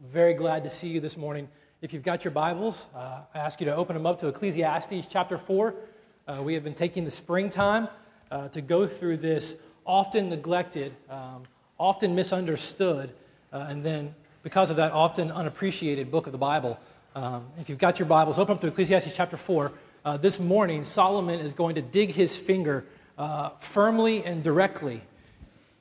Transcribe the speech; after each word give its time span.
Very 0.00 0.34
glad 0.34 0.62
to 0.64 0.68
see 0.68 0.88
you 0.88 1.00
this 1.00 1.16
morning. 1.16 1.48
If 1.80 1.94
you've 1.94 2.02
got 2.02 2.22
your 2.22 2.30
Bibles, 2.30 2.86
uh, 2.94 3.22
I 3.34 3.38
ask 3.38 3.62
you 3.62 3.64
to 3.64 3.74
open 3.74 3.94
them 3.94 4.04
up 4.04 4.18
to 4.18 4.28
Ecclesiastes 4.28 5.06
chapter 5.08 5.38
4. 5.38 5.74
Uh, 6.28 6.42
we 6.42 6.52
have 6.52 6.62
been 6.62 6.74
taking 6.74 7.02
the 7.02 7.10
springtime 7.10 7.88
uh, 8.30 8.48
to 8.48 8.60
go 8.60 8.86
through 8.86 9.16
this 9.16 9.56
often 9.86 10.28
neglected, 10.28 10.94
um, 11.08 11.44
often 11.80 12.14
misunderstood, 12.14 13.14
uh, 13.54 13.68
and 13.70 13.82
then 13.82 14.14
because 14.42 14.68
of 14.68 14.76
that, 14.76 14.92
often 14.92 15.32
unappreciated 15.32 16.10
book 16.10 16.26
of 16.26 16.32
the 16.32 16.38
Bible. 16.38 16.78
Um, 17.14 17.46
if 17.58 17.70
you've 17.70 17.78
got 17.78 17.98
your 17.98 18.06
Bibles, 18.06 18.38
open 18.38 18.56
up 18.56 18.60
to 18.60 18.66
Ecclesiastes 18.66 19.16
chapter 19.16 19.38
4. 19.38 19.72
Uh, 20.04 20.18
this 20.18 20.38
morning, 20.38 20.84
Solomon 20.84 21.40
is 21.40 21.54
going 21.54 21.74
to 21.76 21.82
dig 21.82 22.10
his 22.10 22.36
finger 22.36 22.84
uh, 23.16 23.48
firmly 23.60 24.22
and 24.26 24.44
directly 24.44 25.00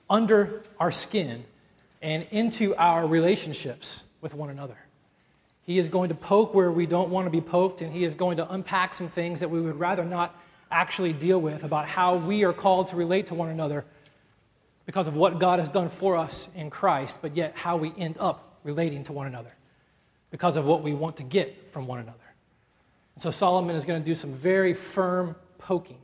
under 0.10 0.64
our 0.80 0.90
skin 0.90 1.44
and 2.02 2.26
into 2.32 2.74
our 2.78 3.06
relationships 3.06 4.04
with 4.26 4.34
one 4.34 4.50
another. 4.50 4.78
He 5.68 5.78
is 5.78 5.88
going 5.88 6.10
to 6.10 6.16
poke 6.16 6.56
where 6.56 6.72
we 6.72 6.88
don't 6.88 7.12
want 7.12 7.28
to 7.28 7.30
be 7.30 7.42
poked, 7.42 7.82
and 7.82 7.94
he 7.94 8.04
is 8.04 8.16
going 8.16 8.38
to 8.38 8.52
unpack 8.52 8.96
some 8.96 9.08
things 9.08 9.40
that 9.42 9.52
we 9.52 9.62
would 9.62 9.80
rather 9.80 10.04
not 10.04 10.36
actually 10.72 11.14
deal 11.14 11.40
with 11.40 11.64
about 11.64 11.88
how 11.88 12.16
we 12.16 12.44
are 12.44 12.52
called 12.52 12.88
to 12.88 12.96
relate 12.96 13.28
to 13.28 13.36
one 13.36 13.50
another 13.50 13.86
because 14.88 15.08
of 15.08 15.16
what 15.16 15.38
God 15.38 15.60
has 15.60 15.70
done 15.70 15.90
for 15.90 16.18
us 16.18 16.50
in 16.56 16.72
Christ, 16.72 17.20
but 17.22 17.38
yet 17.38 17.54
how 17.54 17.78
we 17.78 17.94
end 18.00 18.18
up 18.20 18.58
relating 18.64 19.04
to 19.04 19.14
one 19.14 19.28
another 19.28 19.54
because 20.32 20.58
of 20.58 20.66
what 20.66 20.82
we 20.82 20.92
want 20.92 21.18
to 21.18 21.24
get 21.24 21.72
from 21.72 21.86
one 21.86 22.00
another. 22.00 22.18
And 23.14 23.22
so 23.22 23.30
Solomon 23.30 23.76
is 23.76 23.86
going 23.86 24.02
to 24.02 24.06
do 24.06 24.16
some 24.16 24.34
very 24.34 24.74
firm 24.74 25.36
poking 25.60 26.00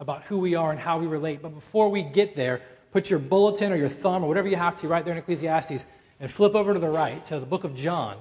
about 0.00 0.22
who 0.24 0.38
we 0.38 0.54
are 0.54 0.70
and 0.70 0.80
how 0.80 0.98
we 0.98 1.06
relate. 1.06 1.42
But 1.42 1.50
before 1.50 1.90
we 1.90 2.02
get 2.02 2.36
there, 2.36 2.62
put 2.90 3.10
your 3.10 3.18
bulletin 3.18 3.70
or 3.70 3.76
your 3.76 3.90
thumb 3.90 4.24
or 4.24 4.28
whatever 4.28 4.48
you 4.48 4.56
have 4.56 4.76
to 4.76 4.88
right 4.88 5.04
there 5.04 5.12
in 5.12 5.18
Ecclesiastes 5.18 5.84
and 6.20 6.30
flip 6.30 6.54
over 6.54 6.74
to 6.74 6.80
the 6.80 6.88
right 6.88 7.24
to 7.26 7.38
the 7.38 7.46
book 7.46 7.64
of 7.64 7.74
John, 7.74 8.16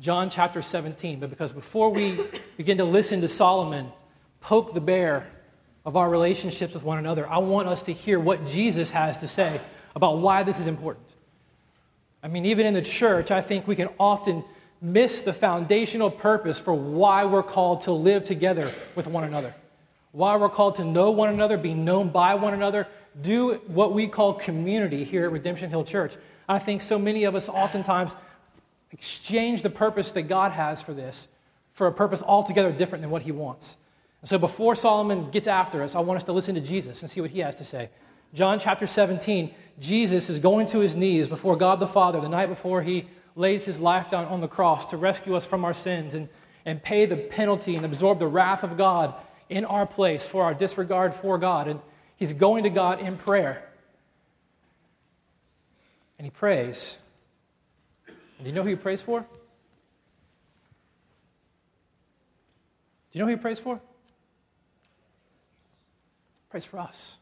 John 0.00 0.30
chapter 0.30 0.62
17. 0.62 1.20
But 1.20 1.30
because 1.30 1.52
before 1.52 1.90
we 1.90 2.18
begin 2.56 2.78
to 2.78 2.84
listen 2.84 3.20
to 3.20 3.28
Solomon 3.28 3.90
poke 4.40 4.72
the 4.72 4.80
bear 4.80 5.26
of 5.84 5.96
our 5.96 6.08
relationships 6.08 6.74
with 6.74 6.82
one 6.82 6.98
another, 6.98 7.28
I 7.28 7.38
want 7.38 7.68
us 7.68 7.82
to 7.82 7.92
hear 7.92 8.20
what 8.20 8.46
Jesus 8.46 8.90
has 8.90 9.18
to 9.18 9.28
say 9.28 9.60
about 9.94 10.18
why 10.18 10.42
this 10.42 10.58
is 10.60 10.66
important. 10.66 11.06
I 12.22 12.28
mean, 12.28 12.46
even 12.46 12.66
in 12.66 12.74
the 12.74 12.82
church, 12.82 13.30
I 13.30 13.40
think 13.40 13.66
we 13.66 13.76
can 13.76 13.88
often 13.98 14.44
miss 14.80 15.22
the 15.22 15.32
foundational 15.32 16.10
purpose 16.10 16.58
for 16.58 16.72
why 16.72 17.24
we're 17.24 17.42
called 17.42 17.82
to 17.82 17.92
live 17.92 18.24
together 18.24 18.72
with 18.94 19.06
one 19.06 19.24
another, 19.24 19.54
why 20.12 20.36
we're 20.36 20.48
called 20.48 20.76
to 20.76 20.84
know 20.84 21.10
one 21.10 21.30
another, 21.30 21.56
be 21.56 21.74
known 21.74 22.08
by 22.08 22.34
one 22.34 22.54
another, 22.54 22.86
do 23.20 23.54
what 23.66 23.92
we 23.92 24.06
call 24.06 24.34
community 24.34 25.04
here 25.04 25.24
at 25.24 25.32
Redemption 25.32 25.70
Hill 25.70 25.84
Church. 25.84 26.16
I 26.48 26.58
think 26.58 26.82
so 26.82 26.98
many 26.98 27.24
of 27.24 27.34
us 27.34 27.48
oftentimes 27.48 28.14
exchange 28.90 29.62
the 29.62 29.70
purpose 29.70 30.12
that 30.12 30.22
God 30.22 30.52
has 30.52 30.80
for 30.80 30.94
this 30.94 31.28
for 31.78 31.86
a 31.86 31.92
purpose 31.92 32.24
altogether 32.24 32.72
different 32.72 33.02
than 33.02 33.10
what 33.10 33.22
He 33.22 33.30
wants. 33.30 33.76
And 34.20 34.28
so 34.28 34.36
before 34.36 34.74
Solomon 34.74 35.30
gets 35.30 35.46
after 35.46 35.82
us, 35.84 35.94
I 35.94 36.00
want 36.00 36.16
us 36.16 36.24
to 36.24 36.32
listen 36.32 36.56
to 36.56 36.60
Jesus 36.60 37.02
and 37.02 37.10
see 37.10 37.20
what 37.20 37.30
He 37.30 37.38
has 37.38 37.54
to 37.56 37.64
say. 37.64 37.90
John 38.34 38.58
chapter 38.58 38.84
17, 38.84 39.54
Jesus 39.78 40.28
is 40.28 40.40
going 40.40 40.66
to 40.66 40.80
his 40.80 40.96
knees 40.96 41.28
before 41.28 41.56
God 41.56 41.78
the 41.78 41.86
Father 41.86 42.20
the 42.20 42.28
night 42.28 42.48
before 42.48 42.82
He 42.82 43.06
lays 43.36 43.64
His 43.64 43.78
life 43.78 44.10
down 44.10 44.24
on 44.24 44.40
the 44.40 44.48
cross 44.48 44.86
to 44.86 44.96
rescue 44.96 45.36
us 45.36 45.46
from 45.46 45.64
our 45.64 45.72
sins 45.72 46.14
and, 46.14 46.28
and 46.66 46.82
pay 46.82 47.06
the 47.06 47.16
penalty 47.16 47.76
and 47.76 47.84
absorb 47.84 48.18
the 48.18 48.26
wrath 48.26 48.64
of 48.64 48.76
God 48.76 49.14
in 49.48 49.64
our 49.64 49.86
place 49.86 50.26
for 50.26 50.42
our 50.42 50.54
disregard 50.54 51.14
for 51.14 51.38
God. 51.38 51.68
And 51.68 51.80
He's 52.16 52.32
going 52.32 52.64
to 52.64 52.70
God 52.70 53.00
in 53.00 53.16
prayer. 53.16 53.67
And 56.18 56.26
he 56.26 56.30
prays. 56.30 56.98
And 58.06 58.44
do 58.44 58.50
you 58.50 58.52
know 58.52 58.62
who 58.62 58.68
he 58.70 58.76
prays 58.76 59.00
for? 59.00 59.20
Do 59.20 59.26
you 63.12 63.20
know 63.20 63.26
who 63.26 63.36
he 63.36 63.40
prays 63.40 63.58
for? 63.58 63.76
He 63.76 63.80
prays 66.50 66.64
for 66.64 66.78
us. 66.78 67.16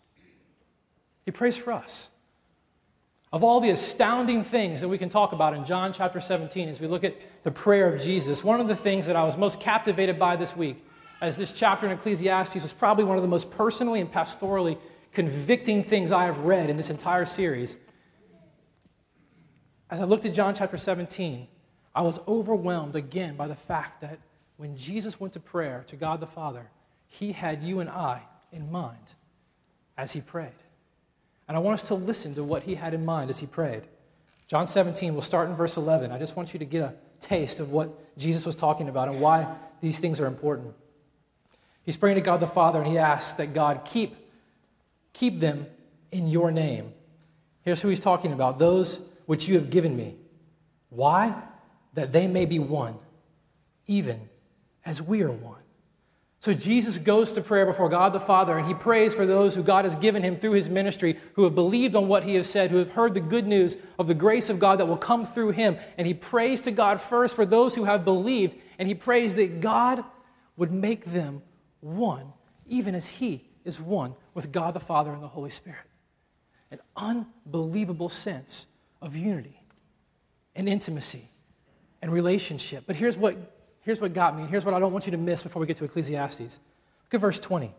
He 1.24 1.30
prays 1.30 1.56
for 1.56 1.72
us. 1.72 2.10
Of 3.32 3.44
all 3.44 3.60
the 3.60 3.70
astounding 3.70 4.44
things 4.44 4.80
that 4.80 4.88
we 4.88 4.98
can 4.98 5.08
talk 5.08 5.32
about 5.32 5.52
in 5.52 5.64
John 5.64 5.92
chapter 5.92 6.20
17 6.20 6.68
as 6.68 6.80
we 6.80 6.86
look 6.86 7.04
at 7.04 7.16
the 7.42 7.50
prayer 7.50 7.92
of 7.92 8.00
Jesus, 8.00 8.42
one 8.42 8.60
of 8.60 8.68
the 8.68 8.76
things 8.76 9.06
that 9.06 9.16
I 9.16 9.24
was 9.24 9.36
most 9.36 9.60
captivated 9.60 10.18
by 10.18 10.36
this 10.36 10.56
week 10.56 10.84
as 11.20 11.36
this 11.36 11.52
chapter 11.52 11.86
in 11.86 11.92
Ecclesiastes 11.92 12.54
was 12.54 12.72
probably 12.72 13.04
one 13.04 13.16
of 13.16 13.22
the 13.22 13.28
most 13.28 13.50
personally 13.50 14.00
and 14.00 14.12
pastorally 14.12 14.78
convicting 15.12 15.82
things 15.82 16.12
I 16.12 16.24
have 16.24 16.38
read 16.38 16.70
in 16.70 16.76
this 16.76 16.90
entire 16.90 17.24
series. 17.24 17.76
As 19.90 20.00
I 20.00 20.04
looked 20.04 20.24
at 20.24 20.34
John 20.34 20.54
chapter 20.54 20.76
17, 20.76 21.46
I 21.94 22.02
was 22.02 22.18
overwhelmed 22.26 22.96
again 22.96 23.36
by 23.36 23.46
the 23.46 23.54
fact 23.54 24.00
that 24.00 24.18
when 24.56 24.76
Jesus 24.76 25.20
went 25.20 25.34
to 25.34 25.40
prayer 25.40 25.84
to 25.88 25.96
God 25.96 26.20
the 26.20 26.26
Father, 26.26 26.70
he 27.08 27.32
had 27.32 27.62
you 27.62 27.80
and 27.80 27.88
I 27.88 28.22
in 28.52 28.70
mind 28.70 29.14
as 29.96 30.12
he 30.12 30.20
prayed. 30.20 30.50
And 31.48 31.56
I 31.56 31.60
want 31.60 31.74
us 31.74 31.88
to 31.88 31.94
listen 31.94 32.34
to 32.34 32.42
what 32.42 32.64
he 32.64 32.74
had 32.74 32.94
in 32.94 33.04
mind 33.04 33.30
as 33.30 33.38
he 33.38 33.46
prayed. 33.46 33.82
John 34.48 34.66
17, 34.66 35.12
we'll 35.12 35.22
start 35.22 35.48
in 35.48 35.56
verse 35.56 35.76
11. 35.76 36.10
I 36.10 36.18
just 36.18 36.36
want 36.36 36.52
you 36.52 36.58
to 36.58 36.64
get 36.64 36.82
a 36.82 36.94
taste 37.20 37.60
of 37.60 37.70
what 37.70 38.16
Jesus 38.18 38.44
was 38.44 38.56
talking 38.56 38.88
about 38.88 39.08
and 39.08 39.20
why 39.20 39.46
these 39.80 40.00
things 40.00 40.20
are 40.20 40.26
important. 40.26 40.74
He's 41.84 41.96
praying 41.96 42.16
to 42.16 42.20
God 42.20 42.40
the 42.40 42.46
Father, 42.48 42.80
and 42.80 42.88
he 42.88 42.98
asks 42.98 43.34
that 43.34 43.54
God 43.54 43.82
keep, 43.84 44.16
keep 45.12 45.38
them 45.38 45.66
in 46.10 46.28
your 46.28 46.50
name. 46.50 46.92
Here's 47.62 47.80
who 47.80 47.88
he's 47.88 48.00
talking 48.00 48.32
about 48.32 48.58
those 48.58 49.00
which 49.26 49.48
you 49.48 49.56
have 49.56 49.70
given 49.70 49.96
me. 49.96 50.16
Why? 50.88 51.34
That 51.94 52.12
they 52.12 52.26
may 52.26 52.46
be 52.46 52.58
one, 52.58 52.96
even 53.86 54.28
as 54.84 55.02
we 55.02 55.22
are 55.22 55.30
one. 55.30 55.62
So 56.40 56.54
Jesus 56.54 56.98
goes 56.98 57.32
to 57.32 57.40
prayer 57.40 57.66
before 57.66 57.88
God 57.88 58.12
the 58.12 58.20
Father, 58.20 58.56
and 58.56 58.66
he 58.66 58.74
prays 58.74 59.14
for 59.14 59.26
those 59.26 59.54
who 59.54 59.62
God 59.62 59.84
has 59.84 59.96
given 59.96 60.22
him 60.22 60.36
through 60.36 60.52
his 60.52 60.68
ministry, 60.68 61.18
who 61.34 61.44
have 61.44 61.54
believed 61.54 61.96
on 61.96 62.06
what 62.06 62.22
he 62.22 62.36
has 62.36 62.48
said, 62.48 62.70
who 62.70 62.76
have 62.76 62.92
heard 62.92 63.14
the 63.14 63.20
good 63.20 63.46
news 63.46 63.76
of 63.98 64.06
the 64.06 64.14
grace 64.14 64.48
of 64.48 64.60
God 64.60 64.78
that 64.78 64.86
will 64.86 64.96
come 64.96 65.24
through 65.24 65.50
him. 65.50 65.76
And 65.98 66.06
he 66.06 66.14
prays 66.14 66.60
to 66.62 66.70
God 66.70 67.00
first 67.00 67.34
for 67.34 67.44
those 67.44 67.74
who 67.74 67.84
have 67.84 68.04
believed, 68.04 68.56
and 68.78 68.86
he 68.86 68.94
prays 68.94 69.34
that 69.34 69.60
God 69.60 70.04
would 70.56 70.70
make 70.70 71.06
them 71.06 71.42
one, 71.80 72.32
even 72.66 72.94
as 72.94 73.08
He 73.08 73.48
is 73.64 73.80
one 73.80 74.14
with 74.34 74.52
God 74.52 74.74
the 74.74 74.80
Father 74.80 75.12
and 75.12 75.22
the 75.22 75.28
Holy 75.28 75.50
Spirit. 75.50 75.80
An 76.70 76.80
unbelievable 76.96 78.08
sense 78.08 78.66
of 79.00 79.16
unity 79.16 79.62
and 80.54 80.68
intimacy 80.68 81.28
and 82.02 82.12
relationship. 82.12 82.84
But 82.86 82.96
here's 82.96 83.16
what, 83.16 83.36
here's 83.80 84.00
what 84.00 84.12
got 84.12 84.36
me, 84.36 84.42
and 84.42 84.50
here's 84.50 84.64
what 84.64 84.74
I 84.74 84.80
don't 84.80 84.92
want 84.92 85.06
you 85.06 85.12
to 85.12 85.18
miss 85.18 85.42
before 85.42 85.60
we 85.60 85.66
get 85.66 85.76
to 85.78 85.84
Ecclesiastes. 85.84 86.40
Look 87.04 87.14
at 87.14 87.20
verse 87.20 87.40
20. 87.40 87.72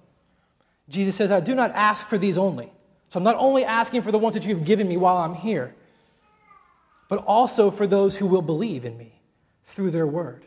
Jesus 0.90 1.16
says, 1.16 1.32
I 1.32 1.40
do 1.40 1.54
not 1.54 1.72
ask 1.72 2.08
for 2.08 2.18
these 2.18 2.38
only. 2.38 2.72
So 3.10 3.20
I'm 3.20 3.24
not 3.24 3.36
only 3.38 3.64
asking 3.64 4.02
for 4.02 4.12
the 4.12 4.18
ones 4.18 4.36
that 4.36 4.46
you've 4.46 4.66
given 4.66 4.88
me 4.88 4.98
while 4.98 5.18
I'm 5.18 5.34
here, 5.34 5.76
but 7.10 7.20
also 7.26 7.72
for 7.72 7.88
those 7.88 8.18
who 8.18 8.26
will 8.26 8.42
believe 8.42 8.86
in 8.86 8.98
me 8.98 9.22
through 9.64 9.92
their 9.92 10.08
word. 10.08 10.46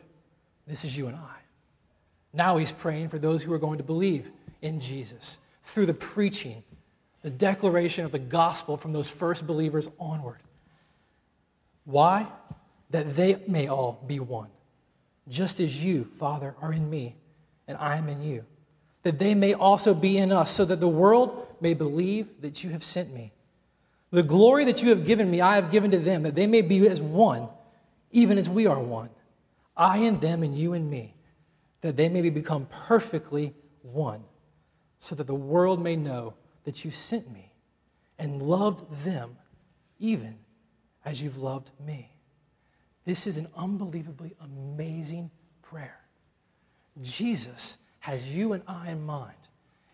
This 0.67 0.85
is 0.85 0.97
you 0.97 1.07
and 1.07 1.15
I. 1.15 1.37
Now 2.33 2.57
he's 2.57 2.71
praying 2.71 3.09
for 3.09 3.19
those 3.19 3.43
who 3.43 3.53
are 3.53 3.59
going 3.59 3.77
to 3.79 3.83
believe 3.83 4.31
in 4.61 4.79
Jesus 4.79 5.37
through 5.63 5.87
the 5.87 5.93
preaching, 5.93 6.63
the 7.23 7.29
declaration 7.29 8.05
of 8.05 8.11
the 8.11 8.19
gospel 8.19 8.77
from 8.77 8.93
those 8.93 9.09
first 9.09 9.45
believers 9.45 9.89
onward. 9.99 10.39
Why? 11.91 12.27
That 12.89 13.15
they 13.15 13.41
may 13.47 13.67
all 13.67 14.03
be 14.07 14.19
one, 14.19 14.49
just 15.27 15.59
as 15.59 15.83
you, 15.83 16.05
Father, 16.17 16.55
are 16.61 16.73
in 16.73 16.89
me 16.89 17.15
and 17.67 17.77
I 17.77 17.97
am 17.97 18.09
in 18.09 18.23
you. 18.23 18.45
That 19.03 19.19
they 19.19 19.35
may 19.35 19.53
also 19.53 19.93
be 19.93 20.17
in 20.17 20.31
us, 20.31 20.51
so 20.51 20.65
that 20.65 20.79
the 20.79 20.87
world 20.87 21.47
may 21.59 21.73
believe 21.73 22.41
that 22.41 22.63
you 22.63 22.69
have 22.71 22.83
sent 22.83 23.13
me. 23.13 23.33
The 24.11 24.23
glory 24.23 24.65
that 24.65 24.81
you 24.81 24.89
have 24.89 25.05
given 25.05 25.29
me, 25.29 25.41
I 25.41 25.55
have 25.55 25.71
given 25.71 25.91
to 25.91 25.99
them, 25.99 26.23
that 26.23 26.35
they 26.35 26.47
may 26.47 26.61
be 26.61 26.87
as 26.87 27.01
one, 27.01 27.47
even 28.11 28.37
as 28.37 28.49
we 28.49 28.67
are 28.67 28.79
one. 28.79 29.09
I 29.75 29.99
and 29.99 30.19
them, 30.19 30.43
and 30.43 30.57
you 30.57 30.73
and 30.73 30.89
me 30.89 31.15
that 31.81 31.97
they 31.97 32.09
may 32.09 32.29
become 32.29 32.67
perfectly 32.67 33.53
one, 33.81 34.23
so 34.99 35.15
that 35.15 35.27
the 35.27 35.35
world 35.35 35.81
may 35.81 35.95
know 35.95 36.35
that 36.63 36.85
you 36.85 36.91
sent 36.91 37.31
me 37.31 37.51
and 38.19 38.41
loved 38.41 39.03
them 39.03 39.37
even 39.99 40.37
as 41.05 41.21
you've 41.21 41.37
loved 41.37 41.71
me. 41.85 42.11
This 43.05 43.25
is 43.27 43.37
an 43.37 43.47
unbelievably 43.55 44.35
amazing 44.41 45.31
prayer. 45.61 45.99
Jesus 47.01 47.77
has 47.99 48.33
you 48.33 48.53
and 48.53 48.63
I 48.67 48.91
in 48.91 49.03
mind. 49.05 49.33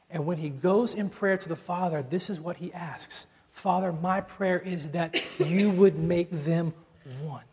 And 0.09 0.25
when 0.25 0.37
he 0.37 0.49
goes 0.49 0.95
in 0.95 1.09
prayer 1.09 1.37
to 1.37 1.49
the 1.49 1.55
Father, 1.55 2.01
this 2.01 2.29
is 2.29 2.39
what 2.39 2.57
he 2.57 2.73
asks 2.73 3.27
Father, 3.51 3.91
my 3.91 4.21
prayer 4.21 4.59
is 4.59 4.91
that 4.91 5.19
you 5.39 5.71
would 5.71 5.97
make 5.97 6.29
them 6.29 6.73
one. 7.21 7.43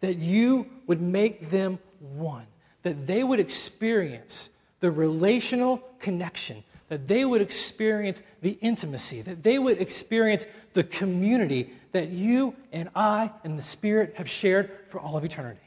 That 0.00 0.18
you 0.18 0.66
would 0.86 1.00
make 1.00 1.48
them 1.48 1.78
one 1.98 2.46
that 2.82 3.06
they 3.06 3.22
would 3.22 3.40
experience 3.40 4.50
the 4.80 4.90
relational 4.90 5.78
connection, 5.98 6.62
that 6.90 7.06
they 7.06 7.24
would 7.24 7.40
experience 7.40 8.20
the 8.42 8.58
intimacy, 8.60 9.22
that 9.22 9.44
they 9.44 9.58
would 9.58 9.80
experience 9.80 10.44
the 10.72 10.82
community 10.82 11.72
that 11.92 12.08
you 12.08 12.54
and 12.72 12.90
I 12.96 13.30
and 13.44 13.56
the 13.56 13.62
Spirit 13.62 14.14
have 14.16 14.28
shared 14.28 14.70
for 14.88 15.00
all 15.00 15.16
of 15.16 15.24
eternity. 15.24 15.60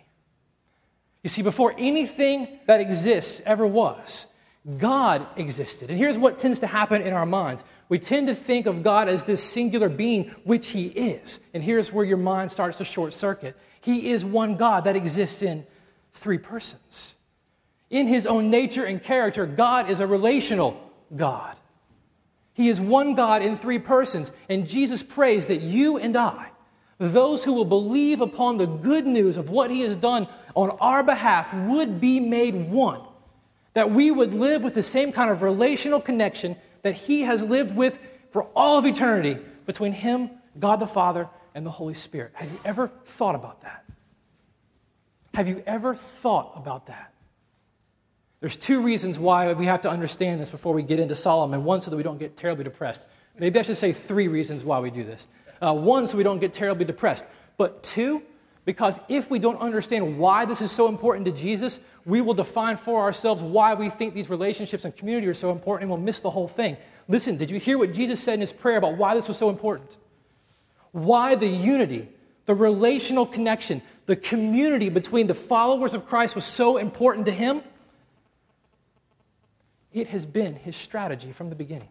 You 1.24 1.30
see, 1.30 1.42
before 1.42 1.74
anything 1.78 2.60
that 2.68 2.82
exists 2.82 3.42
ever 3.46 3.66
was, 3.66 4.28
God 4.78 5.26
existed. 5.38 5.90
And 5.90 5.98
here's 5.98 6.18
what 6.18 6.38
tends 6.38 6.60
to 6.60 6.68
happen 6.68 7.02
in 7.02 7.14
our 7.14 7.26
minds 7.26 7.64
we 7.88 8.00
tend 8.00 8.28
to 8.28 8.36
think 8.36 8.66
of 8.66 8.84
God 8.84 9.08
as 9.08 9.24
this 9.24 9.42
singular 9.42 9.88
being, 9.88 10.30
which 10.44 10.70
He 10.70 10.88
is. 10.88 11.40
And 11.54 11.64
here's 11.64 11.92
where 11.92 12.06
your 12.06 12.18
mind 12.18 12.52
starts 12.52 12.80
to 12.80 12.86
short 12.86 13.14
circuit 13.14 13.56
He 13.80 14.12
is 14.12 14.26
one 14.26 14.58
God 14.58 14.84
that 14.84 14.98
exists 14.98 15.42
in 15.42 15.66
three 16.12 16.38
persons. 16.38 17.16
In 17.90 18.08
His 18.08 18.28
own 18.28 18.50
nature 18.50 18.84
and 18.84 19.02
character, 19.02 19.46
God 19.46 19.90
is 19.90 20.02
a 20.02 20.08
relational 20.08 20.82
God. 21.16 21.56
He 22.54 22.70
is 22.70 22.80
one 22.80 23.16
God 23.16 23.42
in 23.42 23.56
three 23.56 23.80
persons. 23.80 24.32
And 24.48 24.68
Jesus 24.68 25.02
prays 25.02 25.48
that 25.48 25.62
you 25.62 25.98
and 25.98 26.16
I, 26.16 26.50
those 27.00 27.44
who 27.44 27.54
will 27.54 27.66
believe 27.66 28.22
upon 28.22 28.58
the 28.58 28.68
good 28.68 29.06
news 29.06 29.38
of 29.38 29.50
what 29.50 29.72
He 29.72 29.82
has 29.82 29.96
done 29.96 30.28
on 30.56 30.72
our 30.80 31.04
behalf, 31.04 31.54
would 31.54 32.00
be 32.00 32.20
made 32.20 32.70
one. 32.70 33.02
That 33.74 33.90
we 33.90 34.12
would 34.12 34.34
live 34.36 34.64
with 34.64 34.76
the 34.76 34.84
same 34.84 35.12
kind 35.12 35.32
of 35.32 35.42
relational 35.42 36.00
connection 36.00 36.56
that 36.84 36.94
He 36.94 37.24
has 37.24 37.44
lived 37.44 37.76
with 37.76 37.98
for 38.32 38.44
all 38.56 38.78
of 38.78 38.86
eternity 38.86 39.40
between 39.66 39.94
Him, 39.94 40.30
God 40.60 40.78
the 40.78 40.88
Father, 40.88 41.28
and 41.56 41.66
the 41.66 41.72
Holy 41.72 41.94
Spirit. 41.96 42.34
Have 42.36 42.52
you 42.52 42.60
ever 42.64 42.92
thought 43.06 43.36
about 43.36 43.62
that? 43.62 43.84
Have 45.34 45.48
you 45.48 45.64
ever 45.66 45.96
thought 45.96 46.54
about 46.56 46.86
that? 46.88 47.13
There's 48.44 48.58
two 48.58 48.82
reasons 48.82 49.18
why 49.18 49.54
we 49.54 49.68
have 49.68 49.80
to 49.84 49.90
understand 49.90 50.42
this 50.42 50.52
before 50.52 50.74
we 50.74 50.84
get 50.84 51.00
into 51.00 51.16
Solomon. 51.16 51.64
One, 51.64 51.80
so 51.80 51.90
that 51.90 51.96
we 51.96 52.04
don't 52.04 52.18
get 52.18 52.36
terribly 52.36 52.66
depressed. 52.66 53.06
Maybe 53.40 53.58
I 53.58 53.62
should 53.62 53.78
say 53.78 53.94
three 53.94 54.28
reasons 54.28 54.66
why 54.66 54.82
we 54.82 54.92
do 54.92 55.06
this. 55.06 55.28
Uh, 55.62 55.74
one, 55.74 56.08
so 56.08 56.18
we 56.18 56.24
don't 56.24 56.40
get 56.40 56.52
terribly 56.52 56.84
depressed. 56.84 57.24
But 57.56 57.84
two, 57.84 58.22
because 58.66 59.00
if 59.08 59.32
we 59.32 59.40
don't 59.40 59.62
understand 59.62 60.18
why 60.20 60.44
this 60.44 60.60
is 60.60 60.74
so 60.74 60.90
important 60.90 61.24
to 61.28 61.32
Jesus, 61.32 61.80
we 62.04 62.20
will 62.20 62.34
define 62.34 62.76
for 62.76 63.00
ourselves 63.00 63.42
why 63.42 63.76
we 63.76 63.90
think 63.90 64.14
these 64.14 64.30
relationships 64.30 64.84
and 64.84 64.94
community 64.94 65.26
are 65.28 65.34
so 65.34 65.50
important 65.50 65.84
and 65.84 65.92
we'll 65.92 66.06
miss 66.06 66.20
the 66.20 66.30
whole 66.30 66.50
thing. 66.50 66.76
Listen, 67.08 67.38
did 67.38 67.50
you 67.50 67.62
hear 67.62 67.78
what 67.78 67.94
Jesus 67.94 68.22
said 68.22 68.34
in 68.34 68.42
his 68.42 68.52
prayer 68.52 68.78
about 68.78 68.98
why 68.98 69.16
this 69.16 69.30
was 69.30 69.38
so 69.38 69.48
important? 69.48 69.96
Why 70.92 71.36
the 71.36 71.48
unity, 71.48 72.10
the 72.46 72.56
relational 72.56 73.26
connection, 73.26 73.82
the 74.06 74.18
community 74.18 74.90
between 74.90 75.28
the 75.28 75.34
followers 75.34 75.94
of 75.94 76.06
Christ 76.06 76.36
was 76.36 76.44
so 76.44 76.76
important 76.76 77.26
to 77.28 77.32
him? 77.32 77.62
It 79.94 80.10
has 80.10 80.26
been 80.26 80.56
his 80.56 80.76
strategy 80.76 81.32
from 81.32 81.50
the 81.50 81.56
beginning. 81.56 81.90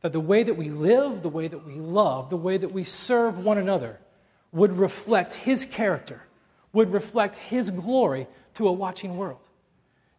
That 0.00 0.12
the 0.12 0.20
way 0.20 0.42
that 0.42 0.54
we 0.54 0.70
live, 0.70 1.22
the 1.22 1.28
way 1.28 1.46
that 1.46 1.64
we 1.64 1.74
love, 1.74 2.30
the 2.30 2.36
way 2.36 2.56
that 2.56 2.72
we 2.72 2.82
serve 2.82 3.38
one 3.38 3.58
another 3.58 4.00
would 4.50 4.72
reflect 4.72 5.34
his 5.34 5.64
character, 5.64 6.22
would 6.72 6.92
reflect 6.92 7.36
his 7.36 7.70
glory 7.70 8.26
to 8.54 8.66
a 8.66 8.72
watching 8.72 9.16
world. 9.16 9.38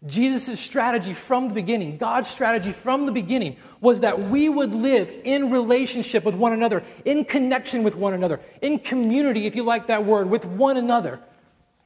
Jesus' 0.05 0.59
strategy 0.59 1.13
from 1.13 1.47
the 1.47 1.53
beginning, 1.53 1.97
God's 1.97 2.27
strategy 2.29 2.71
from 2.71 3.06
the 3.06 3.11
beginning, 3.11 3.56
was 3.79 4.01
that 4.01 4.19
we 4.19 4.49
would 4.49 4.73
live 4.73 5.13
in 5.23 5.49
relationship 5.49 6.25
with 6.25 6.35
one 6.35 6.51
another, 6.51 6.83
in 7.06 7.23
connection 7.23 7.83
with 7.83 7.95
one 7.95 8.13
another, 8.13 8.41
in 8.61 8.79
community, 8.79 9.45
if 9.45 9.56
you 9.56 9.63
like 9.63 9.88
that 9.88 10.06
word, 10.06 10.29
with 10.29 10.44
one 10.45 10.75
another, 10.75 11.21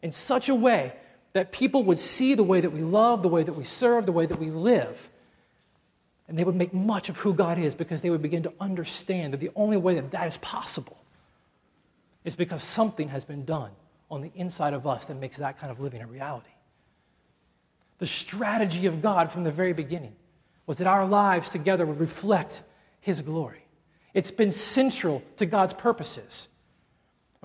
in 0.02 0.12
such 0.12 0.50
a 0.50 0.56
way 0.56 0.94
that 1.34 1.52
people 1.52 1.84
would 1.84 2.00
see 2.00 2.34
the 2.34 2.44
way 2.44 2.62
that 2.62 2.72
we 2.72 2.82
love, 2.82 3.22
the 3.22 3.30
way 3.30 3.44
that 3.44 3.54
we 3.54 3.64
serve, 3.64 4.06
the 4.06 4.12
way 4.12 4.26
that 4.26 4.40
we 4.40 4.50
live. 4.50 5.10
And 6.28 6.38
they 6.38 6.44
would 6.44 6.56
make 6.56 6.74
much 6.74 7.10
of 7.10 7.18
who 7.18 7.34
God 7.34 7.58
is 7.58 7.76
because 7.76 8.02
they 8.02 8.10
would 8.10 8.22
begin 8.22 8.44
to 8.44 8.54
understand 8.60 9.34
that 9.34 9.40
the 9.40 9.52
only 9.56 9.78
way 9.78 9.96
that 9.96 10.12
that 10.12 10.28
is 10.28 10.38
possible 10.38 10.98
is 12.26 12.36
because 12.36 12.64
something 12.64 13.10
has 13.10 13.24
been 13.24 13.46
done 13.46 13.72
on 14.12 14.22
the 14.22 14.32
inside 14.36 14.74
of 14.74 14.86
us 14.86 15.06
that 15.06 15.16
makes 15.16 15.38
that 15.38 15.58
kind 15.60 15.72
of 15.72 15.80
living 15.80 16.02
a 16.02 16.08
reality. 16.08 16.50
The 18.00 18.08
strategy 18.08 18.86
of 18.86 19.02
God 19.02 19.32
from 19.32 19.44
the 19.44 19.52
very 19.52 19.74
beginning 19.74 20.16
was 20.66 20.78
that 20.80 20.88
our 20.88 21.06
lives 21.06 21.50
together 21.50 21.86
would 21.86 22.00
reflect 22.00 22.62
His 23.00 23.22
glory. 23.22 23.64
It's 24.14 24.32
been 24.32 24.52
central 24.52 25.24
to 25.38 25.46
God's 25.46 25.74
purposes. 25.74 26.48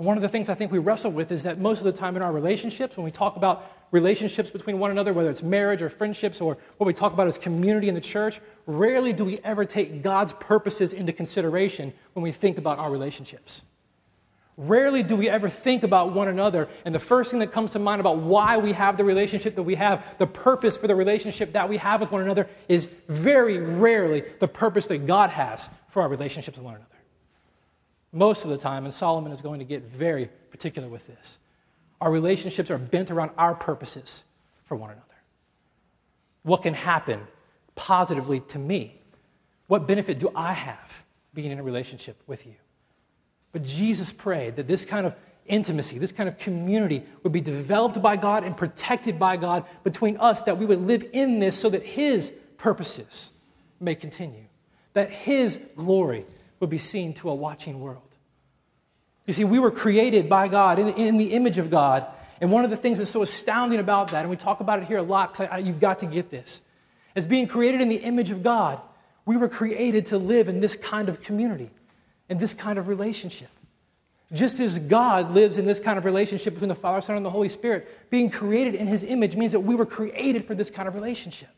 And 0.02 0.06
one 0.08 0.16
of 0.16 0.22
the 0.22 0.28
things 0.28 0.48
I 0.48 0.54
think 0.54 0.72
we 0.72 0.80
wrestle 0.80 1.12
with 1.12 1.30
is 1.30 1.44
that 1.44 1.60
most 1.60 1.78
of 1.78 1.84
the 1.84 1.92
time 1.92 2.16
in 2.16 2.22
our 2.22 2.32
relationships, 2.32 2.96
when 2.96 3.04
we 3.04 3.12
talk 3.12 3.36
about 3.36 3.70
relationships 3.92 4.50
between 4.50 4.80
one 4.80 4.90
another, 4.90 5.12
whether 5.12 5.30
it's 5.30 5.44
marriage 5.44 5.80
or 5.80 5.88
friendships 5.88 6.40
or 6.40 6.58
what 6.78 6.88
we 6.88 6.92
talk 6.92 7.12
about 7.12 7.28
as 7.28 7.38
community 7.38 7.88
in 7.88 7.94
the 7.94 8.00
church, 8.00 8.40
rarely 8.66 9.12
do 9.12 9.24
we 9.24 9.38
ever 9.44 9.64
take 9.64 10.02
God's 10.02 10.32
purposes 10.32 10.92
into 10.92 11.12
consideration 11.12 11.92
when 12.14 12.24
we 12.24 12.32
think 12.32 12.58
about 12.58 12.80
our 12.80 12.90
relationships. 12.90 13.62
Rarely 14.56 15.04
do 15.04 15.14
we 15.14 15.28
ever 15.28 15.48
think 15.48 15.84
about 15.84 16.12
one 16.12 16.26
another, 16.26 16.68
and 16.84 16.92
the 16.92 16.98
first 16.98 17.30
thing 17.30 17.38
that 17.38 17.52
comes 17.52 17.70
to 17.70 17.78
mind 17.78 18.00
about 18.00 18.16
why 18.16 18.58
we 18.58 18.72
have 18.72 18.96
the 18.96 19.04
relationship 19.04 19.54
that 19.54 19.62
we 19.62 19.76
have, 19.76 20.18
the 20.18 20.26
purpose 20.26 20.76
for 20.76 20.88
the 20.88 20.96
relationship 20.96 21.52
that 21.52 21.68
we 21.68 21.76
have 21.76 22.00
with 22.00 22.10
one 22.10 22.22
another, 22.22 22.48
is 22.68 22.90
very 23.06 23.58
rarely 23.58 24.24
the 24.40 24.48
purpose 24.48 24.88
that 24.88 25.06
God 25.06 25.30
has 25.30 25.70
for 25.90 26.02
our 26.02 26.08
relationships 26.08 26.58
with 26.58 26.64
one 26.64 26.74
another. 26.74 26.91
Most 28.12 28.44
of 28.44 28.50
the 28.50 28.58
time, 28.58 28.84
and 28.84 28.92
Solomon 28.92 29.32
is 29.32 29.40
going 29.40 29.58
to 29.60 29.64
get 29.64 29.82
very 29.84 30.28
particular 30.50 30.88
with 30.88 31.06
this, 31.06 31.38
our 32.00 32.10
relationships 32.10 32.70
are 32.70 32.78
bent 32.78 33.10
around 33.10 33.30
our 33.38 33.54
purposes 33.54 34.24
for 34.64 34.76
one 34.76 34.90
another. 34.90 35.06
What 36.42 36.62
can 36.62 36.74
happen 36.74 37.20
positively 37.74 38.40
to 38.40 38.58
me? 38.58 39.00
What 39.66 39.86
benefit 39.86 40.18
do 40.18 40.30
I 40.34 40.52
have 40.52 41.04
being 41.32 41.52
in 41.52 41.58
a 41.58 41.62
relationship 41.62 42.20
with 42.26 42.46
you? 42.46 42.54
But 43.52 43.64
Jesus 43.64 44.12
prayed 44.12 44.56
that 44.56 44.66
this 44.66 44.84
kind 44.84 45.06
of 45.06 45.14
intimacy, 45.46 45.98
this 45.98 46.12
kind 46.12 46.28
of 46.28 46.38
community 46.38 47.04
would 47.22 47.32
be 47.32 47.40
developed 47.40 48.00
by 48.02 48.16
God 48.16 48.44
and 48.44 48.56
protected 48.56 49.18
by 49.18 49.36
God 49.36 49.64
between 49.84 50.16
us, 50.18 50.42
that 50.42 50.58
we 50.58 50.66
would 50.66 50.80
live 50.80 51.04
in 51.12 51.38
this 51.38 51.58
so 51.58 51.70
that 51.70 51.82
His 51.82 52.32
purposes 52.58 53.30
may 53.80 53.94
continue, 53.94 54.44
that 54.94 55.10
His 55.10 55.58
glory 55.76 56.26
would 56.62 56.70
be 56.70 56.78
seen 56.78 57.12
to 57.12 57.28
a 57.28 57.34
watching 57.34 57.80
world. 57.80 58.16
You 59.26 59.32
see, 59.32 59.44
we 59.44 59.58
were 59.58 59.70
created 59.70 60.28
by 60.28 60.48
God 60.48 60.78
in, 60.78 60.88
in 60.90 61.18
the 61.18 61.32
image 61.34 61.58
of 61.58 61.70
God. 61.70 62.06
And 62.40 62.50
one 62.50 62.64
of 62.64 62.70
the 62.70 62.76
things 62.76 62.98
that's 62.98 63.10
so 63.10 63.22
astounding 63.22 63.80
about 63.80 64.12
that, 64.12 64.20
and 64.20 64.30
we 64.30 64.36
talk 64.36 64.60
about 64.60 64.80
it 64.80 64.86
here 64.86 64.98
a 64.98 65.02
lot 65.02 65.34
because 65.34 65.64
you've 65.64 65.80
got 65.80 65.98
to 65.98 66.06
get 66.06 66.30
this, 66.30 66.62
as 67.14 67.26
being 67.26 67.46
created 67.46 67.80
in 67.80 67.88
the 67.88 67.96
image 67.96 68.30
of 68.30 68.42
God, 68.42 68.80
we 69.26 69.36
were 69.36 69.48
created 69.48 70.06
to 70.06 70.18
live 70.18 70.48
in 70.48 70.60
this 70.60 70.74
kind 70.76 71.08
of 71.08 71.20
community, 71.20 71.70
in 72.28 72.38
this 72.38 72.54
kind 72.54 72.78
of 72.78 72.88
relationship. 72.88 73.50
Just 74.32 74.60
as 74.60 74.78
God 74.78 75.32
lives 75.32 75.58
in 75.58 75.66
this 75.66 75.78
kind 75.78 75.98
of 75.98 76.04
relationship 76.04 76.54
between 76.54 76.68
the 76.68 76.74
Father, 76.74 77.00
Son, 77.00 77.16
and 77.16 77.26
the 77.26 77.30
Holy 77.30 77.48
Spirit, 77.48 78.08
being 78.08 78.30
created 78.30 78.74
in 78.74 78.86
His 78.86 79.04
image 79.04 79.36
means 79.36 79.52
that 79.52 79.60
we 79.60 79.74
were 79.74 79.84
created 79.84 80.46
for 80.46 80.54
this 80.54 80.70
kind 80.70 80.88
of 80.88 80.94
relationship. 80.94 81.50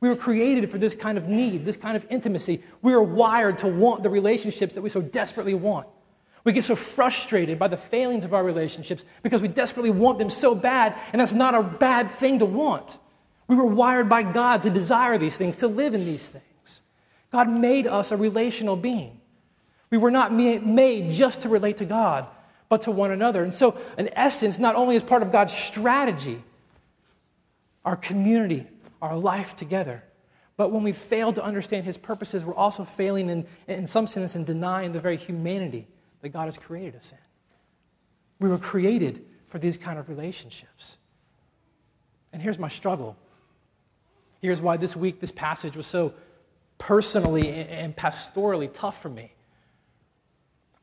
We 0.00 0.08
were 0.08 0.16
created 0.16 0.70
for 0.70 0.78
this 0.78 0.94
kind 0.94 1.18
of 1.18 1.28
need, 1.28 1.64
this 1.64 1.76
kind 1.76 1.96
of 1.96 2.06
intimacy. 2.08 2.62
We 2.80 2.94
are 2.94 3.02
wired 3.02 3.58
to 3.58 3.68
want 3.68 4.02
the 4.02 4.10
relationships 4.10 4.74
that 4.74 4.82
we 4.82 4.88
so 4.88 5.02
desperately 5.02 5.54
want. 5.54 5.86
We 6.42 6.52
get 6.52 6.64
so 6.64 6.74
frustrated 6.74 7.58
by 7.58 7.68
the 7.68 7.76
failings 7.76 8.24
of 8.24 8.32
our 8.32 8.42
relationships 8.42 9.04
because 9.22 9.42
we 9.42 9.48
desperately 9.48 9.90
want 9.90 10.18
them 10.18 10.30
so 10.30 10.54
bad, 10.54 10.96
and 11.12 11.20
that's 11.20 11.34
not 11.34 11.54
a 11.54 11.62
bad 11.62 12.10
thing 12.10 12.38
to 12.38 12.46
want. 12.46 12.96
We 13.46 13.56
were 13.56 13.66
wired 13.66 14.08
by 14.08 14.22
God 14.22 14.62
to 14.62 14.70
desire 14.70 15.18
these 15.18 15.36
things, 15.36 15.56
to 15.56 15.68
live 15.68 15.92
in 15.92 16.06
these 16.06 16.28
things. 16.28 16.82
God 17.30 17.50
made 17.50 17.86
us 17.86 18.10
a 18.10 18.16
relational 18.16 18.76
being. 18.76 19.20
We 19.90 19.98
were 19.98 20.10
not 20.10 20.32
made 20.32 21.10
just 21.10 21.42
to 21.42 21.48
relate 21.48 21.78
to 21.78 21.84
God, 21.84 22.26
but 22.68 22.82
to 22.82 22.90
one 22.90 23.10
another. 23.10 23.42
And 23.42 23.52
so, 23.52 23.76
in 23.98 24.08
essence, 24.14 24.58
not 24.58 24.76
only 24.76 24.96
is 24.96 25.02
part 25.02 25.22
of 25.22 25.32
God's 25.32 25.52
strategy, 25.52 26.42
our 27.84 27.96
community, 27.96 28.66
our 29.00 29.16
life 29.16 29.54
together. 29.54 30.04
But 30.56 30.72
when 30.72 30.82
we 30.82 30.92
fail 30.92 31.32
to 31.32 31.42
understand 31.42 31.84
his 31.84 31.96
purposes, 31.96 32.44
we're 32.44 32.54
also 32.54 32.84
failing 32.84 33.30
in, 33.30 33.46
in 33.66 33.86
some 33.86 34.06
sense 34.06 34.36
in 34.36 34.44
denying 34.44 34.92
the 34.92 35.00
very 35.00 35.16
humanity 35.16 35.86
that 36.20 36.30
God 36.30 36.44
has 36.46 36.58
created 36.58 36.96
us 36.96 37.12
in. 37.12 37.18
We 38.38 38.48
were 38.48 38.58
created 38.58 39.24
for 39.48 39.58
these 39.58 39.76
kind 39.76 39.98
of 39.98 40.08
relationships. 40.08 40.96
And 42.32 42.42
here's 42.42 42.58
my 42.58 42.68
struggle. 42.68 43.16
Here's 44.40 44.60
why 44.60 44.76
this 44.76 44.96
week 44.96 45.20
this 45.20 45.32
passage 45.32 45.76
was 45.76 45.86
so 45.86 46.14
personally 46.78 47.50
and 47.50 47.94
pastorally 47.94 48.70
tough 48.72 49.00
for 49.00 49.08
me. 49.08 49.32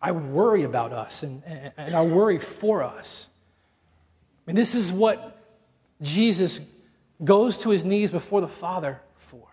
I 0.02 0.12
worry 0.12 0.64
about 0.64 0.94
us 0.94 1.24
and, 1.24 1.44
and 1.78 1.96
I 1.96 2.02
worry 2.04 2.38
for 2.38 2.84
us. 2.84 3.30
And 4.46 4.58
this 4.58 4.76
is 4.76 4.94
what 4.94 5.44
Jesus 6.02 6.62
goes 7.24 7.58
to 7.60 7.70
his 7.70 7.84
knees 7.84 8.12
before 8.12 8.42
the 8.42 8.48
Father 8.48 9.00
for. 9.18 9.48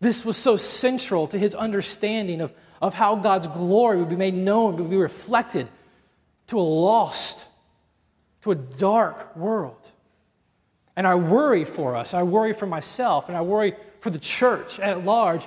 This 0.00 0.24
was 0.24 0.36
so 0.36 0.56
central 0.56 1.26
to 1.28 1.38
his 1.38 1.54
understanding 1.54 2.40
of, 2.40 2.52
of 2.80 2.94
how 2.94 3.16
God's 3.16 3.46
glory 3.46 3.98
would 3.98 4.08
be 4.08 4.16
made 4.16 4.34
known, 4.34 4.76
would 4.76 4.90
be 4.90 4.96
reflected 4.96 5.68
to 6.48 6.58
a 6.58 6.62
lost, 6.62 7.46
to 8.42 8.50
a 8.50 8.54
dark 8.54 9.36
world. 9.36 9.90
And 10.96 11.06
I 11.06 11.14
worry 11.14 11.64
for 11.64 11.94
us. 11.94 12.14
I 12.14 12.24
worry 12.24 12.52
for 12.52 12.66
myself, 12.66 13.28
and 13.28 13.36
I 13.36 13.42
worry 13.42 13.74
for 14.00 14.10
the 14.10 14.18
church 14.18 14.80
at 14.80 15.04
large 15.04 15.46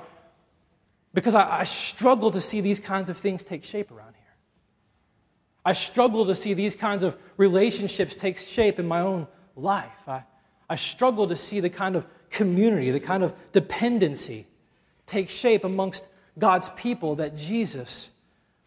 because 1.13 1.35
I, 1.35 1.59
I 1.59 1.63
struggle 1.65 2.31
to 2.31 2.39
see 2.39 2.61
these 2.61 2.79
kinds 2.79 3.09
of 3.09 3.17
things 3.17 3.43
take 3.43 3.65
shape 3.65 3.91
around 3.91 4.13
here. 4.13 4.35
I 5.65 5.73
struggle 5.73 6.25
to 6.27 6.35
see 6.35 6.53
these 6.53 6.75
kinds 6.75 7.03
of 7.03 7.17
relationships 7.37 8.15
take 8.15 8.37
shape 8.37 8.79
in 8.79 8.87
my 8.87 9.01
own 9.01 9.27
life. 9.55 10.07
I, 10.07 10.23
I 10.71 10.77
struggle 10.77 11.27
to 11.27 11.35
see 11.35 11.59
the 11.59 11.69
kind 11.69 11.97
of 11.97 12.05
community, 12.29 12.91
the 12.91 13.01
kind 13.01 13.23
of 13.23 13.33
dependency 13.51 14.47
take 15.05 15.29
shape 15.29 15.65
amongst 15.65 16.07
God's 16.39 16.69
people 16.69 17.15
that 17.15 17.35
Jesus 17.35 18.09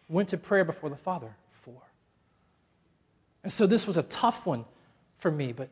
went 0.07 0.29
to 0.29 0.37
prayer 0.37 0.63
before 0.63 0.91
the 0.91 0.95
Father 0.95 1.35
for. 1.63 1.73
And 3.41 3.51
so 3.51 3.65
this 3.65 3.87
was 3.87 3.97
a 3.97 4.03
tough 4.03 4.45
one 4.45 4.65
for 5.17 5.31
me, 5.31 5.51
but 5.51 5.67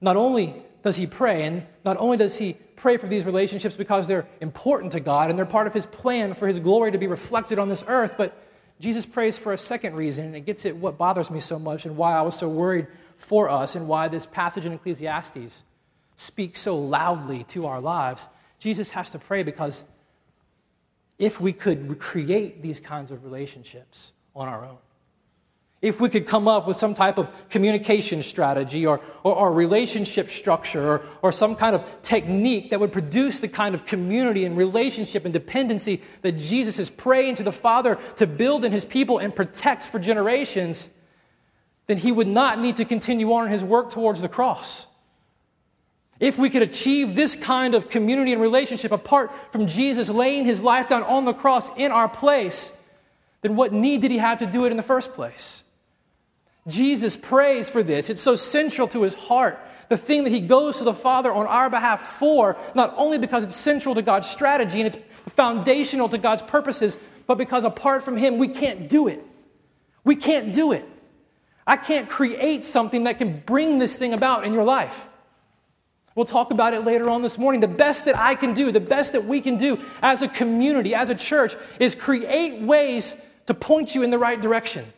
not 0.00 0.16
only 0.16 0.54
does 0.80 0.96
he 0.96 1.06
pray, 1.06 1.42
and 1.42 1.66
not 1.84 1.98
only 1.98 2.16
does 2.16 2.38
he 2.38 2.56
pray 2.76 2.96
for 2.96 3.06
these 3.06 3.26
relationships 3.26 3.76
because 3.76 4.08
they're 4.08 4.26
important 4.40 4.92
to 4.92 5.00
God 5.00 5.28
and 5.28 5.38
they're 5.38 5.44
part 5.44 5.66
of 5.66 5.74
his 5.74 5.84
plan 5.84 6.32
for 6.32 6.48
his 6.48 6.60
glory 6.60 6.92
to 6.92 6.98
be 6.98 7.08
reflected 7.08 7.58
on 7.58 7.68
this 7.68 7.84
earth, 7.86 8.14
but 8.16 8.42
Jesus 8.80 9.04
prays 9.04 9.36
for 9.36 9.52
a 9.52 9.58
second 9.58 9.96
reason, 9.96 10.24
and 10.24 10.34
it 10.34 10.46
gets 10.46 10.64
at 10.64 10.76
what 10.76 10.96
bothers 10.96 11.30
me 11.30 11.40
so 11.40 11.58
much 11.58 11.84
and 11.84 11.94
why 11.94 12.14
I 12.14 12.22
was 12.22 12.38
so 12.38 12.48
worried 12.48 12.86
for 13.18 13.50
us 13.50 13.76
and 13.76 13.86
why 13.86 14.08
this 14.08 14.24
passage 14.24 14.64
in 14.64 14.72
Ecclesiastes 14.72 15.62
speaks 16.16 16.60
so 16.60 16.76
loudly 16.76 17.44
to 17.44 17.66
our 17.66 17.80
lives. 17.80 18.28
Jesus 18.58 18.90
has 18.90 19.10
to 19.10 19.18
pray 19.18 19.42
because 19.42 19.84
if 21.18 21.40
we 21.40 21.52
could 21.52 21.98
create 21.98 22.62
these 22.62 22.80
kinds 22.80 23.10
of 23.10 23.24
relationships 23.24 24.12
on 24.34 24.48
our 24.48 24.64
own, 24.64 24.78
if 25.84 26.00
we 26.00 26.08
could 26.08 26.26
come 26.26 26.48
up 26.48 26.66
with 26.66 26.78
some 26.78 26.94
type 26.94 27.18
of 27.18 27.28
communication 27.50 28.22
strategy 28.22 28.86
or, 28.86 29.02
or, 29.22 29.34
or, 29.34 29.52
relationship 29.52 30.30
structure 30.30 30.92
or, 30.92 31.02
or 31.20 31.30
some 31.30 31.54
kind 31.54 31.76
of 31.76 31.84
technique 32.00 32.70
that 32.70 32.80
would 32.80 32.90
produce 32.90 33.40
the 33.40 33.48
kind 33.48 33.74
of 33.74 33.84
community 33.84 34.46
and 34.46 34.56
relationship 34.56 35.26
and 35.26 35.34
dependency 35.34 36.00
that 36.22 36.38
Jesus 36.38 36.78
is 36.78 36.88
praying 36.88 37.34
to 37.34 37.42
the 37.42 37.52
Father 37.52 37.98
to 38.16 38.26
build 38.26 38.64
in 38.64 38.72
his 38.72 38.86
people 38.86 39.18
and 39.18 39.36
protect 39.36 39.82
for 39.82 39.98
generations, 39.98 40.88
then 41.86 41.98
he 41.98 42.10
would 42.10 42.28
not 42.28 42.58
need 42.58 42.76
to 42.76 42.86
continue 42.86 43.30
on 43.34 43.44
in 43.44 43.52
his 43.52 43.62
work 43.62 43.90
towards 43.90 44.22
the 44.22 44.28
cross. 44.28 44.86
If 46.20 46.38
we 46.38 46.48
could 46.48 46.62
achieve 46.62 47.14
this 47.14 47.34
kind 47.34 47.74
of 47.74 47.88
community 47.88 48.32
and 48.32 48.40
relationship 48.40 48.92
apart 48.92 49.32
from 49.52 49.66
Jesus 49.66 50.08
laying 50.08 50.44
his 50.44 50.62
life 50.62 50.88
down 50.88 51.02
on 51.02 51.24
the 51.24 51.34
cross 51.34 51.70
in 51.76 51.90
our 51.90 52.08
place, 52.08 52.76
then 53.42 53.56
what 53.56 53.72
need 53.72 54.00
did 54.00 54.10
he 54.10 54.18
have 54.18 54.38
to 54.38 54.46
do 54.46 54.64
it 54.64 54.70
in 54.70 54.76
the 54.76 54.82
first 54.82 55.12
place? 55.14 55.62
Jesus 56.66 57.16
prays 57.16 57.68
for 57.68 57.82
this. 57.82 58.08
It's 58.08 58.22
so 58.22 58.36
central 58.36 58.88
to 58.88 59.02
his 59.02 59.14
heart. 59.14 59.58
The 59.90 59.98
thing 59.98 60.24
that 60.24 60.30
he 60.30 60.40
goes 60.40 60.78
to 60.78 60.84
the 60.84 60.94
Father 60.94 61.30
on 61.30 61.46
our 61.46 61.68
behalf 61.68 62.00
for, 62.00 62.56
not 62.74 62.94
only 62.96 63.18
because 63.18 63.44
it's 63.44 63.56
central 63.56 63.94
to 63.96 64.02
God's 64.02 64.30
strategy 64.30 64.80
and 64.80 64.86
it's 64.86 64.98
foundational 65.34 66.08
to 66.08 66.16
God's 66.16 66.42
purposes, 66.42 66.96
but 67.26 67.36
because 67.36 67.64
apart 67.64 68.02
from 68.02 68.16
him, 68.16 68.38
we 68.38 68.48
can't 68.48 68.88
do 68.88 69.08
it. 69.08 69.22
We 70.04 70.16
can't 70.16 70.52
do 70.52 70.72
it. 70.72 70.88
I 71.66 71.76
can't 71.76 72.08
create 72.08 72.64
something 72.64 73.04
that 73.04 73.18
can 73.18 73.40
bring 73.40 73.78
this 73.78 73.96
thing 73.96 74.12
about 74.12 74.44
in 74.44 74.52
your 74.52 74.64
life. 74.64 75.08
We'll 76.14 76.26
talk 76.26 76.52
about 76.52 76.74
it 76.74 76.84
later 76.84 77.10
on 77.10 77.22
this 77.22 77.38
morning. 77.38 77.60
The 77.60 77.68
best 77.68 78.04
that 78.04 78.16
I 78.16 78.36
can 78.36 78.54
do, 78.54 78.70
the 78.70 78.80
best 78.80 79.12
that 79.12 79.24
we 79.24 79.40
can 79.40 79.58
do 79.58 79.80
as 80.00 80.22
a 80.22 80.28
community, 80.28 80.94
as 80.94 81.10
a 81.10 81.14
church, 81.14 81.56
is 81.80 81.94
create 81.94 82.62
ways 82.62 83.16
to 83.46 83.54
point 83.54 83.94
you 83.94 84.02
in 84.02 84.10
the 84.10 84.18
right 84.18 84.40
direction. 84.40 84.92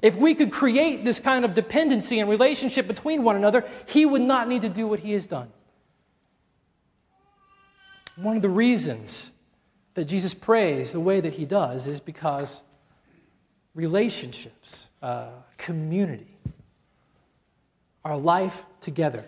If 0.00 0.16
we 0.16 0.34
could 0.34 0.50
create 0.50 1.04
this 1.04 1.20
kind 1.20 1.44
of 1.44 1.52
dependency 1.52 2.20
and 2.20 2.30
relationship 2.30 2.86
between 2.86 3.22
one 3.22 3.36
another, 3.36 3.66
he 3.86 4.06
would 4.06 4.22
not 4.22 4.48
need 4.48 4.62
to 4.62 4.70
do 4.70 4.86
what 4.86 5.00
he 5.00 5.12
has 5.12 5.26
done. 5.26 5.52
One 8.16 8.36
of 8.36 8.42
the 8.42 8.48
reasons 8.48 9.30
that 9.94 10.06
Jesus 10.06 10.32
prays 10.32 10.92
the 10.92 11.00
way 11.00 11.20
that 11.20 11.34
he 11.34 11.44
does 11.44 11.86
is 11.86 12.00
because 12.00 12.62
relationships, 13.74 14.88
uh, 15.02 15.28
community, 15.58 16.38
our 18.04 18.16
life 18.16 18.64
together 18.80 19.24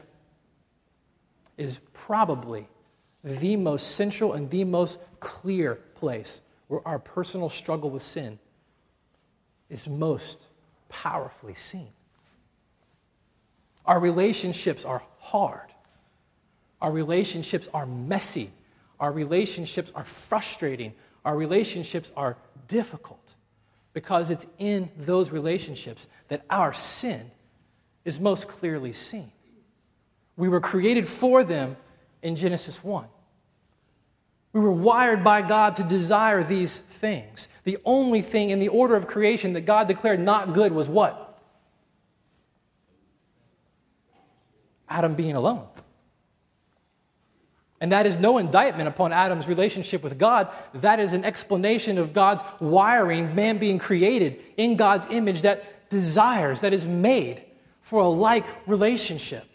is 1.62 1.78
probably 1.92 2.68
the 3.24 3.56
most 3.56 3.92
central 3.92 4.32
and 4.32 4.50
the 4.50 4.64
most 4.64 5.00
clear 5.20 5.76
place 5.94 6.40
where 6.68 6.86
our 6.86 6.98
personal 6.98 7.48
struggle 7.48 7.90
with 7.90 8.02
sin 8.02 8.38
is 9.70 9.88
most 9.88 10.42
powerfully 10.88 11.54
seen. 11.54 11.88
Our 13.86 13.98
relationships 13.98 14.84
are 14.84 15.02
hard. 15.18 15.72
Our 16.80 16.92
relationships 16.92 17.68
are 17.72 17.86
messy. 17.86 18.50
Our 19.00 19.12
relationships 19.12 19.90
are 19.94 20.04
frustrating. 20.04 20.94
Our 21.24 21.36
relationships 21.36 22.12
are 22.16 22.36
difficult 22.68 23.34
because 23.92 24.30
it's 24.30 24.46
in 24.58 24.90
those 24.96 25.30
relationships 25.30 26.08
that 26.28 26.44
our 26.50 26.72
sin 26.72 27.30
is 28.04 28.18
most 28.18 28.48
clearly 28.48 28.92
seen. 28.92 29.30
We 30.36 30.48
were 30.48 30.60
created 30.60 31.06
for 31.06 31.44
them 31.44 31.76
in 32.22 32.36
Genesis 32.36 32.82
1. 32.82 33.06
We 34.52 34.60
were 34.60 34.72
wired 34.72 35.24
by 35.24 35.42
God 35.42 35.76
to 35.76 35.82
desire 35.82 36.42
these 36.44 36.78
things. 36.78 37.48
The 37.64 37.78
only 37.84 38.20
thing 38.20 38.50
in 38.50 38.58
the 38.58 38.68
order 38.68 38.94
of 38.96 39.06
creation 39.06 39.54
that 39.54 39.62
God 39.62 39.88
declared 39.88 40.20
not 40.20 40.52
good 40.52 40.72
was 40.72 40.88
what? 40.88 41.40
Adam 44.88 45.14
being 45.14 45.34
alone. 45.34 45.66
And 47.80 47.90
that 47.90 48.06
is 48.06 48.18
no 48.18 48.38
indictment 48.38 48.88
upon 48.88 49.12
Adam's 49.12 49.48
relationship 49.48 50.04
with 50.04 50.16
God. 50.16 50.48
That 50.74 51.00
is 51.00 51.14
an 51.14 51.24
explanation 51.24 51.98
of 51.98 52.12
God's 52.12 52.44
wiring, 52.60 53.34
man 53.34 53.58
being 53.58 53.78
created 53.78 54.40
in 54.56 54.76
God's 54.76 55.08
image 55.10 55.42
that 55.42 55.88
desires, 55.90 56.60
that 56.60 56.72
is 56.72 56.86
made 56.86 57.42
for 57.80 58.00
a 58.00 58.08
like 58.08 58.46
relationship. 58.68 59.46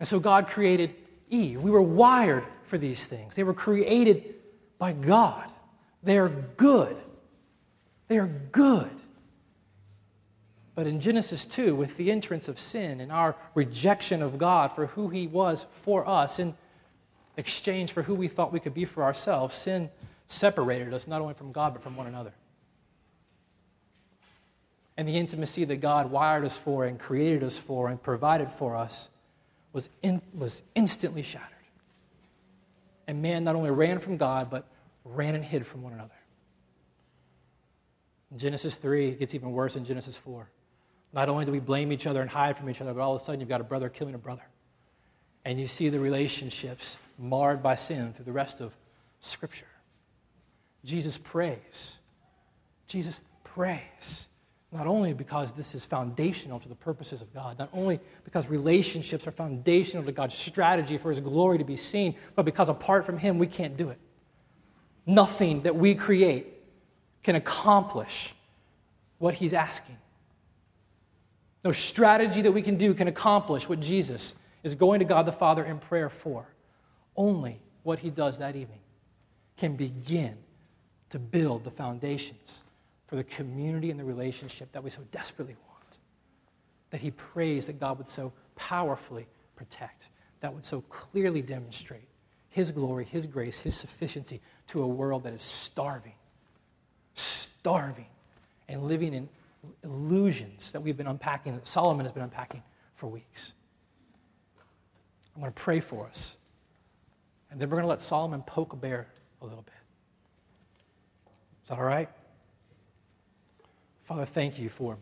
And 0.00 0.08
so 0.08 0.18
God 0.18 0.48
created 0.48 0.94
Eve. 1.28 1.60
We 1.60 1.70
were 1.70 1.82
wired 1.82 2.44
for 2.64 2.78
these 2.78 3.06
things. 3.06 3.36
They 3.36 3.44
were 3.44 3.54
created 3.54 4.34
by 4.78 4.94
God. 4.94 5.48
They 6.02 6.18
are 6.18 6.30
good. 6.30 6.96
They 8.08 8.18
are 8.18 8.26
good. 8.26 8.90
But 10.74 10.86
in 10.86 11.00
Genesis 11.00 11.44
2, 11.44 11.74
with 11.74 11.98
the 11.98 12.10
entrance 12.10 12.48
of 12.48 12.58
sin 12.58 13.00
and 13.00 13.12
our 13.12 13.36
rejection 13.54 14.22
of 14.22 14.38
God 14.38 14.72
for 14.72 14.86
who 14.86 15.08
He 15.08 15.26
was 15.26 15.66
for 15.72 16.08
us 16.08 16.38
in 16.38 16.54
exchange 17.36 17.92
for 17.92 18.02
who 18.02 18.14
we 18.14 18.28
thought 18.28 18.52
we 18.52 18.60
could 18.60 18.74
be 18.74 18.86
for 18.86 19.02
ourselves, 19.02 19.54
sin 19.54 19.90
separated 20.26 20.94
us 20.94 21.06
not 21.06 21.20
only 21.20 21.34
from 21.34 21.52
God 21.52 21.74
but 21.74 21.82
from 21.82 21.96
one 21.96 22.06
another. 22.06 22.32
And 24.96 25.06
the 25.06 25.16
intimacy 25.16 25.64
that 25.64 25.76
God 25.76 26.10
wired 26.10 26.44
us 26.44 26.56
for 26.56 26.84
and 26.84 26.98
created 26.98 27.42
us 27.42 27.58
for 27.58 27.88
and 27.88 28.02
provided 28.02 28.50
for 28.50 28.74
us 28.74 29.08
was, 29.72 29.88
in, 30.02 30.20
was 30.34 30.62
instantly 30.74 31.22
shattered. 31.22 31.48
And 33.06 33.22
man 33.22 33.44
not 33.44 33.56
only 33.56 33.70
ran 33.70 33.98
from 33.98 34.16
God, 34.16 34.50
but 34.50 34.66
ran 35.04 35.34
and 35.34 35.44
hid 35.44 35.66
from 35.66 35.82
one 35.82 35.92
another. 35.92 36.14
In 38.30 38.38
Genesis 38.38 38.76
3 38.76 39.12
gets 39.12 39.34
even 39.34 39.52
worse 39.52 39.76
in 39.76 39.84
Genesis 39.84 40.16
4. 40.16 40.48
Not 41.12 41.28
only 41.28 41.44
do 41.44 41.52
we 41.52 41.58
blame 41.58 41.92
each 41.92 42.06
other 42.06 42.20
and 42.20 42.30
hide 42.30 42.56
from 42.56 42.70
each 42.70 42.80
other, 42.80 42.94
but 42.94 43.00
all 43.00 43.16
of 43.16 43.20
a 43.20 43.24
sudden 43.24 43.40
you've 43.40 43.48
got 43.48 43.60
a 43.60 43.64
brother 43.64 43.88
killing 43.88 44.14
a 44.14 44.18
brother. 44.18 44.44
And 45.44 45.58
you 45.58 45.66
see 45.66 45.88
the 45.88 45.98
relationships 45.98 46.98
marred 47.18 47.62
by 47.62 47.74
sin 47.74 48.12
through 48.12 48.26
the 48.26 48.32
rest 48.32 48.60
of 48.60 48.72
Scripture. 49.20 49.66
Jesus 50.84 51.18
prays. 51.18 51.98
Jesus 52.86 53.20
prays. 53.42 54.28
Not 54.72 54.86
only 54.86 55.12
because 55.12 55.52
this 55.52 55.74
is 55.74 55.84
foundational 55.84 56.60
to 56.60 56.68
the 56.68 56.76
purposes 56.76 57.22
of 57.22 57.34
God, 57.34 57.58
not 57.58 57.70
only 57.72 57.98
because 58.24 58.48
relationships 58.48 59.26
are 59.26 59.32
foundational 59.32 60.04
to 60.04 60.12
God's 60.12 60.36
strategy 60.36 60.96
for 60.96 61.10
His 61.10 61.18
glory 61.18 61.58
to 61.58 61.64
be 61.64 61.76
seen, 61.76 62.14
but 62.36 62.44
because 62.44 62.68
apart 62.68 63.04
from 63.04 63.18
Him, 63.18 63.38
we 63.38 63.48
can't 63.48 63.76
do 63.76 63.88
it. 63.88 63.98
Nothing 65.06 65.62
that 65.62 65.74
we 65.74 65.96
create 65.96 66.46
can 67.24 67.34
accomplish 67.34 68.32
what 69.18 69.34
He's 69.34 69.52
asking. 69.52 69.96
No 71.64 71.72
strategy 71.72 72.40
that 72.42 72.52
we 72.52 72.62
can 72.62 72.76
do 72.76 72.94
can 72.94 73.08
accomplish 73.08 73.68
what 73.68 73.80
Jesus 73.80 74.34
is 74.62 74.76
going 74.76 75.00
to 75.00 75.04
God 75.04 75.26
the 75.26 75.32
Father 75.32 75.64
in 75.64 75.78
prayer 75.78 76.08
for. 76.08 76.46
Only 77.16 77.60
what 77.82 77.98
He 77.98 78.08
does 78.08 78.38
that 78.38 78.54
evening 78.54 78.78
can 79.56 79.74
begin 79.74 80.36
to 81.10 81.18
build 81.18 81.64
the 81.64 81.70
foundations 81.72 82.60
for 83.10 83.16
the 83.16 83.24
community 83.24 83.90
and 83.90 83.98
the 83.98 84.04
relationship 84.04 84.70
that 84.70 84.84
we 84.84 84.88
so 84.88 85.02
desperately 85.10 85.56
want. 85.66 85.98
That 86.90 87.00
he 87.00 87.10
prays 87.10 87.66
that 87.66 87.80
God 87.80 87.98
would 87.98 88.08
so 88.08 88.32
powerfully 88.54 89.26
protect, 89.56 90.10
that 90.38 90.54
would 90.54 90.64
so 90.64 90.82
clearly 90.82 91.42
demonstrate 91.42 92.06
his 92.50 92.70
glory, 92.70 93.04
his 93.04 93.26
grace, 93.26 93.58
his 93.58 93.74
sufficiency 93.74 94.40
to 94.68 94.84
a 94.84 94.86
world 94.86 95.24
that 95.24 95.32
is 95.32 95.42
starving, 95.42 96.14
starving, 97.14 98.06
and 98.68 98.84
living 98.84 99.12
in 99.12 99.28
illusions 99.82 100.70
that 100.70 100.80
we've 100.80 100.96
been 100.96 101.08
unpacking, 101.08 101.56
that 101.56 101.66
Solomon 101.66 102.06
has 102.06 102.12
been 102.12 102.22
unpacking 102.22 102.62
for 102.94 103.08
weeks. 103.08 103.54
I'm 105.34 105.42
going 105.42 105.52
to 105.52 105.60
pray 105.60 105.80
for 105.80 106.06
us. 106.06 106.36
And 107.50 107.58
then 107.58 107.70
we're 107.70 107.78
going 107.78 107.84
to 107.84 107.88
let 107.88 108.02
Solomon 108.02 108.42
poke 108.42 108.72
a 108.72 108.76
bear 108.76 109.08
a 109.42 109.44
little 109.44 109.62
bit. 109.62 109.74
Is 111.64 111.70
that 111.70 111.78
all 111.78 111.84
right? 111.84 112.08
Father, 114.10 114.24
thank 114.24 114.58
you 114.58 114.68
for 114.68 114.98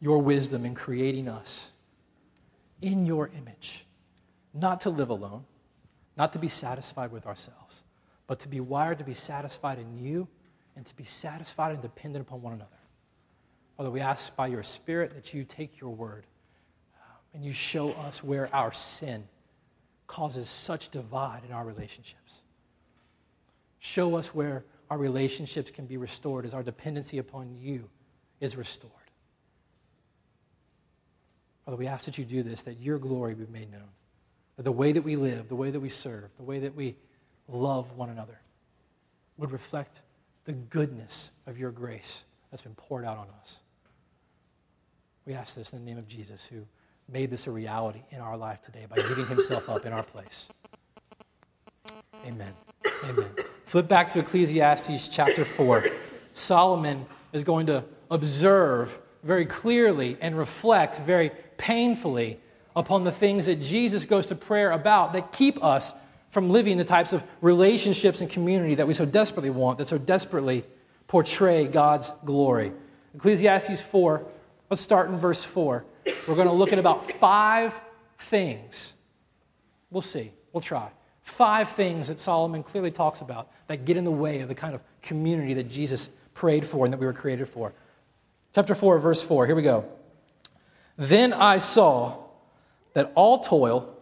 your 0.00 0.18
wisdom 0.18 0.66
in 0.66 0.74
creating 0.74 1.28
us 1.28 1.70
in 2.82 3.06
your 3.06 3.30
image, 3.38 3.86
not 4.52 4.82
to 4.82 4.90
live 4.90 5.08
alone, 5.08 5.44
not 6.18 6.34
to 6.34 6.38
be 6.38 6.46
satisfied 6.46 7.10
with 7.10 7.26
ourselves, 7.26 7.84
but 8.26 8.38
to 8.40 8.48
be 8.48 8.60
wired 8.60 8.98
to 8.98 9.04
be 9.04 9.14
satisfied 9.14 9.78
in 9.78 9.98
you 9.98 10.28
and 10.76 10.84
to 10.84 10.94
be 10.94 11.04
satisfied 11.04 11.72
and 11.72 11.80
dependent 11.80 12.26
upon 12.28 12.42
one 12.42 12.52
another. 12.52 12.68
Father, 13.78 13.90
we 13.90 14.00
ask 14.00 14.36
by 14.36 14.48
your 14.48 14.62
Spirit 14.62 15.14
that 15.14 15.32
you 15.32 15.42
take 15.42 15.80
your 15.80 15.94
word 15.94 16.26
uh, 16.98 17.14
and 17.32 17.42
you 17.42 17.54
show 17.54 17.92
us 17.92 18.22
where 18.22 18.54
our 18.54 18.74
sin 18.74 19.24
causes 20.06 20.50
such 20.50 20.90
divide 20.90 21.44
in 21.48 21.52
our 21.54 21.64
relationships. 21.64 22.42
Show 23.78 24.16
us 24.16 24.34
where 24.34 24.64
our 24.90 24.98
relationships 24.98 25.70
can 25.70 25.86
be 25.86 25.96
restored 25.96 26.44
as 26.44 26.52
our 26.52 26.62
dependency 26.62 27.18
upon 27.18 27.56
you 27.60 27.88
is 28.40 28.56
restored. 28.56 28.92
Father, 31.64 31.76
we 31.76 31.86
ask 31.86 32.06
that 32.06 32.18
you 32.18 32.24
do 32.24 32.42
this, 32.42 32.62
that 32.64 32.80
your 32.80 32.98
glory 32.98 33.34
be 33.34 33.46
made 33.46 33.70
known. 33.70 33.88
That 34.56 34.64
the 34.64 34.72
way 34.72 34.92
that 34.92 35.02
we 35.02 35.14
live, 35.14 35.48
the 35.48 35.54
way 35.54 35.70
that 35.70 35.80
we 35.80 35.88
serve, 35.88 36.30
the 36.36 36.42
way 36.42 36.58
that 36.58 36.74
we 36.74 36.96
love 37.48 37.96
one 37.96 38.10
another 38.10 38.40
would 39.36 39.52
reflect 39.52 40.00
the 40.44 40.52
goodness 40.52 41.30
of 41.46 41.58
your 41.58 41.70
grace 41.70 42.24
that's 42.50 42.62
been 42.62 42.74
poured 42.74 43.04
out 43.04 43.16
on 43.16 43.28
us. 43.40 43.60
We 45.24 45.34
ask 45.34 45.54
this 45.54 45.72
in 45.72 45.78
the 45.78 45.84
name 45.84 45.98
of 45.98 46.08
Jesus, 46.08 46.44
who 46.44 46.66
made 47.08 47.30
this 47.30 47.46
a 47.46 47.50
reality 47.50 48.02
in 48.10 48.20
our 48.20 48.36
life 48.36 48.60
today 48.62 48.86
by 48.88 48.96
giving 48.96 49.26
himself 49.26 49.68
up 49.68 49.86
in 49.86 49.92
our 49.92 50.02
place. 50.02 50.48
Amen. 52.26 52.52
Amen. 53.04 53.30
Flip 53.70 53.86
back 53.86 54.08
to 54.08 54.18
Ecclesiastes 54.18 55.06
chapter 55.06 55.44
4. 55.44 55.84
Solomon 56.32 57.06
is 57.32 57.44
going 57.44 57.66
to 57.66 57.84
observe 58.10 58.98
very 59.22 59.46
clearly 59.46 60.16
and 60.20 60.36
reflect 60.36 60.98
very 60.98 61.30
painfully 61.56 62.40
upon 62.74 63.04
the 63.04 63.12
things 63.12 63.46
that 63.46 63.62
Jesus 63.62 64.04
goes 64.04 64.26
to 64.26 64.34
prayer 64.34 64.72
about 64.72 65.12
that 65.12 65.30
keep 65.30 65.62
us 65.62 65.94
from 66.30 66.50
living 66.50 66.78
the 66.78 66.84
types 66.84 67.12
of 67.12 67.22
relationships 67.40 68.20
and 68.20 68.28
community 68.28 68.74
that 68.74 68.88
we 68.88 68.92
so 68.92 69.06
desperately 69.06 69.50
want, 69.50 69.78
that 69.78 69.86
so 69.86 69.98
desperately 69.98 70.64
portray 71.06 71.68
God's 71.68 72.12
glory. 72.24 72.72
Ecclesiastes 73.14 73.80
4, 73.80 74.26
let's 74.68 74.82
start 74.82 75.10
in 75.10 75.16
verse 75.16 75.44
4. 75.44 75.84
We're 76.26 76.34
going 76.34 76.48
to 76.48 76.52
look 76.52 76.72
at 76.72 76.80
about 76.80 77.08
five 77.08 77.80
things. 78.18 78.94
We'll 79.92 80.02
see. 80.02 80.32
We'll 80.52 80.60
try 80.60 80.90
Five 81.22 81.68
things 81.68 82.08
that 82.08 82.18
Solomon 82.18 82.62
clearly 82.62 82.90
talks 82.90 83.20
about 83.20 83.50
that 83.66 83.84
get 83.84 83.96
in 83.96 84.04
the 84.04 84.10
way 84.10 84.40
of 84.40 84.48
the 84.48 84.54
kind 84.54 84.74
of 84.74 84.82
community 85.02 85.54
that 85.54 85.68
Jesus 85.68 86.10
prayed 86.34 86.66
for 86.66 86.84
and 86.84 86.92
that 86.92 86.98
we 86.98 87.06
were 87.06 87.12
created 87.12 87.48
for. 87.48 87.72
Chapter 88.54 88.74
4, 88.74 88.98
verse 88.98 89.22
4. 89.22 89.46
Here 89.46 89.54
we 89.54 89.62
go. 89.62 89.84
Then 90.96 91.32
I 91.32 91.58
saw 91.58 92.16
that 92.94 93.12
all 93.14 93.38
toil 93.38 93.96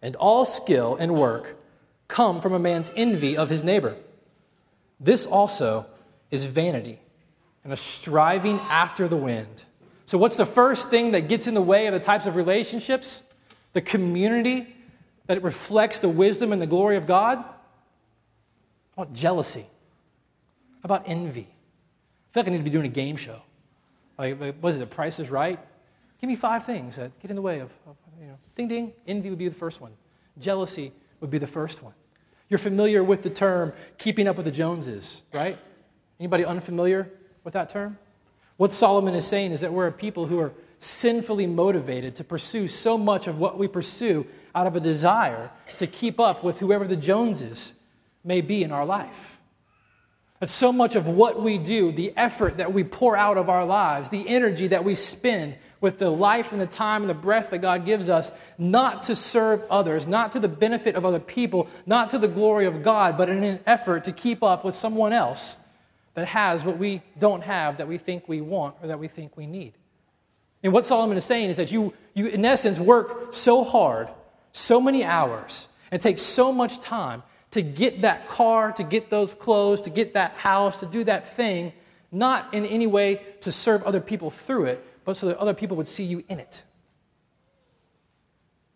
and 0.00 0.14
all 0.16 0.44
skill 0.44 0.96
and 0.98 1.14
work 1.14 1.56
come 2.06 2.40
from 2.40 2.52
a 2.52 2.58
man's 2.58 2.90
envy 2.96 3.36
of 3.36 3.50
his 3.50 3.64
neighbor. 3.64 3.96
This 5.00 5.26
also 5.26 5.86
is 6.30 6.44
vanity 6.44 7.00
and 7.64 7.72
a 7.72 7.76
striving 7.76 8.58
after 8.60 9.08
the 9.08 9.16
wind. 9.16 9.64
So, 10.06 10.16
what's 10.16 10.36
the 10.36 10.46
first 10.46 10.88
thing 10.88 11.12
that 11.12 11.28
gets 11.28 11.46
in 11.46 11.54
the 11.54 11.62
way 11.62 11.86
of 11.86 11.92
the 11.92 12.00
types 12.00 12.24
of 12.26 12.34
relationships? 12.34 13.22
The 13.74 13.82
community 13.82 14.74
that 15.28 15.36
it 15.36 15.42
reflects 15.44 16.00
the 16.00 16.08
wisdom 16.08 16.52
and 16.52 16.60
the 16.60 16.66
glory 16.66 16.96
of 16.96 17.06
God? 17.06 17.38
How 17.38 19.02
about 19.02 19.12
jealousy? 19.12 19.66
How 20.82 20.86
about 20.86 21.04
envy? 21.06 21.42
I 21.42 22.32
feel 22.32 22.42
like 22.42 22.48
I 22.48 22.50
need 22.50 22.58
to 22.58 22.64
be 22.64 22.70
doing 22.70 22.86
a 22.86 22.88
game 22.88 23.16
show. 23.16 23.40
Like, 24.18 24.36
was 24.60 24.76
it, 24.76 24.80
The 24.80 24.86
Price 24.86 25.20
is 25.20 25.30
Right? 25.30 25.60
Give 26.20 26.28
me 26.28 26.34
five 26.34 26.66
things 26.66 26.96
that 26.96 27.16
get 27.20 27.30
in 27.30 27.36
the 27.36 27.42
way 27.42 27.60
of, 27.60 27.70
of, 27.86 27.94
you 28.20 28.26
know, 28.26 28.38
ding 28.56 28.66
ding. 28.66 28.92
Envy 29.06 29.30
would 29.30 29.38
be 29.38 29.48
the 29.48 29.54
first 29.54 29.80
one. 29.80 29.92
Jealousy 30.40 30.92
would 31.20 31.30
be 31.30 31.38
the 31.38 31.46
first 31.46 31.82
one. 31.82 31.94
You're 32.48 32.58
familiar 32.58 33.04
with 33.04 33.22
the 33.22 33.30
term 33.30 33.72
keeping 33.98 34.26
up 34.26 34.36
with 34.36 34.46
the 34.46 34.50
Joneses, 34.50 35.22
right? 35.32 35.56
Anybody 36.18 36.44
unfamiliar 36.44 37.08
with 37.44 37.54
that 37.54 37.68
term? 37.68 37.98
What 38.56 38.72
Solomon 38.72 39.14
is 39.14 39.26
saying 39.26 39.52
is 39.52 39.60
that 39.60 39.72
we're 39.72 39.86
a 39.86 39.92
people 39.92 40.26
who 40.26 40.40
are 40.40 40.52
sinfully 40.80 41.46
motivated 41.46 42.16
to 42.16 42.24
pursue 42.24 42.66
so 42.66 42.98
much 42.98 43.28
of 43.28 43.38
what 43.38 43.58
we 43.58 43.68
pursue 43.68 44.26
out 44.54 44.66
of 44.66 44.76
a 44.76 44.80
desire 44.80 45.50
to 45.78 45.86
keep 45.86 46.18
up 46.18 46.42
with 46.42 46.60
whoever 46.60 46.86
the 46.86 46.96
Joneses 46.96 47.74
may 48.24 48.40
be 48.40 48.62
in 48.62 48.72
our 48.72 48.84
life. 48.84 49.38
That 50.40 50.50
so 50.50 50.72
much 50.72 50.94
of 50.94 51.08
what 51.08 51.42
we 51.42 51.58
do, 51.58 51.90
the 51.90 52.12
effort 52.16 52.58
that 52.58 52.72
we 52.72 52.84
pour 52.84 53.16
out 53.16 53.36
of 53.36 53.48
our 53.48 53.64
lives, 53.64 54.10
the 54.10 54.28
energy 54.28 54.68
that 54.68 54.84
we 54.84 54.94
spend 54.94 55.56
with 55.80 55.98
the 55.98 56.10
life 56.10 56.52
and 56.52 56.60
the 56.60 56.66
time 56.66 57.02
and 57.02 57.10
the 57.10 57.14
breath 57.14 57.50
that 57.50 57.58
God 57.58 57.84
gives 57.84 58.08
us, 58.08 58.32
not 58.56 59.04
to 59.04 59.16
serve 59.16 59.62
others, 59.70 60.06
not 60.06 60.32
to 60.32 60.40
the 60.40 60.48
benefit 60.48 60.96
of 60.96 61.04
other 61.04 61.20
people, 61.20 61.68
not 61.86 62.08
to 62.10 62.18
the 62.18 62.28
glory 62.28 62.66
of 62.66 62.82
God, 62.82 63.16
but 63.16 63.28
in 63.28 63.42
an 63.44 63.60
effort 63.66 64.04
to 64.04 64.12
keep 64.12 64.42
up 64.42 64.64
with 64.64 64.74
someone 64.74 65.12
else 65.12 65.56
that 66.14 66.26
has 66.26 66.64
what 66.64 66.78
we 66.78 67.00
don't 67.18 67.42
have 67.42 67.78
that 67.78 67.86
we 67.86 67.96
think 67.96 68.28
we 68.28 68.40
want 68.40 68.74
or 68.82 68.88
that 68.88 68.98
we 68.98 69.06
think 69.06 69.36
we 69.36 69.46
need. 69.46 69.72
And 70.62 70.72
what 70.72 70.84
Solomon 70.84 71.16
is 71.16 71.24
saying 71.24 71.50
is 71.50 71.56
that 71.58 71.70
you, 71.70 71.94
you 72.14 72.26
in 72.26 72.44
essence, 72.44 72.80
work 72.80 73.32
so 73.32 73.62
hard 73.62 74.08
so 74.58 74.80
many 74.80 75.04
hours 75.04 75.68
and 75.90 76.02
take 76.02 76.18
so 76.18 76.52
much 76.52 76.80
time 76.80 77.22
to 77.52 77.62
get 77.62 78.02
that 78.02 78.28
car, 78.28 78.72
to 78.72 78.82
get 78.82 79.08
those 79.08 79.32
clothes, 79.32 79.80
to 79.82 79.90
get 79.90 80.14
that 80.14 80.32
house, 80.32 80.78
to 80.78 80.86
do 80.86 81.04
that 81.04 81.24
thing, 81.24 81.72
not 82.10 82.52
in 82.52 82.66
any 82.66 82.86
way 82.86 83.22
to 83.40 83.52
serve 83.52 83.82
other 83.84 84.00
people 84.00 84.30
through 84.30 84.64
it, 84.66 84.84
but 85.04 85.16
so 85.16 85.28
that 85.28 85.38
other 85.38 85.54
people 85.54 85.76
would 85.76 85.88
see 85.88 86.04
you 86.04 86.24
in 86.28 86.38
it. 86.38 86.64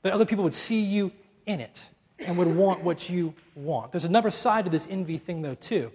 That 0.03 0.13
other 0.13 0.25
people 0.25 0.45
would 0.45 0.55
see 0.55 0.81
you 0.81 1.13
in 1.47 1.61
it 1.61 1.89
and 2.27 2.39
would 2.39 2.57
want 2.57 2.83
what 2.83 3.11
you 3.11 3.35
want. 3.55 3.93
There's 3.93 4.05
another 4.05 4.31
side 4.31 4.65
to 4.65 4.71
this 4.71 4.89
envy 4.89 5.19
thing, 5.19 5.43
though, 5.43 5.55
too. 5.55 5.93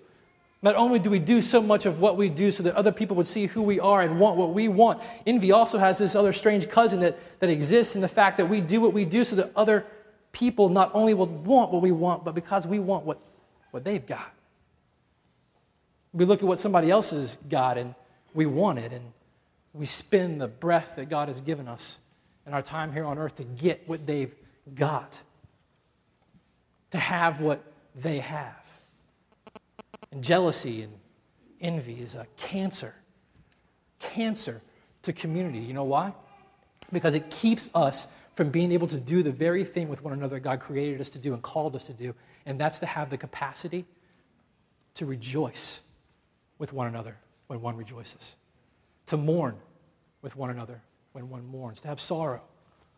Not 0.62 0.76
only 0.76 0.98
do 0.98 1.10
we 1.10 1.20
do 1.20 1.42
so 1.42 1.62
much 1.62 1.86
of 1.86 2.00
what 2.00 2.18
we 2.18 2.30
do 2.30 2.52
so 2.52 2.64
that 2.64 2.76
other 2.76 2.92
people 2.92 3.16
would 3.18 3.28
see 3.28 3.46
who 3.46 3.62
we 3.62 3.80
are 3.80 4.02
and 4.02 4.20
want 4.20 4.38
what 4.38 4.54
we 4.54 4.68
want, 4.68 5.02
envy 5.26 5.52
also 5.52 5.78
has 5.78 6.00
this 6.00 6.16
other 6.16 6.34
strange 6.34 6.68
cousin 6.68 7.00
that, 7.02 7.18
that 7.40 7.50
exists 7.50 7.96
in 7.96 8.02
the 8.02 8.08
fact 8.08 8.38
that 8.38 8.48
we 8.48 8.60
do 8.60 8.82
what 8.82 8.94
we 8.94 9.06
do 9.06 9.24
so 9.24 9.36
that 9.36 9.52
other 9.56 9.86
people 10.32 10.70
not 10.70 10.90
only 10.94 11.14
will 11.14 11.28
want 11.28 11.72
what 11.72 11.82
we 11.82 11.92
want, 11.92 12.26
but 12.26 12.34
because 12.34 12.66
we 12.66 12.80
want 12.80 13.06
what, 13.06 13.20
what 13.72 13.84
they've 13.84 14.06
got. 14.06 14.34
We 16.12 16.26
look 16.26 16.42
at 16.42 16.48
what 16.48 16.60
somebody 16.60 16.90
else 16.90 17.12
has 17.12 17.38
got 17.50 17.78
and 17.78 17.94
we 18.34 18.46
want 18.46 18.80
it, 18.80 18.92
and 18.92 19.14
we 19.74 19.86
spend 19.86 20.42
the 20.42 20.48
breath 20.48 20.94
that 20.96 21.10
God 21.10 21.28
has 21.28 21.42
given 21.42 21.68
us 21.68 21.98
in 22.46 22.54
our 22.54 22.62
time 22.62 22.94
here 22.94 23.04
on 23.04 23.18
earth 23.18 23.36
to 23.38 23.44
get 23.44 23.88
what 23.88 24.06
they've 24.06 24.34
got, 24.74 25.22
to 26.92 26.98
have 26.98 27.42
what 27.42 27.64
they 27.96 28.20
have. 28.20 28.67
And 30.12 30.24
jealousy 30.24 30.84
and 30.84 30.94
envy 31.62 32.00
is 32.02 32.16
a 32.16 32.28
cancer. 32.38 32.94
Cancer 34.00 34.62
to 35.04 35.14
community. 35.14 35.60
You 35.60 35.74
know 35.74 35.84
why? 35.84 36.14
Because 36.92 37.16
it 37.16 37.30
keeps 37.30 37.70
us 37.74 38.08
from 38.36 38.50
being 38.50 38.72
able 38.72 38.88
to 38.88 39.00
do 39.00 39.24
the 39.24 39.32
very 39.32 39.64
thing 39.64 39.90
with 39.90 40.04
one 40.04 40.14
another 40.14 40.40
God 40.40 40.60
created 40.60 41.02
us 41.02 41.10
to 41.10 41.18
do 41.18 41.34
and 41.34 41.42
called 41.42 41.76
us 41.76 41.86
to 41.88 41.94
do, 41.94 42.14
and 42.46 42.60
that's 42.60 42.80
to 42.80 42.86
have 42.86 43.10
the 43.10 43.18
capacity 43.18 43.86
to 44.94 45.06
rejoice 45.06 45.82
with 46.60 46.72
one 46.72 46.88
another 46.88 47.18
when 47.48 47.62
one 47.62 47.76
rejoices, 47.76 48.36
to 49.08 49.18
mourn 49.18 49.56
with 50.22 50.36
one 50.36 50.52
another 50.52 50.82
when 51.14 51.30
one 51.30 51.48
mourns, 51.48 51.82
to 51.82 51.88
have 51.88 52.00
sorrow 52.00 52.42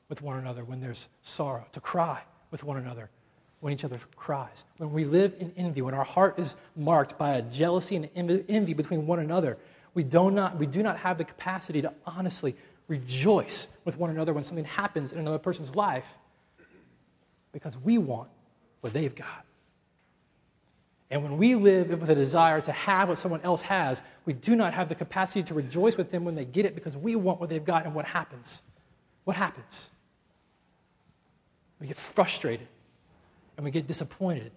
with 0.09 0.21
one 0.21 0.37
another 0.37 0.65
when 0.65 0.81
there's 0.81 1.07
sorrow, 1.21 1.65
to 1.71 1.79
cry 1.79 2.21
with 2.51 2.63
one 2.63 2.77
another 2.77 3.09
when 3.59 3.73
each 3.73 3.83
other 3.83 3.99
cries. 4.15 4.63
When 4.77 4.91
we 4.93 5.05
live 5.05 5.35
in 5.39 5.51
envy, 5.57 5.81
when 5.81 5.93
our 5.93 6.03
heart 6.03 6.39
is 6.39 6.55
marked 6.75 7.17
by 7.17 7.35
a 7.35 7.41
jealousy 7.41 7.95
and 7.95 8.09
envy 8.15 8.73
between 8.73 9.05
one 9.05 9.19
another, 9.19 9.57
we 9.93 10.03
do 10.03 10.31
not, 10.31 10.57
we 10.57 10.65
do 10.65 10.81
not 10.81 10.97
have 10.97 11.17
the 11.17 11.25
capacity 11.25 11.81
to 11.81 11.93
honestly 12.05 12.55
rejoice 12.87 13.69
with 13.85 13.97
one 13.97 14.09
another 14.09 14.33
when 14.33 14.43
something 14.43 14.65
happens 14.65 15.11
in 15.11 15.19
another 15.19 15.39
person's 15.39 15.75
life 15.75 16.17
because 17.51 17.77
we 17.77 17.97
want 17.97 18.29
what 18.81 18.93
they've 18.93 19.15
got. 19.15 19.45
And 21.11 21.23
when 21.23 21.37
we 21.37 21.55
live 21.55 21.89
with 21.89 22.09
a 22.09 22.15
desire 22.15 22.61
to 22.61 22.71
have 22.71 23.09
what 23.09 23.17
someone 23.17 23.41
else 23.41 23.63
has, 23.63 24.03
we 24.25 24.33
do 24.33 24.55
not 24.55 24.73
have 24.73 24.89
the 24.89 24.95
capacity 24.95 25.41
to 25.43 25.55
rejoice 25.55 25.97
with 25.97 26.11
them 26.11 26.23
when 26.23 26.35
they 26.35 26.45
get 26.45 26.65
it 26.65 26.75
because 26.75 26.95
we 26.95 27.15
want 27.15 27.39
what 27.39 27.49
they've 27.49 27.65
got. 27.65 27.85
And 27.85 27.95
what 27.95 28.05
happens? 28.05 28.61
What 29.23 29.35
happens? 29.35 29.89
We 31.79 31.87
get 31.87 31.97
frustrated 31.97 32.67
and 33.59 33.65
we 33.65 33.71
get 33.71 33.87
disappointed. 33.87 34.53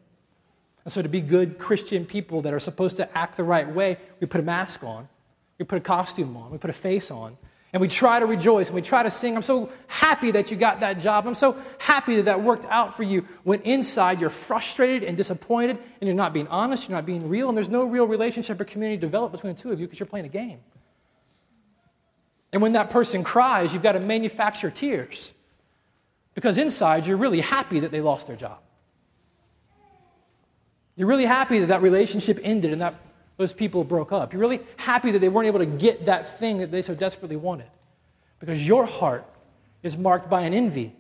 And 0.85 0.93
so, 0.93 1.03
to 1.03 1.09
be 1.09 1.21
good 1.21 1.59
Christian 1.59 2.07
people 2.07 2.43
that 2.43 2.55
are 2.55 2.61
supposed 2.61 2.99
to 2.99 3.19
act 3.19 3.37
the 3.37 3.43
right 3.43 3.69
way, 3.69 3.99
we 4.21 4.29
put 4.29 4.41
a 4.41 4.45
mask 4.45 4.85
on, 4.85 5.09
we 5.59 5.65
put 5.65 5.79
a 5.79 5.81
costume 5.81 6.37
on, 6.37 6.53
we 6.53 6.59
put 6.59 6.71
a 6.71 6.73
face 6.73 7.11
on, 7.11 7.37
And 7.73 7.81
we 7.81 7.89
try 7.89 8.21
to 8.21 8.27
rejoice 8.27 8.69
and 8.69 8.77
we 8.77 8.83
try 8.83 9.03
to 9.03 9.11
sing. 9.11 9.35
I'm 9.35 9.43
so 9.43 9.71
happy 9.89 10.31
that 10.31 10.53
you 10.53 10.57
got 10.57 10.79
that 10.81 11.01
job. 11.01 11.27
I'm 11.27 11.35
so 11.35 11.57
happy 11.79 12.15
that 12.17 12.27
that 12.27 12.43
worked 12.43 12.65
out 12.67 12.97
for 12.97 13.03
you. 13.03 13.27
When 13.43 13.61
inside 13.63 14.21
you're 14.21 14.31
frustrated 14.31 15.03
and 15.03 15.17
disappointed 15.17 15.79
and 15.79 16.07
you're 16.07 16.15
not 16.15 16.33
being 16.33 16.47
honest, 16.47 16.89
you're 16.89 16.97
not 16.97 17.05
being 17.05 17.29
real, 17.29 17.49
and 17.49 17.57
there's 17.57 17.71
no 17.71 17.85
real 17.85 18.07
relationship 18.07 18.61
or 18.61 18.65
community 18.65 19.01
developed 19.01 19.33
between 19.33 19.55
the 19.57 19.61
two 19.61 19.73
of 19.73 19.81
you 19.81 19.87
because 19.87 19.99
you're 19.99 20.07
playing 20.07 20.27
a 20.27 20.29
game. 20.29 20.61
And 22.53 22.63
when 22.63 22.75
that 22.75 22.89
person 22.91 23.25
cries, 23.25 23.73
you've 23.73 23.83
got 23.83 23.93
to 23.93 24.01
manufacture 24.01 24.71
tears 24.71 25.33
because 26.35 26.57
inside 26.57 27.09
you're 27.09 27.17
really 27.17 27.41
happy 27.41 27.81
that 27.81 27.91
they 27.91 28.01
lost 28.01 28.29
their 28.29 28.37
job. 28.37 28.61
You're 30.97 31.09
really 31.09 31.25
happy 31.25 31.59
that 31.61 31.67
that 31.67 31.83
relationship 31.83 32.39
ended 32.43 32.73
and 32.73 32.81
that 32.81 32.95
those 33.37 33.53
people 33.53 33.83
broke 33.85 34.13
up. 34.13 34.33
You're 34.33 34.41
really 34.41 34.61
happy 34.77 35.11
that 35.13 35.19
they 35.19 35.29
weren't 35.29 35.47
able 35.47 35.59
to 35.61 35.67
get 35.67 36.07
that 36.07 36.39
thing 36.39 36.59
that 36.59 36.71
they 36.71 36.83
so 36.83 36.95
desperately 36.95 37.37
wanted 37.37 37.69
because 38.39 38.67
your 38.67 38.87
heart 38.87 39.25
is 39.83 39.97
marked 39.97 40.29
by 40.29 40.43
an 40.43 40.55
envy 40.55 40.93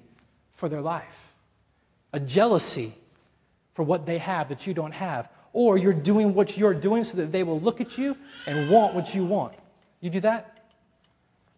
for 0.54 0.68
their 0.68 0.80
life, 0.80 1.32
a 2.12 2.20
jealousy 2.20 2.94
for 3.74 3.82
what 3.82 4.06
they 4.06 4.18
have 4.18 4.48
that 4.48 4.66
you 4.66 4.74
don't 4.74 4.92
have, 4.92 5.28
or 5.52 5.76
you're 5.76 5.92
doing 5.92 6.34
what 6.34 6.56
you're 6.56 6.74
doing 6.74 7.04
so 7.04 7.16
that 7.18 7.32
they 7.32 7.42
will 7.42 7.60
look 7.60 7.80
at 7.80 7.98
you 7.98 8.16
and 8.46 8.70
want 8.70 8.94
what 8.94 9.14
you 9.14 9.24
want. 9.24 9.54
You 10.00 10.10
do 10.10 10.20
that? 10.20 10.58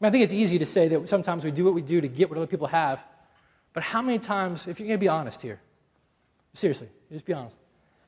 I, 0.01 0.05
mean, 0.05 0.09
I 0.09 0.11
think 0.11 0.25
it's 0.25 0.33
easy 0.33 0.59
to 0.59 0.67
say 0.67 0.89
that 0.89 1.09
sometimes 1.09 1.45
we 1.45 1.51
do 1.51 1.65
what 1.65 1.75
we 1.75 1.83
do 1.83 2.01
to 2.01 2.09
get 2.09 2.29
what 2.29 2.37
other 2.37 2.47
people 2.47 2.67
have, 2.67 3.01
but 3.73 3.83
how 3.83 4.03
many 4.03 4.19
times, 4.19 4.67
if 4.67 4.79
you're 4.79 4.89
going 4.89 4.99
to 4.99 5.05
be 5.05 5.09
honest 5.09 5.41
here, 5.43 5.61
seriously, 6.53 6.89
just 7.11 7.25
be 7.25 7.33
honest, 7.33 7.57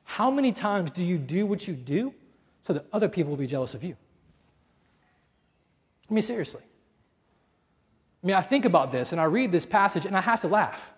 how 0.07 0.31
many 0.31 0.53
times 0.53 0.89
do 0.91 1.03
you 1.03 1.17
do 1.17 1.45
what 1.45 1.67
you 1.67 1.73
do 1.73 2.13
so 2.61 2.73
that 2.73 2.85
other 2.93 3.09
people 3.09 3.29
will 3.29 3.37
be 3.37 3.45
jealous 3.45 3.73
of 3.73 3.83
you. 3.83 3.95
I 6.09 6.13
mean, 6.13 6.21
seriously. 6.21 6.61
I 8.23 8.27
mean, 8.27 8.35
I 8.35 8.41
think 8.41 8.63
about 8.63 8.91
this 8.91 9.11
and 9.11 9.19
I 9.19 9.25
read 9.25 9.51
this 9.51 9.65
passage 9.65 10.05
and 10.05 10.15
I 10.15 10.21
have 10.21 10.41
to 10.41 10.47
laugh 10.47 10.93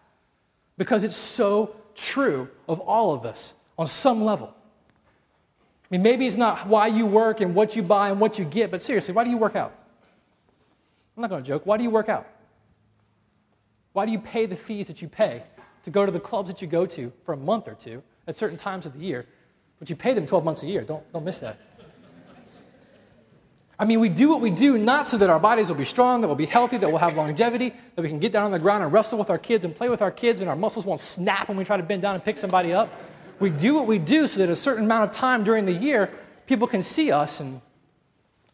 because 0.77 1.03
it's 1.03 1.17
so 1.17 1.75
true 1.95 2.49
of 2.67 2.79
all 2.81 3.13
of 3.13 3.25
us 3.25 3.55
on 3.79 3.87
some 3.87 4.23
level. 4.23 4.53
I 4.55 5.87
mean, 5.89 6.03
maybe 6.03 6.27
it's 6.27 6.37
not 6.37 6.67
why 6.67 6.85
you 6.85 7.07
work 7.07 7.41
and 7.41 7.55
what 7.55 7.75
you 7.75 7.81
buy 7.81 8.09
and 8.09 8.19
what 8.19 8.37
you 8.37 8.45
get, 8.45 8.69
but 8.69 8.83
seriously, 8.83 9.15
why 9.15 9.23
do 9.23 9.31
you 9.31 9.37
work 9.37 9.55
out? 9.55 9.73
I'm 11.17 11.21
not 11.21 11.31
going 11.31 11.43
to 11.43 11.47
joke. 11.47 11.65
Why 11.65 11.77
do 11.77 11.83
you 11.83 11.89
work 11.89 12.09
out? 12.09 12.27
Why 13.93 14.05
do 14.05 14.11
you 14.11 14.19
pay 14.19 14.45
the 14.45 14.55
fees 14.55 14.85
that 14.85 15.01
you 15.01 15.07
pay 15.07 15.41
to 15.83 15.89
go 15.89 16.05
to 16.05 16.11
the 16.11 16.19
clubs 16.19 16.47
that 16.47 16.61
you 16.61 16.67
go 16.67 16.85
to 16.85 17.11
for 17.25 17.33
a 17.33 17.37
month 17.37 17.67
or 17.67 17.73
two 17.73 18.03
at 18.29 18.37
certain 18.37 18.57
times 18.57 18.85
of 18.85 18.93
the 18.93 19.05
year 19.05 19.25
but 19.79 19.89
you 19.89 19.95
pay 19.95 20.13
them 20.13 20.25
12 20.25 20.43
months 20.43 20.63
a 20.63 20.67
year. 20.67 20.81
Don't, 20.81 21.09
don't 21.11 21.23
miss 21.23 21.39
that. 21.39 21.57
I 23.81 23.85
mean, 23.85 24.01
we 24.01 24.09
do 24.09 24.27
what 24.27 24.41
we 24.41 24.51
do 24.51 24.77
not 24.77 25.07
so 25.07 25.17
that 25.17 25.29
our 25.29 25.39
bodies 25.39 25.69
will 25.69 25.77
be 25.77 25.85
strong, 25.85 26.19
that 26.19 26.27
we'll 26.27 26.35
be 26.35 26.45
healthy, 26.45 26.77
that 26.77 26.89
we'll 26.89 26.97
have 26.97 27.15
longevity, 27.15 27.73
that 27.95 28.01
we 28.01 28.09
can 28.09 28.19
get 28.19 28.33
down 28.33 28.43
on 28.43 28.51
the 28.51 28.59
ground 28.59 28.83
and 28.83 28.91
wrestle 28.91 29.17
with 29.17 29.29
our 29.29 29.37
kids 29.37 29.63
and 29.63 29.73
play 29.73 29.87
with 29.87 30.01
our 30.01 30.11
kids 30.11 30.41
and 30.41 30.49
our 30.49 30.55
muscles 30.57 30.85
won't 30.85 30.99
snap 30.99 31.47
when 31.47 31.57
we 31.57 31.63
try 31.63 31.77
to 31.77 31.83
bend 31.83 32.01
down 32.01 32.13
and 32.13 32.23
pick 32.23 32.37
somebody 32.37 32.73
up. 32.73 32.93
We 33.39 33.49
do 33.49 33.73
what 33.73 33.87
we 33.87 33.97
do 33.97 34.27
so 34.27 34.41
that 34.41 34.49
a 34.49 34.55
certain 34.55 34.83
amount 34.83 35.09
of 35.09 35.15
time 35.15 35.45
during 35.45 35.65
the 35.65 35.71
year, 35.71 36.11
people 36.45 36.67
can 36.67 36.83
see 36.83 37.09
us 37.09 37.39
and 37.39 37.61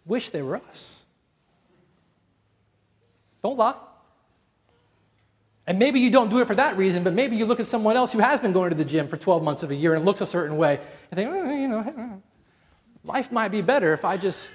wish 0.05 0.29
they 0.29 0.43
were 0.43 0.57
us. 0.57 1.01
Don't 3.41 3.57
lie. 3.57 3.73
And 5.67 5.79
maybe 5.79 5.99
you 5.99 6.11
don't 6.11 6.29
do 6.29 6.39
it 6.41 6.47
for 6.47 6.55
that 6.55 6.77
reason, 6.77 7.03
but 7.03 7.13
maybe 7.13 7.35
you 7.35 7.45
look 7.45 7.59
at 7.59 7.67
someone 7.67 7.97
else 7.97 8.13
who 8.13 8.19
has 8.19 8.39
been 8.39 8.53
going 8.53 8.69
to 8.69 8.75
the 8.75 8.85
gym 8.85 9.07
for 9.07 9.17
12 9.17 9.43
months 9.43 9.63
of 9.63 9.71
a 9.71 9.75
year 9.75 9.95
and 9.95 10.05
looks 10.05 10.21
a 10.21 10.25
certain 10.25 10.57
way 10.57 10.79
and 11.11 11.17
think, 11.17 11.29
you 11.31 11.67
know, 11.67 12.21
life 13.03 13.31
might 13.31 13.49
be 13.49 13.61
better 13.61 13.93
if 13.93 14.05
I 14.05 14.17
just, 14.17 14.51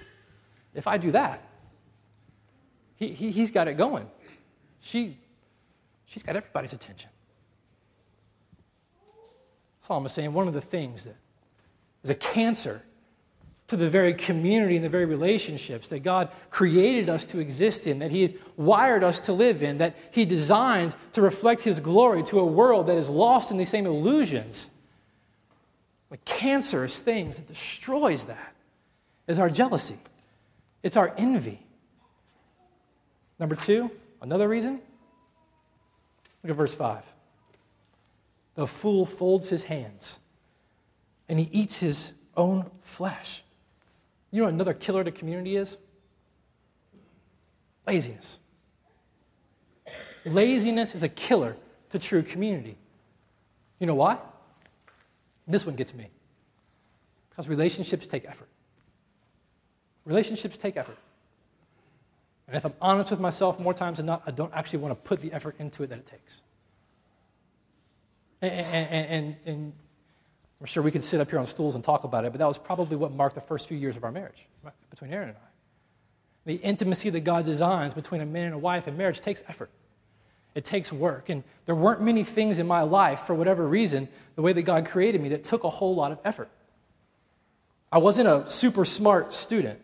if 0.74 0.86
I 0.86 0.98
do 0.98 1.10
that. 1.10 1.42
He, 2.94 3.08
he, 3.08 3.30
he's 3.30 3.50
got 3.50 3.66
it 3.66 3.74
going. 3.74 4.08
She, 4.80 5.18
she's 6.04 6.22
got 6.22 6.36
everybody's 6.36 6.72
attention. 6.72 7.10
Solomon 9.80 10.06
is 10.06 10.12
saying 10.12 10.32
one 10.32 10.46
of 10.46 10.54
the 10.54 10.60
things 10.60 11.04
that 11.04 11.16
is 12.04 12.10
a 12.10 12.14
cancer 12.14 12.82
to 13.70 13.76
the 13.76 13.88
very 13.88 14.12
community 14.12 14.74
and 14.76 14.84
the 14.84 14.88
very 14.88 15.04
relationships 15.04 15.88
that 15.90 16.00
God 16.00 16.28
created 16.50 17.08
us 17.08 17.24
to 17.26 17.38
exist 17.38 17.86
in, 17.86 18.00
that 18.00 18.10
He 18.10 18.36
wired 18.56 19.04
us 19.04 19.20
to 19.20 19.32
live 19.32 19.62
in, 19.62 19.78
that 19.78 19.96
He 20.10 20.24
designed 20.24 20.94
to 21.12 21.22
reflect 21.22 21.62
His 21.62 21.78
glory 21.78 22.24
to 22.24 22.40
a 22.40 22.44
world 22.44 22.86
that 22.86 22.96
is 22.96 23.08
lost 23.08 23.52
in 23.52 23.58
these 23.58 23.68
same 23.68 23.86
illusions. 23.86 24.68
Like 26.10 26.24
cancerous 26.24 27.00
things 27.00 27.36
that 27.36 27.46
destroys 27.46 28.26
that 28.26 28.54
is 29.28 29.38
our 29.38 29.48
jealousy, 29.48 29.98
it's 30.82 30.96
our 30.96 31.14
envy. 31.16 31.60
Number 33.38 33.54
two, 33.54 33.90
another 34.20 34.48
reason. 34.48 34.80
Look 36.42 36.50
at 36.50 36.56
verse 36.56 36.74
5. 36.74 37.04
The 38.56 38.66
fool 38.66 39.06
folds 39.06 39.48
his 39.48 39.64
hands 39.64 40.18
and 41.28 41.38
he 41.38 41.48
eats 41.52 41.78
his 41.78 42.12
own 42.36 42.68
flesh. 42.82 43.44
You 44.30 44.42
know 44.42 44.48
another 44.48 44.74
killer 44.74 45.02
to 45.04 45.10
community 45.10 45.56
is? 45.56 45.76
Laziness. 47.86 48.38
Laziness 50.24 50.94
is 50.94 51.02
a 51.02 51.08
killer 51.08 51.56
to 51.90 51.98
true 51.98 52.22
community. 52.22 52.76
You 53.78 53.86
know 53.86 53.94
why? 53.94 54.18
This 55.48 55.66
one 55.66 55.74
gets 55.74 55.94
me. 55.94 56.08
Because 57.28 57.48
relationships 57.48 58.06
take 58.06 58.24
effort. 58.26 58.48
Relationships 60.04 60.56
take 60.56 60.76
effort. 60.76 60.98
And 62.46 62.56
if 62.56 62.64
I'm 62.64 62.74
honest 62.80 63.10
with 63.10 63.20
myself, 63.20 63.58
more 63.58 63.74
times 63.74 63.98
than 63.98 64.06
not, 64.06 64.22
I 64.26 64.30
don't 64.30 64.52
actually 64.54 64.80
want 64.80 64.92
to 64.92 65.08
put 65.08 65.20
the 65.20 65.32
effort 65.32 65.56
into 65.58 65.82
it 65.82 65.88
that 65.88 65.98
it 65.98 66.06
takes. 66.06 66.42
And, 68.42 68.52
and, 68.52 69.06
and, 69.06 69.36
and 69.46 69.72
I'm 70.60 70.66
sure 70.66 70.82
we 70.82 70.90
could 70.90 71.04
sit 71.04 71.20
up 71.20 71.30
here 71.30 71.38
on 71.38 71.46
stools 71.46 71.74
and 71.74 71.82
talk 71.82 72.04
about 72.04 72.24
it, 72.24 72.32
but 72.32 72.38
that 72.38 72.46
was 72.46 72.58
probably 72.58 72.96
what 72.96 73.12
marked 73.12 73.34
the 73.34 73.40
first 73.40 73.66
few 73.66 73.78
years 73.78 73.96
of 73.96 74.04
our 74.04 74.12
marriage 74.12 74.46
right, 74.62 74.74
between 74.90 75.12
Aaron 75.12 75.30
and 75.30 75.38
I. 75.38 75.48
The 76.44 76.54
intimacy 76.56 77.10
that 77.10 77.20
God 77.20 77.44
designs 77.44 77.94
between 77.94 78.20
a 78.20 78.26
man 78.26 78.46
and 78.46 78.54
a 78.54 78.58
wife 78.58 78.86
in 78.86 78.96
marriage 78.96 79.20
takes 79.20 79.42
effort. 79.48 79.70
It 80.54 80.64
takes 80.64 80.92
work. 80.92 81.28
And 81.28 81.44
there 81.66 81.74
weren't 81.74 82.02
many 82.02 82.24
things 82.24 82.58
in 82.58 82.66
my 82.66 82.82
life, 82.82 83.20
for 83.20 83.34
whatever 83.34 83.66
reason, 83.66 84.08
the 84.36 84.42
way 84.42 84.52
that 84.52 84.62
God 84.62 84.86
created 84.86 85.20
me, 85.20 85.30
that 85.30 85.44
took 85.44 85.64
a 85.64 85.70
whole 85.70 85.94
lot 85.94 86.12
of 86.12 86.18
effort. 86.24 86.48
I 87.92 87.98
wasn't 87.98 88.28
a 88.28 88.48
super 88.48 88.84
smart 88.84 89.32
student. 89.32 89.80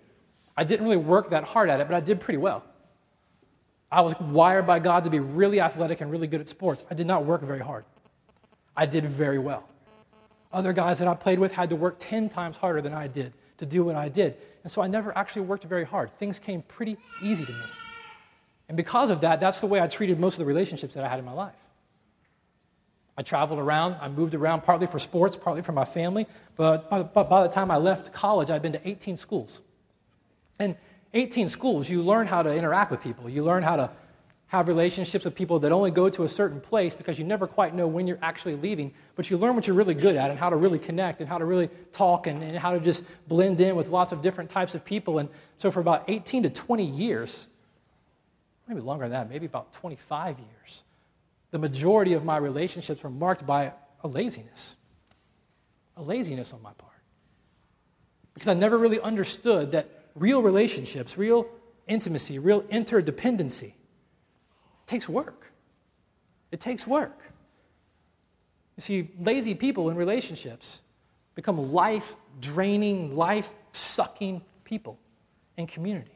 I 0.57 0.65
didn't 0.65 0.85
really 0.85 0.97
work 0.97 1.31
that 1.31 1.45
hard 1.45 1.71
at 1.71 1.81
it, 1.81 1.89
but 1.89 1.95
I 1.95 2.01
did 2.01 2.21
pretty 2.21 2.39
well. 2.39 2.65
I 3.91 4.01
was 4.01 4.19
wired 4.19 4.67
by 4.67 4.79
God 4.79 5.05
to 5.05 5.11
be 5.11 5.21
really 5.21 5.61
athletic 5.61 6.01
and 6.01 6.11
really 6.11 6.27
good 6.27 6.41
at 6.41 6.49
sports. 6.49 6.85
I 6.91 6.95
did 6.95 7.07
not 7.07 7.25
work 7.25 7.43
very 7.43 7.61
hard. 7.61 7.85
I 8.77 8.87
did 8.87 9.07
very 9.07 9.39
well. 9.39 9.69
Other 10.57 10.73
guys 10.73 11.01
that 11.01 11.07
I 11.07 11.13
played 11.13 11.39
with 11.39 11.53
had 11.53 11.69
to 11.69 11.77
work 11.77 11.97
10 11.99 12.31
times 12.31 12.57
harder 12.57 12.81
than 12.81 12.95
I 12.95 13.09
did 13.09 13.35
to 13.59 13.67
do 13.67 13.85
what 13.85 13.95
I 13.95 14.09
did. 14.09 14.39
And 14.63 14.73
so 14.73 14.81
I 14.81 14.87
never 14.87 15.15
actually 15.15 15.43
worked 15.43 15.65
very 15.65 15.85
hard. 15.85 16.17
Things 16.19 16.39
came 16.39 16.63
pretty 16.63 16.97
easy 17.23 17.45
to 17.45 17.53
me. 17.53 17.59
And 18.67 18.75
because 18.75 19.11
of 19.11 19.21
that, 19.21 19.39
that's 19.39 19.61
the 19.61 19.67
way 19.67 19.83
I 19.83 19.87
treated 19.87 20.19
most 20.19 20.37
of 20.37 20.39
the 20.39 20.47
relationships 20.47 20.95
that 20.95 21.05
I 21.05 21.09
had 21.09 21.19
in 21.19 21.27
my 21.27 21.35
life. 21.35 21.53
I 23.19 23.23
traveled 23.23 23.61
around, 23.61 23.97
I 24.01 24.09
moved 24.09 24.33
around 24.33 24.63
partly 24.63 24.87
for 24.87 24.99
sports, 24.99 25.37
partly 25.37 25.61
for 25.61 25.73
my 25.73 25.85
family, 25.85 26.27
but 26.57 26.89
by, 26.89 27.03
but 27.03 27.29
by 27.29 27.43
the 27.43 27.51
time 27.51 27.71
I 27.71 27.77
left 27.77 28.11
college, 28.15 28.51
I'd 28.51 28.63
been 28.63 28.73
to 28.73 28.89
18 28.89 29.19
schools. 29.19 29.61
And 30.59 30.75
18 31.13 31.51
schools, 31.51 31.91
you 31.91 32.03
learn 32.03 32.27
how 32.27 32.43
to 32.43 32.55
interact 32.55 32.91
with 32.91 33.03
people, 33.03 33.29
you 33.29 33.45
learn 33.45 33.63
how 33.63 33.77
to 33.77 33.91
have 34.49 34.69
relationships 34.69 35.25
with 35.25 35.35
people 35.35 35.59
that 35.61 35.73
only 35.73 35.91
go 35.91 36.09
to 36.09 36.23
a 36.23 36.29
certain 36.29 36.61
place 36.61 36.95
because 36.95 37.19
you 37.19 37.25
never 37.25 37.47
quite 37.47 37.75
know 37.75 37.89
when 37.89 38.07
you're 38.07 38.19
actually 38.23 38.55
leaving, 38.55 38.93
but 39.17 39.29
you 39.29 39.37
learn 39.37 39.57
what 39.57 39.67
you're 39.67 39.75
really 39.75 39.95
good 39.95 40.15
at 40.15 40.31
and 40.31 40.39
how 40.39 40.49
to 40.49 40.57
really 40.57 40.79
connect 40.79 41.21
and 41.21 41.29
how 41.29 41.37
to 41.37 41.45
really 41.45 41.69
talk 41.93 42.29
and, 42.29 42.43
and 42.43 42.57
how 42.57 42.73
to 42.73 42.79
just 42.79 43.05
blend 43.27 43.61
in 43.61 43.75
with 43.75 43.89
lots 43.89 44.13
of 44.13 44.23
different 44.23 44.51
types 44.51 44.77
of 44.77 44.85
people. 44.85 45.19
And 45.19 45.29
so 45.57 45.73
for 45.73 45.81
about 45.81 46.05
18 46.07 46.45
to 46.45 46.51
20 46.51 46.85
years, 46.85 47.49
maybe 48.69 48.81
longer 48.81 49.05
than 49.05 49.13
that, 49.13 49.29
maybe 49.29 49.47
about 49.47 49.73
25 49.73 50.39
years, 50.39 50.83
the 51.51 51.59
majority 51.59 52.13
of 52.13 52.25
my 52.25 52.37
relationships 52.37 53.03
were 53.03 53.11
marked 53.11 53.45
by 53.45 53.73
a 54.05 54.09
laziness, 54.09 54.77
a 55.97 56.03
laziness 56.03 56.53
on 56.53 56.63
my 56.63 56.73
part. 56.75 56.93
Because 58.35 58.49
I 58.49 58.55
never 58.55 58.79
really 58.79 59.01
understood 59.01 59.73
that 59.73 59.89
real 60.15 60.41
relationships, 60.41 61.19
real 61.19 61.49
intimacy, 61.89 62.39
real 62.39 62.63
interdependency, 62.63 63.73
it 64.87 64.89
takes 64.89 65.09
work. 65.09 65.53
It 66.53 66.61
takes 66.61 66.87
work. 66.87 67.19
You 68.77 68.83
see, 68.83 69.11
lazy 69.19 69.55
people 69.55 69.91
in 69.91 69.97
relationships 69.97 70.81
become 71.35 71.73
life 71.73 72.15
draining, 72.41 73.17
life 73.17 73.53
sucking 73.73 74.43
people 74.63 74.97
in 75.57 75.67
community. 75.67 76.13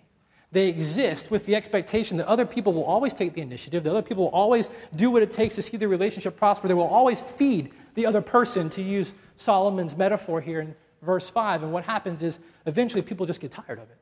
They 0.52 0.68
exist 0.68 1.32
with 1.32 1.46
the 1.46 1.56
expectation 1.56 2.16
that 2.18 2.28
other 2.28 2.46
people 2.46 2.72
will 2.72 2.84
always 2.84 3.12
take 3.12 3.34
the 3.34 3.40
initiative, 3.40 3.82
that 3.82 3.90
other 3.90 4.02
people 4.02 4.24
will 4.24 4.32
always 4.32 4.70
do 4.94 5.10
what 5.10 5.22
it 5.22 5.32
takes 5.32 5.56
to 5.56 5.62
see 5.62 5.76
the 5.76 5.88
relationship 5.88 6.36
prosper. 6.36 6.68
They 6.68 6.74
will 6.74 6.84
always 6.84 7.20
feed 7.20 7.72
the 7.94 8.06
other 8.06 8.20
person, 8.20 8.70
to 8.70 8.82
use 8.82 9.14
Solomon's 9.36 9.96
metaphor 9.96 10.40
here 10.40 10.60
in 10.60 10.76
verse 11.02 11.28
5. 11.28 11.64
And 11.64 11.72
what 11.72 11.84
happens 11.84 12.22
is 12.22 12.38
eventually 12.66 13.02
people 13.02 13.26
just 13.26 13.40
get 13.40 13.50
tired 13.50 13.80
of 13.80 13.90
it. 13.90 13.98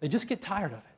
They 0.00 0.08
just 0.08 0.28
get 0.28 0.40
tired 0.40 0.72
of 0.72 0.78
it. 0.78 0.89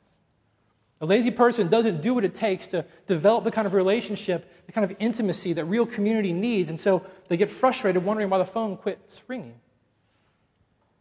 A 1.03 1.07
lazy 1.07 1.33
person 1.33 1.67
doesn't 1.67 2.01
do 2.01 2.15
what 2.15 2.25
it 2.25 2.33
takes 2.33 2.69
to 2.69 2.85
develop 3.09 3.43
the 3.43 3.51
kind 3.51 3.67
of 3.67 3.75
relationship, 3.75 4.49
the 4.67 4.73
kind 4.73 4.89
of 4.89 4.97
intimacy 5.01 5.53
that 5.53 5.65
real 5.65 5.85
community 5.85 6.33
needs, 6.33 6.71
and 6.71 6.79
so 6.79 7.05
they 7.27 7.37
get 7.37 7.51
frustrated 7.51 8.05
wondering 8.05 8.31
why 8.31 8.39
the 8.39 8.45
phone 8.45 8.77
quits 8.77 9.21
ringing. 9.27 9.57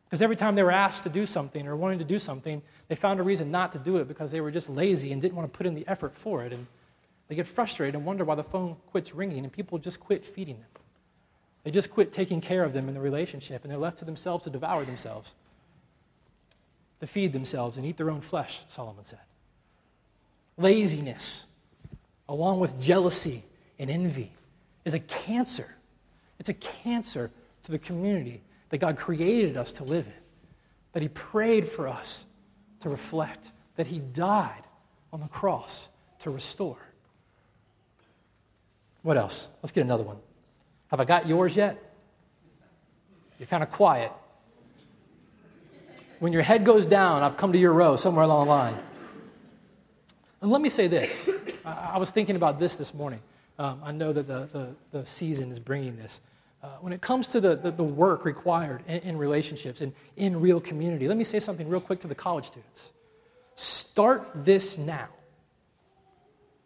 Because 0.06 0.24
every 0.24 0.36
time 0.36 0.56
they 0.56 0.64
were 0.64 0.72
asked 0.72 1.04
to 1.04 1.10
do 1.10 1.28
something 1.28 1.68
or 1.68 1.76
wanted 1.76 2.00
to 2.00 2.06
do 2.06 2.18
something, 2.18 2.64
they 2.88 2.96
found 2.96 3.20
a 3.20 3.24
reason 3.24 3.52
not 3.52 3.72
to 3.74 3.78
do 3.78 3.98
it 3.98 4.08
because 4.08 4.32
they 4.32 4.42
were 4.42 4.50
just 4.50 4.72
lazy 4.72 5.12
and 5.14 5.22
didn't 5.22 5.36
want 5.36 5.54
to 5.54 5.56
put 5.56 5.68
in 5.68 5.76
the 5.76 5.88
effort 5.88 6.18
for 6.18 6.44
it. 6.44 6.52
And 6.52 6.66
they 7.28 7.36
get 7.36 7.46
frustrated 7.46 7.94
and 7.94 8.04
wonder 8.04 8.26
why 8.26 8.34
the 8.36 8.44
phone 8.44 8.78
quits 8.90 9.14
ringing, 9.14 9.44
and 9.44 9.54
people 9.54 9.78
just 9.78 10.00
quit 10.00 10.26
feeding 10.26 10.56
them. 10.56 10.84
They 11.64 11.70
just 11.70 11.92
quit 11.92 12.12
taking 12.12 12.42
care 12.42 12.64
of 12.64 12.74
them 12.74 12.88
in 12.88 12.96
the 12.96 13.02
relationship, 13.02 13.64
and 13.64 13.72
they're 13.72 13.78
left 13.78 14.00
to 14.00 14.06
themselves 14.06 14.46
to 14.46 14.50
devour 14.50 14.84
themselves, 14.84 15.36
to 17.00 17.06
feed 17.06 17.34
themselves 17.34 17.78
and 17.78 17.86
eat 17.86 17.98
their 17.98 18.10
own 18.10 18.22
flesh, 18.22 18.64
Solomon 18.68 19.04
said. 19.04 19.20
Laziness, 20.58 21.46
along 22.28 22.60
with 22.60 22.80
jealousy 22.82 23.44
and 23.80 23.90
envy, 23.90 24.32
is 24.86 24.94
a 24.94 25.00
cancer. 25.00 25.76
It's 26.40 26.50
a 26.50 26.54
cancer 26.54 27.32
to 27.64 27.72
the 27.72 27.80
community 27.80 28.42
that 28.70 28.80
God 28.80 28.98
created 28.98 29.58
us 29.58 29.72
to 29.74 29.84
live 29.84 30.06
in, 30.06 30.14
that 30.94 31.02
He 31.02 31.10
prayed 31.10 31.68
for 31.68 31.88
us 31.88 32.26
to 32.82 32.90
reflect, 32.90 33.52
that 33.76 33.88
He 33.88 34.00
died 34.00 34.64
on 35.14 35.20
the 35.20 35.28
cross 35.28 35.90
to 36.20 36.30
restore. 36.30 36.78
What 39.04 39.18
else? 39.18 39.50
Let's 39.62 39.72
get 39.72 39.82
another 39.82 40.04
one. 40.04 40.18
Have 40.90 41.00
I 41.00 41.06
got 41.06 41.28
yours 41.28 41.56
yet? 41.56 41.78
You're 43.40 43.48
kind 43.48 43.64
of 43.64 43.72
quiet. 43.72 44.12
When 46.20 46.34
your 46.34 46.44
head 46.44 46.64
goes 46.64 46.86
down, 46.86 47.24
I've 47.24 47.38
come 47.38 47.54
to 47.54 47.58
your 47.58 47.74
row 47.74 47.96
somewhere 47.96 48.24
along 48.24 48.46
the 48.46 48.52
line. 48.52 48.76
And 50.42 50.52
let 50.52 50.62
me 50.62 50.70
say 50.70 50.88
this 50.88 51.30
I, 51.66 51.98
was 51.98 52.12
thinking 52.12 52.36
about 52.36 52.60
this 52.60 52.76
this 52.76 52.94
morning. 52.94 53.20
Um, 53.60 53.82
I 53.84 53.92
know 53.92 54.12
that 54.12 54.28
the, 54.28 54.50
the, 54.52 54.76
the, 54.92 55.06
season 55.06 55.52
is 55.52 55.60
bringing 55.60 55.96
this. 55.98 56.22
Uh, 56.64 56.70
when 56.82 56.94
it 56.94 57.02
comes 57.02 57.28
to 57.30 57.42
the, 57.42 57.56
the, 57.56 57.72
the 57.72 57.84
work 57.84 58.26
required 58.26 58.84
in, 58.88 59.00
in 59.00 59.18
relationships 59.18 59.82
and 59.82 59.94
in 60.18 60.40
real 60.40 60.60
community, 60.60 61.08
let 61.08 61.18
me 61.18 61.24
say 61.24 61.40
something 61.40 61.68
real 61.68 61.82
quick 61.82 62.00
to 62.00 62.08
the 62.08 62.16
college 62.16 62.46
students. 62.46 62.92
Start 63.56 64.30
this 64.34 64.78
now. 64.78 65.10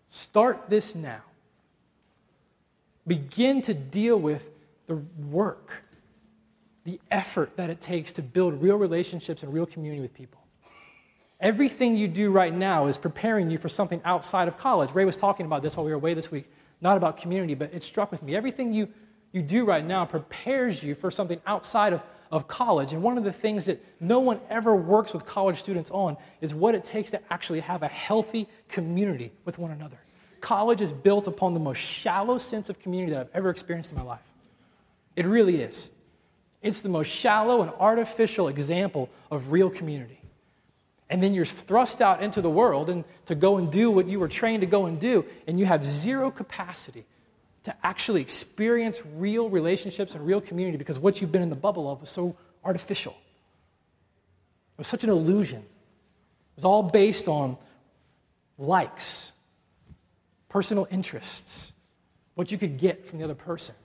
Start 0.08 0.70
this 0.70 0.96
now 0.96 1.22
begin 3.08 3.62
to 3.62 3.74
deal 3.74 4.18
with 4.18 4.50
the 4.88 4.96
work, 5.30 5.84
the 6.84 7.00
effort 7.12 7.56
that 7.58 7.70
it 7.70 7.80
takes 7.80 8.14
to 8.14 8.22
build 8.22 8.62
real 8.62 8.78
relationships 8.78 9.44
and 9.44 9.54
real 9.54 9.66
community 9.66 10.02
with 10.02 10.14
people. 10.14 10.42
Everything 11.40 11.98
you 11.98 12.08
do 12.08 12.32
right 12.32 12.54
now 12.54 12.88
is 12.88 12.98
preparing 12.98 13.50
you 13.50 13.58
for 13.58 13.70
something 13.70 14.02
outside 14.06 14.48
of 14.48 14.58
college. 14.58 14.94
Ray 14.94 15.06
was 15.06 15.18
talking 15.18 15.46
about 15.46 15.62
this 15.62 15.76
while 15.76 15.86
we 15.86 15.92
were 15.92 15.98
away 15.98 16.14
this 16.14 16.32
week, 16.32 16.50
not 16.82 16.98
about 16.98 17.18
community, 17.18 17.56
but 17.56 17.74
it 17.74 17.84
struck 17.84 18.12
with 18.12 18.24
me. 18.24 18.36
Everything 18.36 18.74
you, 18.74 18.88
you 19.32 19.42
do 19.42 19.66
right 19.66 19.86
now 19.86 20.06
prepares 20.06 20.82
you 20.82 20.96
for 20.96 21.12
something 21.12 21.42
outside 21.46 21.94
of, 21.94 22.02
of 22.32 22.48
college. 22.48 22.94
And 22.94 23.04
one 23.04 23.18
of 23.18 23.24
the 23.24 23.34
things 23.34 23.66
that 23.66 23.84
no 24.00 24.20
one 24.20 24.40
ever 24.50 24.76
works 24.76 25.14
with 25.14 25.26
college 25.26 25.60
students 25.60 25.92
on 25.92 26.16
is 26.40 26.54
what 26.54 26.74
it 26.74 26.86
takes 26.86 27.12
to 27.12 27.22
actually 27.30 27.60
have 27.60 27.84
a 27.84 27.88
healthy 27.90 28.48
community 28.70 29.32
with 29.44 29.58
one 29.58 29.72
another 29.72 30.00
college 30.46 30.80
is 30.80 30.92
built 30.92 31.26
upon 31.26 31.56
the 31.56 31.60
most 31.60 31.80
shallow 31.80 32.38
sense 32.38 32.70
of 32.70 32.80
community 32.80 33.12
that 33.12 33.22
I've 33.22 33.34
ever 33.34 33.50
experienced 33.50 33.92
in 33.92 33.98
my 33.98 34.04
life. 34.04 34.22
It 35.16 35.26
really 35.26 35.60
is. 35.60 35.90
It's 36.62 36.82
the 36.82 36.90
most 36.90 37.08
shallow 37.08 37.64
and 37.64 37.72
artificial 37.80 38.48
example 38.48 39.10
of 39.32 39.52
real 39.52 39.72
community. 39.72 40.20
And 41.10 41.22
then 41.22 41.34
you're 41.34 41.46
thrust 41.46 42.02
out 42.02 42.24
into 42.24 42.42
the 42.42 42.50
world 42.50 42.90
and 42.90 43.04
to 43.28 43.36
go 43.36 43.58
and 43.58 43.72
do 43.72 43.92
what 43.92 44.08
you 44.08 44.20
were 44.20 44.28
trained 44.28 44.62
to 44.62 44.68
go 44.68 44.86
and 44.88 45.00
do, 45.00 45.26
and 45.48 45.60
you 45.60 45.66
have 45.66 45.86
zero 45.86 46.32
capacity 46.32 47.06
to 47.64 47.76
actually 47.84 48.22
experience 48.22 49.02
real 49.16 49.50
relationships 49.50 50.16
and 50.16 50.26
real 50.26 50.42
community 50.42 50.78
because 50.78 51.00
what 51.00 51.22
you've 51.22 51.32
been 51.32 51.42
in 51.42 51.50
the 51.50 51.56
bubble 51.56 51.92
of 51.92 52.02
was 52.02 52.10
so 52.10 52.36
artificial. 52.64 53.14
It 53.14 54.80
was 54.80 54.88
such 54.88 55.04
an 55.04 55.10
illusion. 55.10 55.60
It 55.60 56.58
was 56.58 56.66
all 56.66 56.84
based 56.84 57.28
on 57.28 57.58
likes 58.58 59.32
personal 60.50 60.88
interests, 60.90 61.74
what 62.36 62.50
you 62.50 62.58
could 62.58 62.78
get 62.78 63.06
from 63.06 63.20
the 63.20 63.26
other 63.26 63.36
person. 63.36 63.76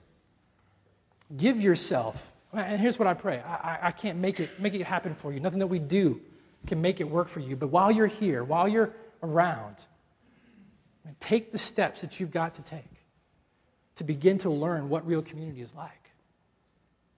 Give 1.35 1.59
yourself, 1.59 2.31
and 2.53 2.79
here's 2.79 2.97
what 2.97 3.07
I 3.07 3.13
pray 3.13 3.41
I, 3.41 3.79
I 3.83 3.91
can't 3.91 4.19
make 4.19 4.39
it, 4.39 4.59
make 4.59 4.73
it 4.73 4.83
happen 4.83 5.13
for 5.13 5.33
you. 5.33 5.39
Nothing 5.39 5.59
that 5.59 5.67
we 5.67 5.79
do 5.79 6.21
can 6.67 6.81
make 6.81 7.01
it 7.01 7.09
work 7.09 7.27
for 7.27 7.39
you. 7.39 7.55
But 7.55 7.67
while 7.67 7.91
you're 7.91 8.07
here, 8.07 8.43
while 8.43 8.67
you're 8.67 8.93
around, 9.23 9.85
take 11.19 11.51
the 11.51 11.57
steps 11.57 12.01
that 12.01 12.19
you've 12.19 12.31
got 12.31 12.55
to 12.55 12.61
take 12.61 12.83
to 13.95 14.03
begin 14.03 14.37
to 14.39 14.49
learn 14.49 14.89
what 14.89 15.05
real 15.05 15.21
community 15.21 15.61
is 15.61 15.73
like. 15.75 16.11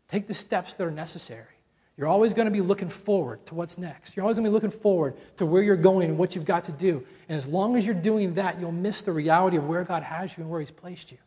Take 0.09 0.27
the 0.27 0.33
steps 0.33 0.75
that 0.75 0.85
are 0.85 0.91
necessary. 0.91 1.45
You're 1.97 2.07
always 2.07 2.33
going 2.33 2.45
to 2.45 2.51
be 2.51 2.61
looking 2.61 2.89
forward 2.89 3.45
to 3.47 3.55
what's 3.55 3.77
next. 3.77 4.15
You're 4.15 4.23
always 4.23 4.37
going 4.37 4.45
to 4.45 4.49
be 4.49 4.53
looking 4.53 4.71
forward 4.71 5.15
to 5.37 5.45
where 5.45 5.61
you're 5.61 5.75
going 5.75 6.09
and 6.09 6.17
what 6.17 6.35
you've 6.35 6.45
got 6.45 6.63
to 6.65 6.71
do. 6.71 7.05
And 7.29 7.37
as 7.37 7.47
long 7.47 7.75
as 7.77 7.85
you're 7.85 7.93
doing 7.93 8.33
that, 8.35 8.59
you'll 8.59 8.71
miss 8.71 9.03
the 9.03 9.11
reality 9.11 9.57
of 9.57 9.67
where 9.67 9.83
God 9.83 10.01
has 10.01 10.35
you 10.35 10.41
and 10.41 10.51
where 10.51 10.59
He's 10.59 10.71
placed 10.71 11.11
you. 11.11 11.19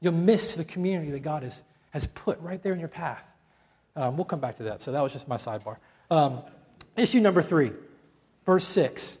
You'll 0.00 0.12
miss 0.12 0.56
the 0.56 0.64
community 0.64 1.10
that 1.12 1.20
God 1.20 1.42
has, 1.42 1.62
has 1.90 2.06
put 2.06 2.38
right 2.40 2.62
there 2.62 2.74
in 2.74 2.80
your 2.80 2.88
path. 2.88 3.26
Um, 3.96 4.16
we'll 4.16 4.26
come 4.26 4.40
back 4.40 4.56
to 4.56 4.64
that. 4.64 4.82
So 4.82 4.92
that 4.92 5.02
was 5.02 5.14
just 5.14 5.26
my 5.26 5.36
sidebar. 5.36 5.76
Um, 6.10 6.42
issue 6.96 7.20
number 7.20 7.42
three, 7.42 7.72
verse 8.44 8.64
six. 8.64 9.18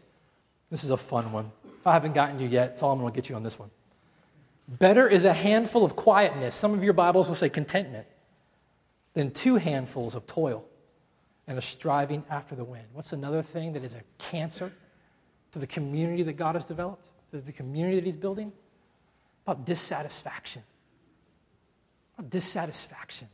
This 0.70 0.84
is 0.84 0.90
a 0.90 0.96
fun 0.96 1.32
one. 1.32 1.52
If 1.80 1.86
I 1.86 1.92
haven't 1.92 2.14
gotten 2.14 2.38
you 2.38 2.48
yet, 2.48 2.78
Solomon 2.78 3.04
will 3.04 3.12
get 3.12 3.28
you 3.28 3.36
on 3.36 3.42
this 3.42 3.58
one. 3.58 3.70
Better 4.66 5.06
is 5.06 5.24
a 5.24 5.32
handful 5.32 5.84
of 5.84 5.94
quietness. 5.94 6.54
Some 6.54 6.72
of 6.72 6.82
your 6.82 6.94
Bibles 6.94 7.28
will 7.28 7.34
say 7.34 7.48
contentment 7.50 8.06
than 9.12 9.30
two 9.30 9.56
handfuls 9.56 10.14
of 10.14 10.26
toil 10.26 10.64
and 11.46 11.58
a 11.58 11.60
striving 11.60 12.24
after 12.30 12.54
the 12.54 12.64
wind. 12.64 12.86
What's 12.94 13.12
another 13.12 13.42
thing 13.42 13.74
that 13.74 13.84
is 13.84 13.92
a 13.92 14.02
cancer 14.18 14.72
to 15.52 15.58
the 15.58 15.66
community 15.66 16.22
that 16.22 16.32
God 16.32 16.54
has 16.54 16.64
developed, 16.64 17.10
to 17.30 17.40
the 17.40 17.52
community 17.52 17.96
that 17.96 18.04
He's 18.04 18.16
building? 18.16 18.52
About 19.46 19.66
dissatisfaction. 19.66 20.62
About 22.18 22.30
dissatisfaction. 22.30 23.28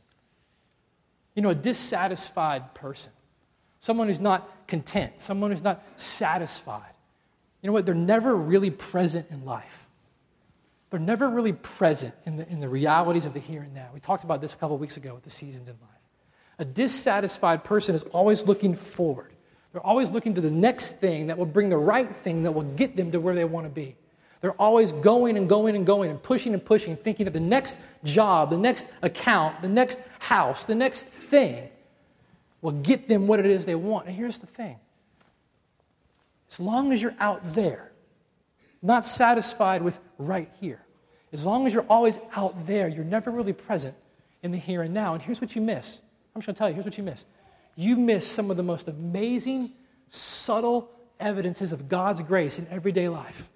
You 1.35 1.41
know, 1.41 1.51
a 1.51 1.55
dissatisfied 1.55 2.73
person, 2.73 3.13
someone 3.81 4.07
who's 4.07 4.19
not 4.19 4.67
content, 4.67 5.11
someone 5.17 5.51
who's 5.51 5.63
not 5.63 5.83
satisfied, 5.97 6.93
you 7.61 7.67
know 7.67 7.73
what? 7.73 7.85
They're 7.85 7.93
never 7.93 8.33
really 8.33 8.69
present 8.69 9.27
in 9.29 9.43
life. 9.43 9.87
They're 10.89 10.99
never 10.99 11.29
really 11.29 11.53
present 11.53 12.13
in 12.25 12.37
the, 12.37 12.47
in 12.47 12.59
the 12.59 12.69
realities 12.69 13.25
of 13.25 13.33
the 13.33 13.39
here 13.39 13.61
and 13.61 13.73
now. 13.73 13.89
We 13.93 13.99
talked 13.99 14.23
about 14.23 14.39
this 14.39 14.53
a 14.53 14.57
couple 14.57 14.77
weeks 14.77 14.97
ago 14.97 15.13
with 15.13 15.23
the 15.23 15.29
seasons 15.29 15.67
in 15.67 15.75
life. 15.81 15.89
A 16.59 16.65
dissatisfied 16.65 17.63
person 17.63 17.95
is 17.95 18.03
always 18.03 18.47
looking 18.47 18.75
forward. 18.75 19.31
They're 19.71 19.85
always 19.85 20.11
looking 20.11 20.33
to 20.35 20.41
the 20.41 20.51
next 20.51 20.97
thing 20.97 21.27
that 21.27 21.37
will 21.37 21.45
bring 21.45 21.69
the 21.69 21.77
right 21.77 22.13
thing 22.13 22.43
that 22.43 22.51
will 22.51 22.63
get 22.63 22.95
them 22.95 23.11
to 23.11 23.19
where 23.19 23.35
they 23.35 23.45
want 23.45 23.65
to 23.65 23.69
be. 23.69 23.95
They're 24.41 24.51
always 24.53 24.91
going 24.91 25.37
and 25.37 25.47
going 25.47 25.75
and 25.75 25.85
going 25.85 26.11
and 26.11 26.21
pushing 26.21 26.53
and 26.53 26.63
pushing, 26.63 26.97
thinking 26.97 27.25
that 27.25 27.31
the 27.31 27.39
next 27.39 27.79
job, 28.03 28.49
the 28.49 28.57
next 28.57 28.87
account, 29.01 29.61
the 29.61 29.69
next 29.69 30.01
house, 30.19 30.65
the 30.65 30.75
next 30.75 31.05
thing 31.05 31.69
will 32.61 32.71
get 32.71 33.07
them 33.07 33.27
what 33.27 33.39
it 33.39 33.45
is 33.45 33.65
they 33.65 33.75
want. 33.75 34.07
And 34.07 34.15
here's 34.15 34.39
the 34.39 34.47
thing 34.47 34.77
as 36.49 36.59
long 36.59 36.91
as 36.91 37.01
you're 37.01 37.15
out 37.19 37.53
there, 37.53 37.91
not 38.81 39.05
satisfied 39.05 39.81
with 39.81 39.99
right 40.17 40.49
here. 40.59 40.81
As 41.33 41.45
long 41.45 41.65
as 41.65 41.73
you're 41.73 41.85
always 41.89 42.19
out 42.35 42.65
there, 42.65 42.89
you're 42.89 43.05
never 43.05 43.31
really 43.31 43.53
present 43.53 43.95
in 44.43 44.51
the 44.51 44.57
here 44.57 44.81
and 44.81 44.93
now. 44.93 45.13
And 45.13 45.23
here's 45.23 45.39
what 45.39 45.55
you 45.55 45.61
miss. 45.61 46.01
I'm 46.35 46.41
just 46.41 46.47
going 46.47 46.55
to 46.55 46.59
tell 46.59 46.67
you, 46.67 46.73
here's 46.75 46.85
what 46.85 46.97
you 46.97 47.03
miss. 47.03 47.25
You 47.75 47.95
miss 47.95 48.27
some 48.27 48.51
of 48.51 48.57
the 48.57 48.63
most 48.63 48.89
amazing, 48.89 49.71
subtle 50.09 50.89
evidences 51.21 51.71
of 51.71 51.87
God's 51.87 52.21
grace 52.21 52.59
in 52.59 52.67
everyday 52.69 53.07
life. 53.07 53.47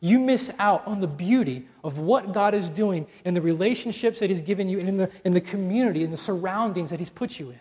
You 0.00 0.18
miss 0.18 0.50
out 0.58 0.86
on 0.86 1.00
the 1.00 1.06
beauty 1.06 1.68
of 1.84 1.98
what 1.98 2.32
God 2.32 2.54
is 2.54 2.68
doing 2.68 3.06
in 3.24 3.34
the 3.34 3.42
relationships 3.42 4.18
that 4.20 4.30
He's 4.30 4.40
given 4.40 4.68
you 4.68 4.80
and 4.80 4.88
in 4.88 4.96
the, 4.96 5.10
in 5.24 5.34
the 5.34 5.40
community 5.40 6.02
and 6.02 6.12
the 6.12 6.16
surroundings 6.16 6.90
that 6.90 6.98
He's 6.98 7.10
put 7.10 7.38
you 7.38 7.50
in. 7.50 7.60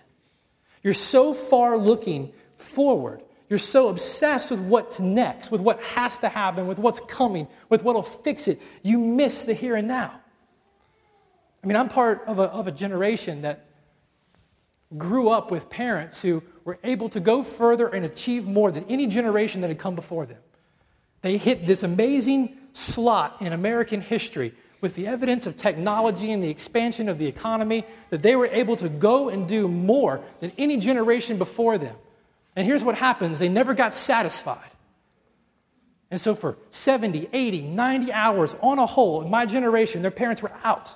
You're 0.83 0.93
so 0.93 1.33
far 1.33 1.77
looking 1.77 2.31
forward 2.55 3.21
you're 3.49 3.57
so 3.57 3.87
obsessed 3.87 4.51
with 4.51 4.59
what's 4.59 4.99
next, 4.99 5.49
with 5.49 5.59
what 5.59 5.81
has 5.81 6.19
to 6.19 6.29
happen, 6.29 6.67
with 6.67 6.77
what's 6.77 6.99
coming, 6.99 7.47
with 7.67 7.83
what'll 7.83 8.03
fix 8.03 8.47
it. 8.47 8.61
You 8.83 8.99
miss 8.99 9.45
the 9.45 9.55
here 9.55 9.75
and 9.75 9.87
now. 9.87 10.13
I 11.63 11.67
mean, 11.67 11.75
I'm 11.75 11.89
part 11.89 12.23
of 12.27 12.37
a, 12.37 12.43
of 12.43 12.67
a 12.67 12.71
generation 12.71 13.41
that 13.41 13.65
grew 14.97 15.29
up 15.29 15.49
with 15.49 15.69
parents 15.69 16.21
who 16.21 16.43
were 16.63 16.77
able 16.83 17.09
to 17.09 17.19
go 17.19 17.43
further 17.43 17.87
and 17.87 18.05
achieve 18.05 18.47
more 18.47 18.71
than 18.71 18.85
any 18.87 19.07
generation 19.07 19.61
that 19.61 19.67
had 19.67 19.79
come 19.79 19.95
before 19.95 20.27
them. 20.27 20.39
They 21.21 21.37
hit 21.37 21.65
this 21.65 21.81
amazing 21.81 22.55
slot 22.71 23.37
in 23.41 23.51
American 23.51 23.99
history 23.99 24.53
with 24.81 24.95
the 24.95 25.07
evidence 25.07 25.45
of 25.45 25.55
technology 25.55 26.31
and 26.31 26.43
the 26.43 26.49
expansion 26.49 27.09
of 27.09 27.17
the 27.17 27.27
economy 27.27 27.85
that 28.09 28.21
they 28.21 28.35
were 28.35 28.47
able 28.47 28.75
to 28.77 28.89
go 28.89 29.29
and 29.29 29.47
do 29.47 29.67
more 29.67 30.21
than 30.39 30.51
any 30.57 30.77
generation 30.77 31.37
before 31.37 31.77
them. 31.77 31.95
And 32.55 32.65
here's 32.65 32.83
what 32.83 32.95
happens 32.95 33.39
they 33.39 33.49
never 33.49 33.73
got 33.73 33.93
satisfied. 33.93 34.71
And 36.11 36.19
so, 36.19 36.33
for 36.33 36.57
70, 36.71 37.29
80, 37.31 37.61
90 37.61 38.11
hours 38.11 38.55
on 38.61 38.79
a 38.79 38.85
whole, 38.85 39.21
in 39.21 39.29
my 39.29 39.45
generation, 39.45 40.01
their 40.01 40.09
parents 40.09 40.41
were 40.41 40.51
out, 40.63 40.95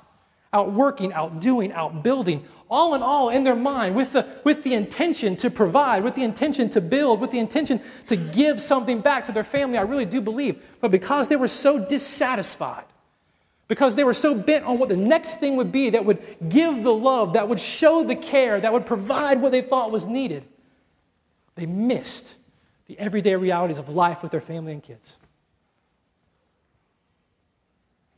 out 0.52 0.72
working, 0.72 1.13
out 1.13 1.39
doing, 1.39 1.72
out 1.72 2.02
building, 2.02 2.43
all 2.67 2.96
in 2.96 3.04
all, 3.04 3.30
in 3.30 3.43
their 3.43 3.56
mind, 3.56 3.96
with 3.96 4.13
the, 4.13 4.28
with 4.43 4.63
the 4.63 4.74
intention 4.74 5.36
to 5.38 5.52
provide, 5.52 6.04
with 6.04 6.15
the 6.15 6.24
intention 6.24 6.67
to 6.69 6.82
build, 6.82 7.22
with 7.22 7.30
the 7.30 7.38
intention 7.38 7.80
to 8.08 8.15
give 8.15 8.60
something 8.60 9.02
back 9.02 9.28
to 9.28 9.32
their 9.32 9.43
family. 9.43 9.78
I 9.78 9.84
really 9.84 10.06
do 10.06 10.19
believe. 10.19 10.63
But 10.82 10.89
because 10.89 11.28
they 11.28 11.36
were 11.36 11.48
so 11.48 11.78
dissatisfied, 11.78 12.86
because 13.67 13.95
they 13.95 14.04
were 14.04 14.13
so 14.13 14.36
bent 14.36 14.65
on 14.65 14.78
what 14.78 14.89
the 14.89 14.97
next 14.97 15.39
thing 15.39 15.56
would 15.56 15.71
be 15.71 15.91
that 15.91 16.06
would 16.06 16.21
give 16.49 16.84
the 16.84 16.93
love, 16.93 17.34
that 17.34 17.47
would 17.47 17.60
show 17.60 18.04
the 18.04 18.15
care, 18.15 18.60
that 18.60 18.73
would 18.73 18.86
provide 18.86 19.41
what 19.41 19.52
they 19.52 19.62
thought 19.62 19.91
was 19.91 20.06
needed, 20.06 20.43
they 21.56 21.65
missed 21.65 22.36
the 22.88 22.99
everyday 22.99 23.36
realities 23.36 23.80
of 23.80 23.89
life 23.89 24.21
with 24.21 24.32
their 24.32 24.41
family 24.41 24.73
and 24.73 24.84
kids. 24.84 25.15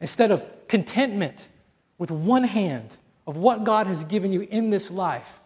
Instead 0.01 0.31
of 0.31 0.43
contentment 0.67 1.47
with 1.97 2.12
one 2.12 2.43
hand 2.43 2.95
of 3.27 3.38
what 3.38 3.63
God 3.63 3.88
has 3.88 4.03
given 4.03 4.34
you 4.34 4.41
in 4.41 4.69
this 4.69 4.91
life, 4.91 5.39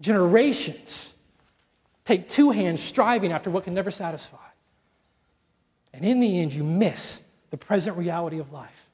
generations 0.00 1.14
take 2.04 2.28
two 2.28 2.50
hands 2.50 2.82
striving 2.82 3.32
after 3.32 3.50
what 3.50 3.64
can 3.64 3.74
never 3.74 3.90
satisfy. 3.90 4.36
And 5.92 6.04
in 6.04 6.20
the 6.20 6.40
end, 6.40 6.52
you 6.52 6.64
miss 6.64 7.22
the 7.54 7.58
present 7.58 7.96
reality 7.96 8.40
of 8.40 8.52
life. 8.52 8.88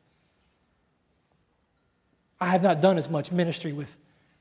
I 2.39 2.51
have 2.51 2.63
not 2.63 2.83
done 2.83 2.99
as 2.99 3.09
much 3.09 3.33
ministry 3.33 3.73
with, 3.73 3.97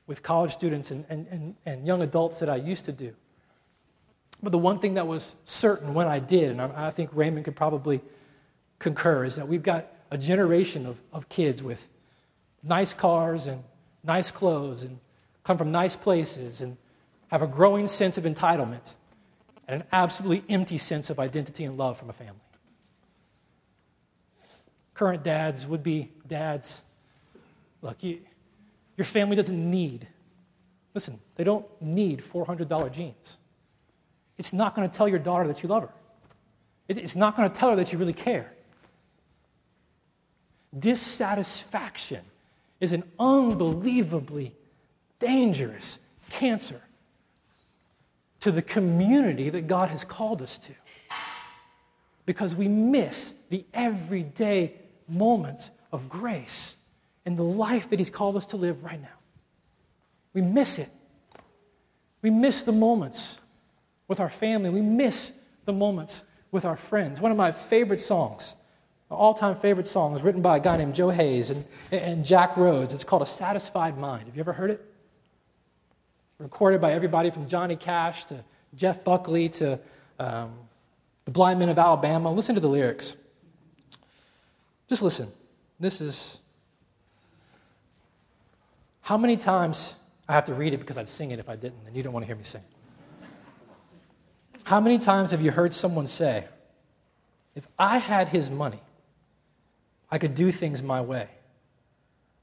with 0.06 0.22
college 0.22 0.52
students 0.52 0.90
and, 0.90 1.06
and, 1.08 1.26
and, 1.30 1.54
and 1.64 1.86
young 1.86 2.02
adults 2.02 2.40
that 2.40 2.50
I 2.50 2.56
used 2.56 2.84
to 2.84 2.92
do. 2.92 3.14
But 4.42 4.52
the 4.52 4.58
one 4.58 4.78
thing 4.78 4.92
that 4.94 5.06
was 5.06 5.34
certain 5.46 5.94
when 5.94 6.06
I 6.06 6.18
did, 6.18 6.50
and 6.50 6.60
I, 6.60 6.88
I 6.88 6.90
think 6.90 7.08
Raymond 7.14 7.46
could 7.46 7.56
probably 7.56 8.02
concur, 8.78 9.24
is 9.24 9.36
that 9.36 9.48
we've 9.48 9.62
got 9.62 9.86
a 10.10 10.18
generation 10.18 10.84
of, 10.84 11.00
of 11.14 11.30
kids 11.30 11.62
with 11.62 11.88
nice 12.62 12.92
cars 12.92 13.46
and 13.46 13.64
nice 14.04 14.30
clothes 14.30 14.82
and 14.82 14.98
come 15.44 15.56
from 15.56 15.72
nice 15.72 15.96
places 15.96 16.60
and 16.60 16.76
have 17.28 17.40
a 17.40 17.46
growing 17.46 17.86
sense 17.86 18.18
of 18.18 18.24
entitlement 18.24 18.92
and 19.66 19.80
an 19.80 19.88
absolutely 19.92 20.44
empty 20.54 20.76
sense 20.76 21.08
of 21.08 21.18
identity 21.18 21.64
and 21.64 21.78
love 21.78 21.96
from 21.96 22.10
a 22.10 22.12
family. 22.12 22.36
Current 25.00 25.22
dads, 25.22 25.66
would 25.66 25.82
be 25.82 26.10
dads, 26.28 26.82
look, 27.80 28.02
you, 28.02 28.18
your 28.98 29.06
family 29.06 29.34
doesn't 29.34 29.70
need, 29.70 30.06
listen, 30.92 31.18
they 31.36 31.42
don't 31.42 31.64
need 31.80 32.20
$400 32.20 32.92
jeans. 32.92 33.38
It's 34.36 34.52
not 34.52 34.74
going 34.74 34.90
to 34.90 34.94
tell 34.94 35.08
your 35.08 35.18
daughter 35.18 35.46
that 35.46 35.62
you 35.62 35.70
love 35.70 35.84
her. 35.84 35.92
It's 36.86 37.16
not 37.16 37.34
going 37.34 37.50
to 37.50 37.54
tell 37.58 37.70
her 37.70 37.76
that 37.76 37.94
you 37.94 37.98
really 37.98 38.12
care. 38.12 38.52
Dissatisfaction 40.78 42.20
is 42.78 42.92
an 42.92 43.04
unbelievably 43.18 44.54
dangerous 45.18 45.98
cancer 46.28 46.82
to 48.40 48.52
the 48.52 48.60
community 48.60 49.48
that 49.48 49.66
God 49.66 49.88
has 49.88 50.04
called 50.04 50.42
us 50.42 50.58
to. 50.58 50.72
Because 52.26 52.54
we 52.54 52.68
miss 52.68 53.32
the 53.48 53.64
everyday 53.72 54.74
moments 55.10 55.70
of 55.92 56.08
grace 56.08 56.76
in 57.26 57.36
the 57.36 57.44
life 57.44 57.90
that 57.90 57.98
He's 57.98 58.10
called 58.10 58.36
us 58.36 58.46
to 58.46 58.56
live 58.56 58.82
right 58.84 59.00
now. 59.00 59.08
We 60.32 60.40
miss 60.40 60.78
it. 60.78 60.88
We 62.22 62.30
miss 62.30 62.62
the 62.62 62.72
moments 62.72 63.38
with 64.08 64.20
our 64.20 64.30
family. 64.30 64.70
We 64.70 64.82
miss 64.82 65.32
the 65.64 65.72
moments 65.72 66.22
with 66.50 66.64
our 66.64 66.76
friends. 66.76 67.20
One 67.20 67.30
of 67.30 67.38
my 67.38 67.52
favorite 67.52 68.00
songs, 68.00 68.54
all 69.10 69.34
time 69.34 69.56
favorite 69.56 69.86
song, 69.86 70.16
is 70.16 70.22
written 70.22 70.42
by 70.42 70.58
a 70.58 70.60
guy 70.60 70.76
named 70.76 70.94
Joe 70.94 71.10
Hayes 71.10 71.50
and, 71.50 71.64
and 71.92 72.24
Jack 72.24 72.56
Rhodes. 72.56 72.92
It's 72.92 73.04
called 73.04 73.22
A 73.22 73.26
Satisfied 73.26 73.98
Mind. 73.98 74.26
Have 74.26 74.36
you 74.36 74.40
ever 74.40 74.52
heard 74.52 74.70
it? 74.70 74.84
Recorded 76.38 76.80
by 76.80 76.92
everybody 76.92 77.30
from 77.30 77.48
Johnny 77.48 77.76
Cash 77.76 78.24
to 78.26 78.44
Jeff 78.74 79.04
Buckley 79.04 79.48
to 79.50 79.78
um, 80.18 80.52
the 81.24 81.30
Blind 81.30 81.58
Men 81.58 81.68
of 81.68 81.78
Alabama. 81.78 82.32
Listen 82.32 82.54
to 82.54 82.60
the 82.60 82.68
lyrics. 82.68 83.16
Just 84.90 85.02
listen. 85.02 85.32
This 85.78 86.02
is. 86.02 86.38
How 89.00 89.16
many 89.16 89.38
times 89.38 89.94
I 90.28 90.34
have 90.34 90.44
to 90.44 90.54
read 90.54 90.74
it 90.74 90.78
because 90.78 90.96
I'd 90.96 91.08
sing 91.08 91.30
it 91.30 91.38
if 91.38 91.48
I 91.48 91.56
didn't, 91.56 91.86
and 91.86 91.96
you 91.96 92.02
don't 92.02 92.12
want 92.12 92.24
to 92.24 92.26
hear 92.26 92.36
me 92.36 92.44
sing. 92.44 92.62
How 94.64 94.80
many 94.80 94.98
times 94.98 95.30
have 95.30 95.40
you 95.40 95.50
heard 95.50 95.74
someone 95.74 96.06
say, 96.06 96.44
if 97.56 97.66
I 97.78 97.98
had 97.98 98.28
his 98.28 98.50
money, 98.50 98.80
I 100.10 100.18
could 100.18 100.34
do 100.34 100.52
things 100.52 100.82
my 100.82 101.00
way? 101.00 101.28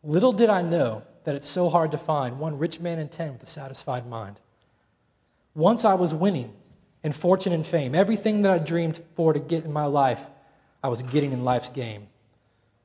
Little 0.03 0.31
did 0.31 0.49
I 0.49 0.61
know 0.61 1.03
that 1.25 1.35
it's 1.35 1.47
so 1.47 1.69
hard 1.69 1.91
to 1.91 1.97
find 1.97 2.39
one 2.39 2.57
rich 2.57 2.79
man 2.79 2.97
in 2.97 3.09
ten 3.09 3.33
with 3.33 3.43
a 3.43 3.47
satisfied 3.47 4.07
mind. 4.07 4.39
Once 5.53 5.85
I 5.85 5.95
was 5.95 6.13
winning 6.13 6.53
in 7.03 7.11
fortune 7.13 7.53
and 7.53 7.65
fame, 7.65 7.93
everything 7.93 8.41
that 8.41 8.51
I 8.51 8.57
dreamed 8.57 9.01
for 9.15 9.33
to 9.33 9.39
get 9.39 9.65
in 9.65 9.71
my 9.71 9.85
life, 9.85 10.27
I 10.81 10.87
was 10.87 11.03
getting 11.03 11.33
in 11.33 11.43
life's 11.43 11.69
game. 11.69 12.07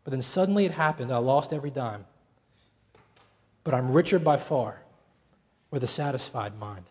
But 0.04 0.10
then 0.10 0.22
suddenly 0.22 0.64
it 0.64 0.72
happened, 0.72 1.12
I 1.12 1.18
lost 1.18 1.52
every 1.52 1.70
dime. 1.70 2.06
But 3.64 3.74
I'm 3.74 3.92
richer 3.92 4.18
by 4.18 4.36
far 4.36 4.82
with 5.70 5.84
a 5.84 5.88
satisfied 5.88 6.58
mind. 6.58 6.86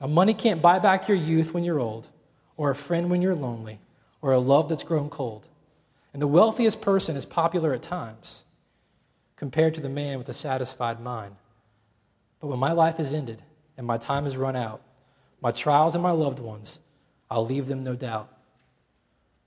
Now, 0.00 0.06
money 0.06 0.32
can't 0.32 0.62
buy 0.62 0.78
back 0.78 1.08
your 1.08 1.16
youth 1.16 1.52
when 1.52 1.64
you're 1.64 1.80
old, 1.80 2.08
or 2.56 2.70
a 2.70 2.74
friend 2.74 3.10
when 3.10 3.20
you're 3.20 3.34
lonely, 3.34 3.80
or 4.22 4.32
a 4.32 4.38
love 4.38 4.68
that's 4.68 4.82
grown 4.82 5.10
cold. 5.10 5.46
And 6.12 6.22
the 6.22 6.26
wealthiest 6.26 6.80
person 6.80 7.16
is 7.16 7.26
popular 7.26 7.72
at 7.72 7.82
times 7.82 8.44
compared 9.36 9.74
to 9.74 9.80
the 9.80 9.88
man 9.88 10.18
with 10.18 10.28
a 10.28 10.34
satisfied 10.34 11.00
mind. 11.00 11.36
But 12.40 12.48
when 12.48 12.58
my 12.58 12.72
life 12.72 12.98
is 12.98 13.12
ended 13.12 13.42
and 13.76 13.86
my 13.86 13.98
time 13.98 14.26
is 14.26 14.36
run 14.36 14.56
out, 14.56 14.82
my 15.42 15.50
trials 15.50 15.94
and 15.94 16.02
my 16.02 16.10
loved 16.10 16.38
ones, 16.38 16.80
I'll 17.30 17.46
leave 17.46 17.66
them 17.66 17.84
no 17.84 17.94
doubt. 17.94 18.28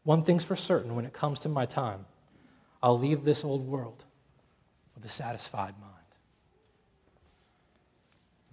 One 0.04 0.24
thing's 0.24 0.44
for 0.44 0.56
certain 0.56 0.96
when 0.96 1.06
it 1.06 1.14
comes 1.14 1.40
to 1.42 1.50
my 1.50 1.66
time 1.66 2.06
I'll 2.84 3.00
leave 3.00 3.24
this 3.24 3.44
old 3.46 3.66
world 3.66 4.04
with 4.94 5.06
a 5.06 5.10
satisfied 5.10 5.76
mind. 5.80 5.94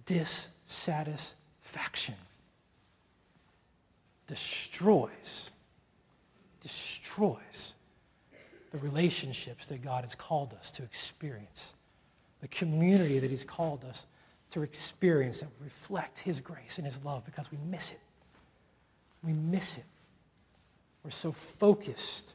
Dissatisfaction 0.05 2.15
destroys, 4.27 5.49
destroys 6.61 7.73
the 8.71 8.77
relationships 8.77 9.67
that 9.67 9.83
God 9.83 10.05
has 10.05 10.15
called 10.15 10.55
us 10.57 10.71
to 10.71 10.83
experience, 10.83 11.73
the 12.39 12.47
community 12.47 13.19
that 13.19 13.29
He's 13.29 13.43
called 13.43 13.83
us 13.83 14.05
to 14.51 14.63
experience 14.63 15.41
that 15.41 15.49
reflect 15.61 16.19
His 16.19 16.39
grace 16.39 16.77
and 16.77 16.85
His 16.85 17.03
love 17.03 17.25
because 17.25 17.51
we 17.51 17.57
miss 17.69 17.91
it. 17.91 17.99
We 19.21 19.33
miss 19.33 19.77
it. 19.77 19.83
We're 21.03 21.11
so 21.11 21.33
focused 21.33 22.31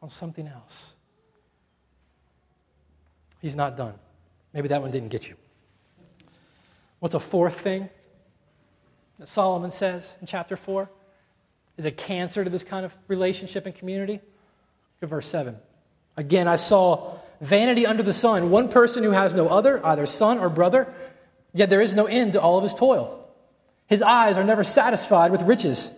on 0.00 0.08
something 0.08 0.48
else. 0.48 0.94
He's 3.44 3.54
not 3.54 3.76
done. 3.76 3.92
Maybe 4.54 4.68
that 4.68 4.80
one 4.80 4.90
didn't 4.90 5.10
get 5.10 5.28
you. 5.28 5.34
What's 7.00 7.14
a 7.14 7.20
fourth 7.20 7.60
thing? 7.60 7.90
that 9.18 9.28
Solomon 9.28 9.70
says 9.70 10.16
in 10.22 10.26
chapter 10.26 10.56
4 10.56 10.88
is 11.76 11.84
a 11.84 11.90
cancer 11.90 12.42
to 12.42 12.48
this 12.48 12.64
kind 12.64 12.86
of 12.86 12.96
relationship 13.06 13.66
and 13.66 13.74
community? 13.74 14.14
Look 14.14 15.02
at 15.02 15.08
verse 15.10 15.26
7. 15.26 15.58
Again, 16.16 16.48
I 16.48 16.56
saw 16.56 17.18
vanity 17.42 17.84
under 17.84 18.02
the 18.02 18.14
sun, 18.14 18.48
one 18.48 18.70
person 18.70 19.04
who 19.04 19.10
has 19.10 19.34
no 19.34 19.50
other, 19.50 19.84
either 19.84 20.06
son 20.06 20.38
or 20.38 20.48
brother, 20.48 20.90
yet 21.52 21.68
there 21.68 21.82
is 21.82 21.94
no 21.94 22.06
end 22.06 22.32
to 22.32 22.40
all 22.40 22.56
of 22.56 22.62
his 22.62 22.72
toil. 22.72 23.28
His 23.88 24.00
eyes 24.00 24.38
are 24.38 24.44
never 24.44 24.64
satisfied 24.64 25.30
with 25.30 25.42
riches, 25.42 25.90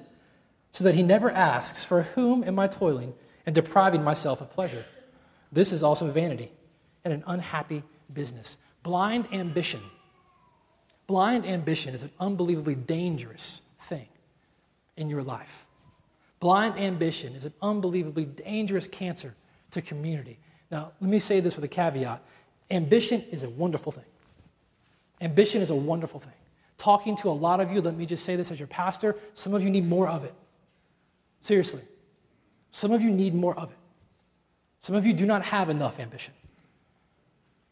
so 0.72 0.82
that 0.82 0.96
he 0.96 1.04
never 1.04 1.30
asks, 1.30 1.84
For 1.84 2.02
whom 2.02 2.42
am 2.42 2.58
I 2.58 2.66
toiling 2.66 3.14
and 3.46 3.54
depriving 3.54 4.02
myself 4.02 4.40
of 4.40 4.50
pleasure? 4.50 4.84
This 5.52 5.72
is 5.72 5.84
also 5.84 6.10
vanity 6.10 6.50
and 7.06 7.14
an 7.14 7.22
unhappy 7.26 7.84
business. 8.12 8.58
Blind 8.82 9.26
ambition 9.32 9.80
Blind 11.06 11.46
ambition 11.46 11.94
is 11.94 12.02
an 12.02 12.10
unbelievably 12.18 12.74
dangerous 12.74 13.62
thing 13.82 14.08
in 14.96 15.08
your 15.08 15.22
life. 15.22 15.66
Blind 16.40 16.78
ambition 16.78 17.34
is 17.34 17.44
an 17.44 17.52
unbelievably 17.62 18.24
dangerous 18.24 18.88
cancer 18.88 19.34
to 19.70 19.80
community. 19.80 20.38
Now, 20.70 20.92
let 21.00 21.08
me 21.08 21.18
say 21.18 21.40
this 21.40 21.56
with 21.56 21.64
a 21.64 21.68
caveat 21.68 22.22
ambition 22.70 23.22
is 23.30 23.44
a 23.44 23.48
wonderful 23.48 23.92
thing. 23.92 24.04
Ambition 25.20 25.62
is 25.62 25.70
a 25.70 25.74
wonderful 25.74 26.18
thing. 26.18 26.32
Talking 26.76 27.16
to 27.18 27.28
a 27.28 27.30
lot 27.30 27.60
of 27.60 27.70
you, 27.70 27.80
let 27.80 27.96
me 27.96 28.04
just 28.04 28.24
say 28.24 28.34
this 28.34 28.50
as 28.50 28.58
your 28.58 28.66
pastor, 28.66 29.16
some 29.34 29.54
of 29.54 29.62
you 29.62 29.70
need 29.70 29.86
more 29.86 30.08
of 30.08 30.24
it. 30.24 30.34
Seriously. 31.40 31.82
Some 32.72 32.90
of 32.90 33.00
you 33.00 33.10
need 33.10 33.34
more 33.34 33.56
of 33.56 33.70
it. 33.70 33.78
Some 34.80 34.96
of 34.96 35.06
you 35.06 35.12
do 35.12 35.24
not 35.24 35.44
have 35.44 35.70
enough 35.70 36.00
ambition. 36.00 36.34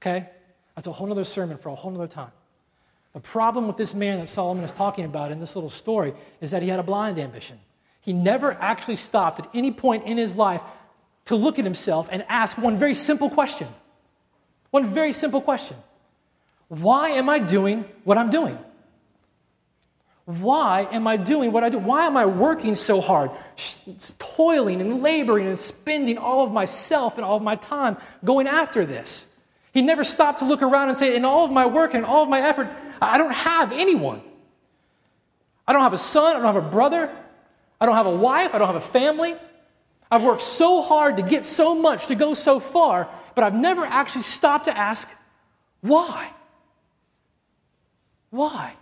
Okay? 0.04 0.28
That's 0.74 0.86
a 0.86 0.92
whole 0.92 1.10
other 1.10 1.24
sermon 1.24 1.56
for 1.56 1.70
a 1.70 1.74
whole 1.74 1.94
other 1.94 2.06
time. 2.06 2.32
The 3.14 3.20
problem 3.20 3.66
with 3.66 3.76
this 3.76 3.94
man 3.94 4.18
that 4.18 4.28
Solomon 4.28 4.64
is 4.64 4.72
talking 4.72 5.04
about 5.04 5.32
in 5.32 5.40
this 5.40 5.54
little 5.54 5.70
story 5.70 6.12
is 6.40 6.50
that 6.50 6.62
he 6.62 6.68
had 6.68 6.78
a 6.78 6.82
blind 6.82 7.18
ambition. 7.18 7.58
He 8.02 8.12
never 8.12 8.52
actually 8.60 8.96
stopped 8.96 9.38
at 9.38 9.48
any 9.54 9.70
point 9.70 10.04
in 10.04 10.18
his 10.18 10.34
life 10.34 10.60
to 11.26 11.36
look 11.36 11.58
at 11.58 11.64
himself 11.64 12.08
and 12.10 12.22
ask 12.28 12.58
one 12.58 12.76
very 12.76 12.92
simple 12.92 13.30
question. 13.30 13.68
One 14.72 14.86
very 14.86 15.12
simple 15.12 15.40
question 15.40 15.76
Why 16.68 17.10
am 17.10 17.30
I 17.30 17.38
doing 17.38 17.84
what 18.02 18.18
I'm 18.18 18.28
doing? 18.28 18.58
Why 20.26 20.88
am 20.90 21.06
I 21.06 21.16
doing 21.16 21.52
what 21.52 21.64
I 21.64 21.68
do? 21.68 21.78
Why 21.78 22.06
am 22.06 22.16
I 22.16 22.26
working 22.26 22.74
so 22.74 23.00
hard, 23.00 23.30
toiling 24.18 24.80
and 24.80 25.02
laboring 25.02 25.46
and 25.46 25.58
spending 25.58 26.18
all 26.18 26.44
of 26.44 26.50
myself 26.50 27.16
and 27.16 27.24
all 27.24 27.36
of 27.36 27.42
my 27.42 27.56
time 27.56 27.96
going 28.24 28.48
after 28.48 28.84
this? 28.84 29.26
He 29.74 29.82
never 29.82 30.04
stopped 30.04 30.38
to 30.38 30.44
look 30.44 30.62
around 30.62 30.88
and 30.88 30.96
say, 30.96 31.16
In 31.16 31.24
all 31.24 31.44
of 31.44 31.50
my 31.50 31.66
work 31.66 31.94
and 31.94 32.04
all 32.04 32.22
of 32.22 32.28
my 32.28 32.40
effort, 32.40 32.70
I 33.02 33.18
don't 33.18 33.34
have 33.34 33.72
anyone. 33.72 34.22
I 35.66 35.72
don't 35.72 35.82
have 35.82 35.92
a 35.92 35.98
son, 35.98 36.36
I 36.36 36.38
don't 36.38 36.54
have 36.54 36.64
a 36.64 36.70
brother, 36.70 37.10
I 37.80 37.86
don't 37.86 37.96
have 37.96 38.06
a 38.06 38.14
wife, 38.14 38.54
I 38.54 38.58
don't 38.58 38.68
have 38.68 38.76
a 38.76 38.80
family. 38.80 39.34
I've 40.10 40.22
worked 40.22 40.42
so 40.42 40.80
hard 40.80 41.16
to 41.16 41.24
get 41.24 41.44
so 41.44 41.74
much, 41.74 42.06
to 42.06 42.14
go 42.14 42.34
so 42.34 42.60
far, 42.60 43.08
but 43.34 43.42
I've 43.42 43.54
never 43.54 43.84
actually 43.84 44.22
stopped 44.22 44.66
to 44.66 44.76
ask, 44.76 45.10
why? 45.80 46.30
Why? 48.30 48.74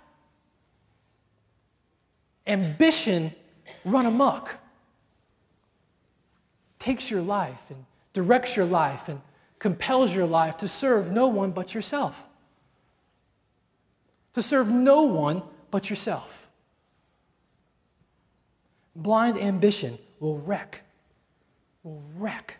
Ambition 2.47 3.33
run 3.85 4.05
amok 4.05 4.57
takes 6.79 7.11
your 7.11 7.23
life 7.23 7.63
and 7.71 7.87
directs 8.13 8.57
your 8.57 8.67
life 8.67 9.09
and 9.09 9.21
compels 9.63 10.15
your 10.15 10.27
life 10.27 10.57
to 10.57 10.67
serve 10.67 11.13
no 11.13 11.29
one 11.29 11.53
but 11.53 11.73
yourself 11.73 12.29
to 14.35 14.43
serve 14.43 14.71
no 14.71 15.03
one 15.03 15.43
but 15.71 15.91
yourself. 15.91 16.49
Blind 18.95 19.39
ambition 19.39 19.99
will 20.21 20.39
wreck, 20.39 20.83
will 21.83 22.03
wreck 22.17 22.59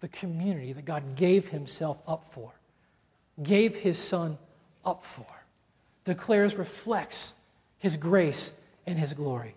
the 0.00 0.08
community 0.08 0.72
that 0.72 0.84
God 0.84 1.16
gave 1.16 1.48
himself 1.48 1.98
up 2.06 2.32
for, 2.32 2.52
gave 3.42 3.76
his 3.76 3.98
son 3.98 4.38
up 4.84 5.04
for, 5.04 5.26
declares, 6.04 6.56
reflects 6.56 7.34
his 7.78 7.96
grace 7.96 8.52
and 8.86 8.98
his 8.98 9.12
glory. 9.12 9.54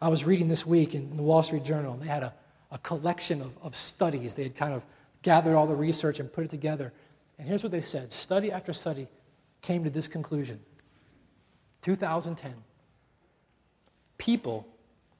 I 0.00 0.08
was 0.08 0.24
reading 0.24 0.48
this 0.48 0.66
week 0.66 0.94
in 0.94 1.16
the 1.16 1.22
Wall 1.22 1.42
Street 1.42 1.64
Journal, 1.64 1.94
they 1.96 2.06
had 2.06 2.22
a, 2.22 2.34
a 2.70 2.78
collection 2.78 3.40
of, 3.40 3.52
of 3.62 3.76
studies. 3.76 4.34
They 4.34 4.44
had 4.44 4.56
kind 4.56 4.74
of 4.74 4.82
gathered 5.26 5.56
all 5.56 5.66
the 5.66 5.74
research 5.74 6.20
and 6.20 6.32
put 6.32 6.44
it 6.44 6.50
together. 6.50 6.92
And 7.36 7.48
here's 7.48 7.64
what 7.64 7.72
they 7.72 7.80
said 7.80 8.12
study 8.12 8.52
after 8.52 8.72
study 8.72 9.08
came 9.60 9.82
to 9.82 9.90
this 9.90 10.06
conclusion 10.06 10.60
2010, 11.82 12.54
people 14.18 14.68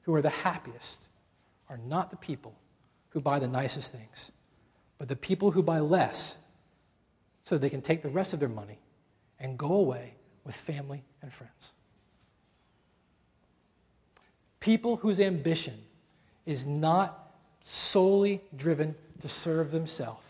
who 0.03 0.15
are 0.15 0.21
the 0.21 0.29
happiest 0.29 1.01
are 1.69 1.77
not 1.77 2.09
the 2.09 2.15
people 2.15 2.55
who 3.09 3.19
buy 3.19 3.37
the 3.37 3.49
nicest 3.49 3.91
things, 3.91 4.31
but 4.97 5.09
the 5.09 5.15
people 5.17 5.51
who 5.51 5.61
buy 5.61 5.79
less 5.79 6.37
so 7.43 7.57
they 7.57 7.69
can 7.69 7.81
take 7.81 8.01
the 8.01 8.09
rest 8.09 8.31
of 8.31 8.39
their 8.39 8.47
money 8.47 8.79
and 9.41 9.57
go 9.57 9.73
away 9.73 10.13
with 10.45 10.55
family 10.55 11.03
and 11.21 11.33
friends. 11.33 11.73
People 14.61 14.95
whose 14.95 15.19
ambition 15.19 15.77
is 16.45 16.65
not 16.65 17.26
solely 17.67 18.41
driven 18.55 18.95
to 19.21 19.27
serve 19.27 19.71
themselves. 19.71 20.23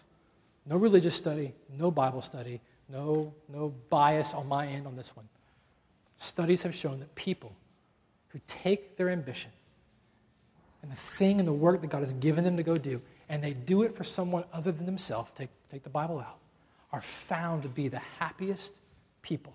No 0.66 0.76
religious 0.76 1.16
study, 1.16 1.54
no 1.78 1.92
Bible 1.92 2.24
study, 2.24 2.62
no, 2.90 3.32
no 3.48 3.74
bias 3.90 4.34
on 4.34 4.48
my 4.48 4.66
end 4.66 4.88
on 4.88 4.96
this 4.96 5.16
one. 5.16 5.28
Studies 6.18 6.64
have 6.64 6.74
shown 6.74 7.00
that 7.00 7.14
people 7.14 7.56
who 8.30 8.40
take 8.48 8.98
their 8.98 9.10
ambition 9.10 9.52
and 10.82 10.92
the 10.92 10.96
thing 10.96 11.38
and 11.38 11.48
the 11.48 11.54
work 11.54 11.82
that 11.82 11.92
God 11.92 12.00
has 12.00 12.14
given 12.14 12.44
them 12.44 12.58
to 12.58 12.64
go 12.64 12.78
do, 12.78 13.02
and 13.30 13.44
they 13.44 13.54
do 13.54 13.84
it 13.84 13.94
for 13.94 14.04
someone 14.04 14.44
other 14.52 14.72
than 14.72 14.88
themselves, 14.88 15.30
take, 15.36 15.50
take 15.72 15.84
the 15.84 15.90
Bible 15.90 16.20
out, 16.20 16.40
are 16.92 17.02
found 17.02 17.62
to 17.64 17.70
be 17.70 17.88
the 17.88 18.02
happiest 18.20 18.74
people 19.22 19.54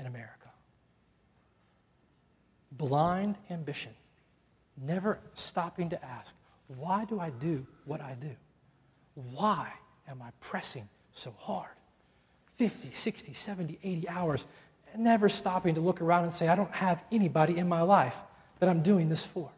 in 0.00 0.06
America. 0.06 0.32
Blind 2.72 3.36
ambition, 3.48 3.92
never 4.76 5.20
stopping 5.34 5.90
to 5.90 6.04
ask, 6.04 6.34
why 6.68 7.04
do 7.04 7.20
I 7.20 7.30
do 7.30 7.66
what 7.84 8.00
I 8.00 8.14
do? 8.14 8.34
Why 9.14 9.72
am 10.08 10.22
I 10.22 10.30
pressing 10.40 10.88
so 11.12 11.34
hard? 11.38 11.70
50, 12.56 12.90
60, 12.90 13.32
70, 13.32 13.78
80 13.82 14.08
hours 14.08 14.46
never 14.98 15.28
stopping 15.28 15.74
to 15.74 15.80
look 15.80 16.00
around 16.00 16.24
and 16.24 16.32
say, 16.32 16.48
I 16.48 16.56
don't 16.56 16.72
have 16.72 17.04
anybody 17.12 17.58
in 17.58 17.68
my 17.68 17.82
life 17.82 18.22
that 18.58 18.68
I'm 18.68 18.82
doing 18.82 19.08
this 19.08 19.24
for. 19.24 19.50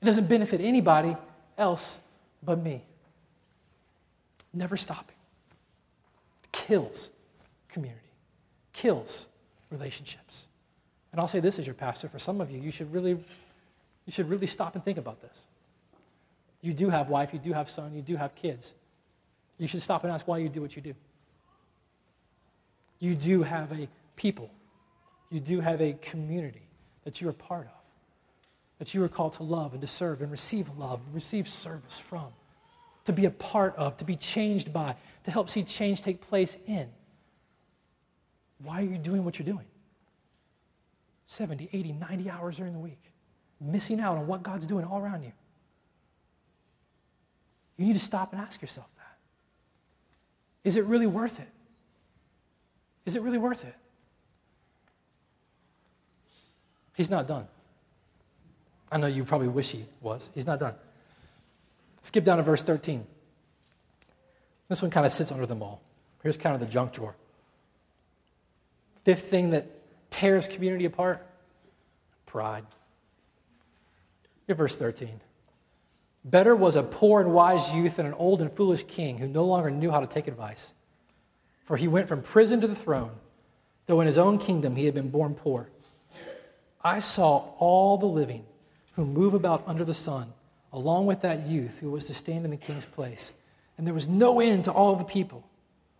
It 0.00 0.04
doesn't 0.04 0.28
benefit 0.28 0.60
anybody 0.60 1.16
else 1.58 1.98
but 2.42 2.58
me. 2.58 2.82
Never 4.52 4.76
stopping. 4.76 5.14
Kills 6.52 7.10
community, 7.68 8.00
kills 8.72 9.26
relationships. 9.70 10.46
And 11.12 11.20
I'll 11.20 11.28
say 11.28 11.40
this 11.40 11.58
as 11.58 11.66
your 11.66 11.74
pastor, 11.74 12.08
for 12.08 12.18
some 12.18 12.40
of 12.40 12.50
you, 12.50 12.60
you 12.60 12.70
should 12.70 12.92
really, 12.92 13.10
you 13.10 14.12
should 14.12 14.28
really 14.28 14.46
stop 14.46 14.74
and 14.74 14.84
think 14.84 14.98
about 14.98 15.20
this. 15.20 15.42
You 16.66 16.72
do 16.72 16.88
have 16.88 17.08
wife, 17.08 17.32
you 17.32 17.38
do 17.38 17.52
have 17.52 17.70
son, 17.70 17.94
you 17.94 18.02
do 18.02 18.16
have 18.16 18.34
kids. 18.34 18.74
You 19.56 19.68
should 19.68 19.82
stop 19.82 20.02
and 20.02 20.12
ask 20.12 20.26
why 20.26 20.38
you 20.38 20.48
do 20.48 20.60
what 20.60 20.74
you 20.74 20.82
do 20.82 20.94
you 22.98 23.14
do 23.14 23.42
have 23.42 23.70
a 23.72 23.88
people, 24.16 24.50
you 25.30 25.38
do 25.38 25.60
have 25.60 25.80
a 25.80 25.92
community 25.94 26.66
that 27.04 27.20
you 27.20 27.28
are 27.28 27.32
part 27.32 27.66
of, 27.66 27.82
that 28.78 28.94
you 28.94 29.04
are 29.04 29.08
called 29.08 29.34
to 29.34 29.42
love 29.42 29.72
and 29.72 29.80
to 29.80 29.86
serve 29.86 30.22
and 30.22 30.30
receive 30.30 30.68
love, 30.78 31.00
receive 31.12 31.46
service 31.46 31.98
from, 31.98 32.28
to 33.04 33.12
be 33.12 33.26
a 33.26 33.30
part 33.30 33.76
of, 33.76 33.96
to 33.98 34.04
be 34.04 34.16
changed 34.16 34.72
by, 34.72 34.96
to 35.24 35.30
help 35.30 35.50
see 35.50 35.62
change 35.62 36.02
take 36.02 36.20
place 36.20 36.56
in. 36.66 36.88
Why 38.62 38.80
are 38.80 38.86
you 38.86 38.98
doing 38.98 39.24
what 39.24 39.38
you're 39.38 39.46
doing? 39.46 39.66
70, 41.26 41.68
80, 41.72 41.92
90 41.92 42.30
hours 42.30 42.56
during 42.56 42.72
the 42.72 42.78
week, 42.78 43.12
missing 43.60 44.00
out 44.00 44.16
on 44.16 44.26
what 44.26 44.42
God's 44.42 44.66
doing 44.66 44.84
all 44.84 45.00
around 45.00 45.22
you. 45.22 45.32
You 47.76 47.86
need 47.86 47.94
to 47.94 47.98
stop 47.98 48.32
and 48.32 48.40
ask 48.40 48.60
yourself 48.60 48.86
that. 48.96 49.16
Is 50.64 50.76
it 50.76 50.84
really 50.84 51.06
worth 51.06 51.40
it? 51.40 51.48
Is 53.04 53.16
it 53.16 53.22
really 53.22 53.38
worth 53.38 53.64
it? 53.64 53.74
He's 56.94 57.10
not 57.10 57.26
done. 57.26 57.46
I 58.90 58.98
know 58.98 59.06
you 59.06 59.24
probably 59.24 59.48
wish 59.48 59.72
he 59.72 59.84
was. 60.00 60.30
He's 60.34 60.46
not 60.46 60.58
done. 60.58 60.74
Skip 62.00 62.24
down 62.24 62.38
to 62.38 62.42
verse 62.42 62.62
13. 62.62 63.06
This 64.68 64.80
one 64.80 64.90
kind 64.90 65.04
of 65.04 65.12
sits 65.12 65.30
under 65.30 65.46
them 65.46 65.62
all. 65.62 65.82
Here's 66.22 66.36
kind 66.36 66.54
of 66.54 66.60
the 66.60 66.66
junk 66.66 66.92
drawer. 66.92 67.14
Fifth 69.04 69.28
thing 69.28 69.50
that 69.50 69.66
tears 70.10 70.48
community 70.48 70.84
apart 70.84 71.24
pride. 72.24 72.64
Here's 74.46 74.56
verse 74.56 74.76
13. 74.76 75.20
Better 76.26 76.56
was 76.56 76.74
a 76.74 76.82
poor 76.82 77.20
and 77.20 77.32
wise 77.32 77.72
youth 77.72 77.96
than 77.96 78.06
an 78.06 78.14
old 78.14 78.42
and 78.42 78.52
foolish 78.52 78.82
king 78.88 79.16
who 79.16 79.28
no 79.28 79.44
longer 79.44 79.70
knew 79.70 79.92
how 79.92 80.00
to 80.00 80.08
take 80.08 80.26
advice. 80.26 80.74
For 81.62 81.76
he 81.76 81.86
went 81.86 82.08
from 82.08 82.20
prison 82.20 82.60
to 82.62 82.66
the 82.66 82.74
throne, 82.74 83.12
though 83.86 84.00
in 84.00 84.08
his 84.08 84.18
own 84.18 84.38
kingdom 84.38 84.74
he 84.74 84.86
had 84.86 84.94
been 84.94 85.08
born 85.08 85.34
poor. 85.34 85.68
I 86.82 86.98
saw 86.98 87.52
all 87.58 87.96
the 87.96 88.06
living 88.06 88.44
who 88.94 89.04
move 89.04 89.34
about 89.34 89.62
under 89.68 89.84
the 89.84 89.94
sun, 89.94 90.32
along 90.72 91.06
with 91.06 91.20
that 91.20 91.46
youth 91.46 91.78
who 91.78 91.92
was 91.92 92.06
to 92.06 92.14
stand 92.14 92.44
in 92.44 92.50
the 92.50 92.56
king's 92.56 92.86
place. 92.86 93.32
And 93.78 93.86
there 93.86 93.94
was 93.94 94.08
no 94.08 94.40
end 94.40 94.64
to 94.64 94.72
all 94.72 94.96
the 94.96 95.04
people, 95.04 95.48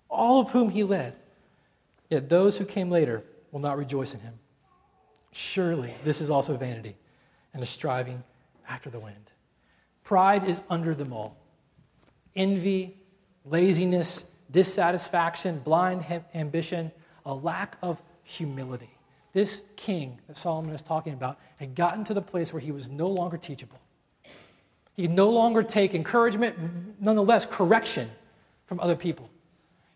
all 0.08 0.40
of 0.40 0.50
whom 0.50 0.70
he 0.70 0.82
led. 0.82 1.14
Yet 2.10 2.28
those 2.28 2.58
who 2.58 2.64
came 2.64 2.90
later 2.90 3.22
will 3.52 3.60
not 3.60 3.78
rejoice 3.78 4.12
in 4.12 4.20
him. 4.20 4.34
Surely 5.30 5.94
this 6.02 6.20
is 6.20 6.30
also 6.30 6.56
vanity 6.56 6.96
and 7.54 7.62
a 7.62 7.66
striving 7.66 8.24
after 8.68 8.90
the 8.90 8.98
wind. 8.98 9.30
Pride 10.06 10.44
is 10.48 10.62
under 10.70 10.94
them 10.94 11.12
all. 11.12 11.36
Envy, 12.36 12.96
laziness, 13.44 14.24
dissatisfaction, 14.52 15.58
blind 15.58 16.04
ambition, 16.32 16.92
a 17.24 17.34
lack 17.34 17.76
of 17.82 18.00
humility. 18.22 18.96
This 19.32 19.62
king 19.74 20.20
that 20.28 20.36
Solomon 20.36 20.72
is 20.72 20.80
talking 20.80 21.12
about 21.12 21.40
had 21.56 21.74
gotten 21.74 22.04
to 22.04 22.14
the 22.14 22.22
place 22.22 22.52
where 22.52 22.60
he 22.60 22.70
was 22.70 22.88
no 22.88 23.08
longer 23.08 23.36
teachable. 23.36 23.80
He 24.94 25.02
could 25.02 25.10
no 25.10 25.28
longer 25.28 25.64
take 25.64 25.92
encouragement, 25.92 26.56
nonetheless, 27.00 27.44
correction 27.44 28.08
from 28.66 28.78
other 28.78 28.94
people. 28.94 29.28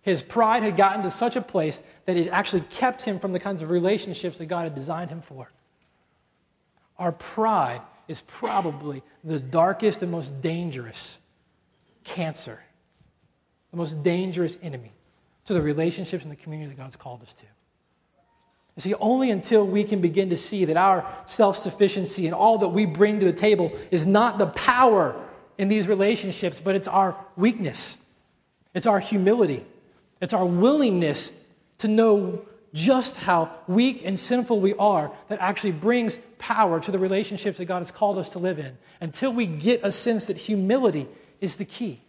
His 0.03 0.23
pride 0.23 0.65
had 0.65 0.77
gotten 0.77 1.05
to 1.05 1.13
such 1.13 1.37
a 1.37 1.41
place 1.41 1.83
that 2.07 2.17
it 2.17 2.31
actually 2.31 2.63
kept 2.63 3.03
him 3.03 3.21
from 3.21 3.31
the 3.31 3.39
kinds 3.39 3.63
of 3.63 3.71
relationships 3.71 4.39
that 4.39 4.47
God 4.47 4.65
had 4.65 4.75
designed 4.75 5.11
him 5.11 5.21
for. 5.21 5.53
Our 6.99 7.13
pride 7.13 7.83
is 8.11 8.21
probably 8.23 9.03
the 9.23 9.39
darkest 9.39 10.03
and 10.03 10.11
most 10.11 10.43
dangerous 10.43 11.19
cancer 12.03 12.61
the 13.71 13.77
most 13.77 14.03
dangerous 14.03 14.59
enemy 14.63 14.93
to 15.45 15.55
the 15.55 15.61
relationships 15.61 16.25
and 16.25 16.33
the 16.33 16.37
community 16.37 16.71
that 16.71 16.77
God's 16.77 16.97
called 16.97 17.23
us 17.23 17.33
to. 17.35 17.45
You 18.77 18.83
see, 18.83 18.95
only 18.95 19.31
until 19.31 19.67
we 19.67 19.85
can 19.85 20.01
begin 20.01 20.31
to 20.31 20.37
see 20.37 20.65
that 20.67 20.77
our 20.77 21.07
self 21.27 21.57
sufficiency 21.57 22.27
and 22.27 22.35
all 22.35 22.59
that 22.59 22.69
we 22.69 22.87
bring 22.87 23.21
to 23.21 23.27
the 23.27 23.33
table 23.33 23.73
is 23.91 24.07
not 24.07 24.39
the 24.39 24.47
power 24.47 25.15
in 25.59 25.69
these 25.69 25.87
relationships, 25.89 26.61
but 26.61 26.75
it's 26.75 26.89
our 26.89 27.17
weakness, 27.37 27.99
it's 28.75 28.87
our 28.87 29.01
humility, 29.01 29.65
it's 30.21 30.33
our 30.33 30.47
willingness 30.47 31.33
to 31.79 31.89
know 31.89 32.45
just 32.73 33.17
how 33.17 33.51
weak 33.67 34.03
and 34.05 34.19
sinful 34.19 34.61
we 34.61 34.75
are 34.75 35.11
that 35.29 35.41
actually 35.41 35.73
brings 35.73 36.19
power 36.39 36.81
to 36.81 36.91
the 36.91 36.99
relationships 36.99 37.59
that 37.59 37.65
God 37.65 37.79
has 37.79 37.91
called 37.91 38.19
us 38.19 38.31
to 38.31 38.39
live 38.39 38.59
in. 38.59 38.77
Until 39.01 39.33
we 39.33 39.47
get 39.47 39.81
a 39.83 39.91
sense 39.91 40.27
that 40.27 40.37
humility 40.37 41.07
is 41.41 41.57
the 41.57 41.65
key. 41.65 42.01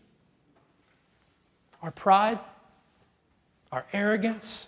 Our 1.81 1.91
pride, 1.91 2.39
our 3.71 3.85
arrogance, 3.91 4.67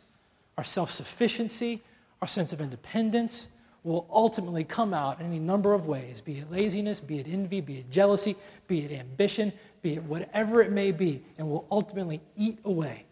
our 0.57 0.63
self 0.63 0.89
sufficiency, 0.91 1.81
our 2.21 2.27
sense 2.27 2.53
of 2.53 2.61
independence 2.61 3.47
will 3.83 4.07
ultimately 4.09 4.63
come 4.63 4.93
out 4.93 5.19
in 5.19 5.25
any 5.25 5.39
number 5.39 5.73
of 5.73 5.85
ways 5.85 6.21
be 6.21 6.39
it 6.39 6.49
laziness, 6.49 6.99
be 6.99 7.19
it 7.19 7.27
envy, 7.27 7.61
be 7.61 7.79
it 7.79 7.91
jealousy, 7.91 8.35
be 8.67 8.85
it 8.85 8.91
ambition, 8.91 9.51
be 9.81 9.93
it 9.93 10.03
whatever 10.03 10.61
it 10.61 10.71
may 10.71 10.91
be, 10.91 11.21
and 11.37 11.47
will 11.49 11.67
ultimately 11.69 12.21
eat 12.37 12.57
away. 12.63 13.03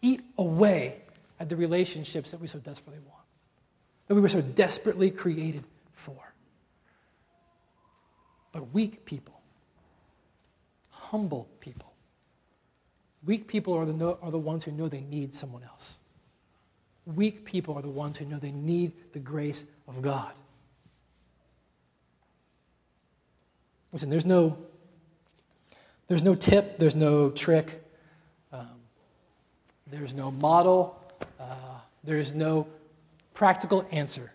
Eat 0.00 0.22
away 0.38 1.02
at 1.40 1.48
the 1.48 1.56
relationships 1.56 2.30
that 2.30 2.40
we 2.40 2.46
so 2.46 2.58
desperately 2.58 3.00
want, 3.08 3.24
that 4.06 4.14
we 4.14 4.20
were 4.20 4.28
so 4.28 4.42
desperately 4.42 5.10
created 5.10 5.64
for. 5.94 6.34
But 8.52 8.74
weak 8.74 9.06
people, 9.06 9.40
humble 10.90 11.48
people, 11.60 11.92
weak 13.24 13.48
people 13.48 13.74
are 13.74 13.86
the, 13.86 14.18
are 14.20 14.30
the 14.30 14.38
ones 14.38 14.64
who 14.64 14.70
know 14.70 14.88
they 14.88 15.00
need 15.00 15.34
someone 15.34 15.62
else. 15.62 15.96
Weak 17.06 17.44
people 17.46 17.74
are 17.74 17.82
the 17.82 17.88
ones 17.88 18.18
who 18.18 18.26
know 18.26 18.38
they 18.38 18.52
need 18.52 18.92
the 19.12 19.18
grace 19.18 19.64
of 19.88 20.02
God. 20.02 20.32
Listen, 23.92 24.10
there's 24.10 24.26
no, 24.26 24.58
there's 26.06 26.22
no 26.22 26.34
tip, 26.34 26.78
there's 26.78 26.94
no 26.94 27.30
trick, 27.30 27.82
um, 28.52 28.68
there's 29.86 30.14
no 30.14 30.30
model, 30.30 30.99
uh, 31.40 31.78
there 32.04 32.18
is 32.18 32.34
no 32.34 32.66
practical 33.34 33.86
answer 33.90 34.30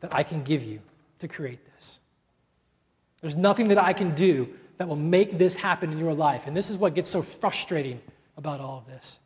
that 0.00 0.14
I 0.14 0.22
can 0.22 0.42
give 0.42 0.62
you 0.62 0.80
to 1.20 1.28
create 1.28 1.60
this. 1.74 1.98
There's 3.20 3.36
nothing 3.36 3.68
that 3.68 3.78
I 3.78 3.92
can 3.92 4.14
do 4.14 4.48
that 4.76 4.88
will 4.88 4.96
make 4.96 5.38
this 5.38 5.56
happen 5.56 5.92
in 5.92 5.98
your 5.98 6.12
life. 6.12 6.46
And 6.46 6.56
this 6.56 6.68
is 6.68 6.76
what 6.76 6.94
gets 6.94 7.10
so 7.10 7.22
frustrating 7.22 8.00
about 8.36 8.60
all 8.60 8.78
of 8.78 8.86
this. 8.86 9.18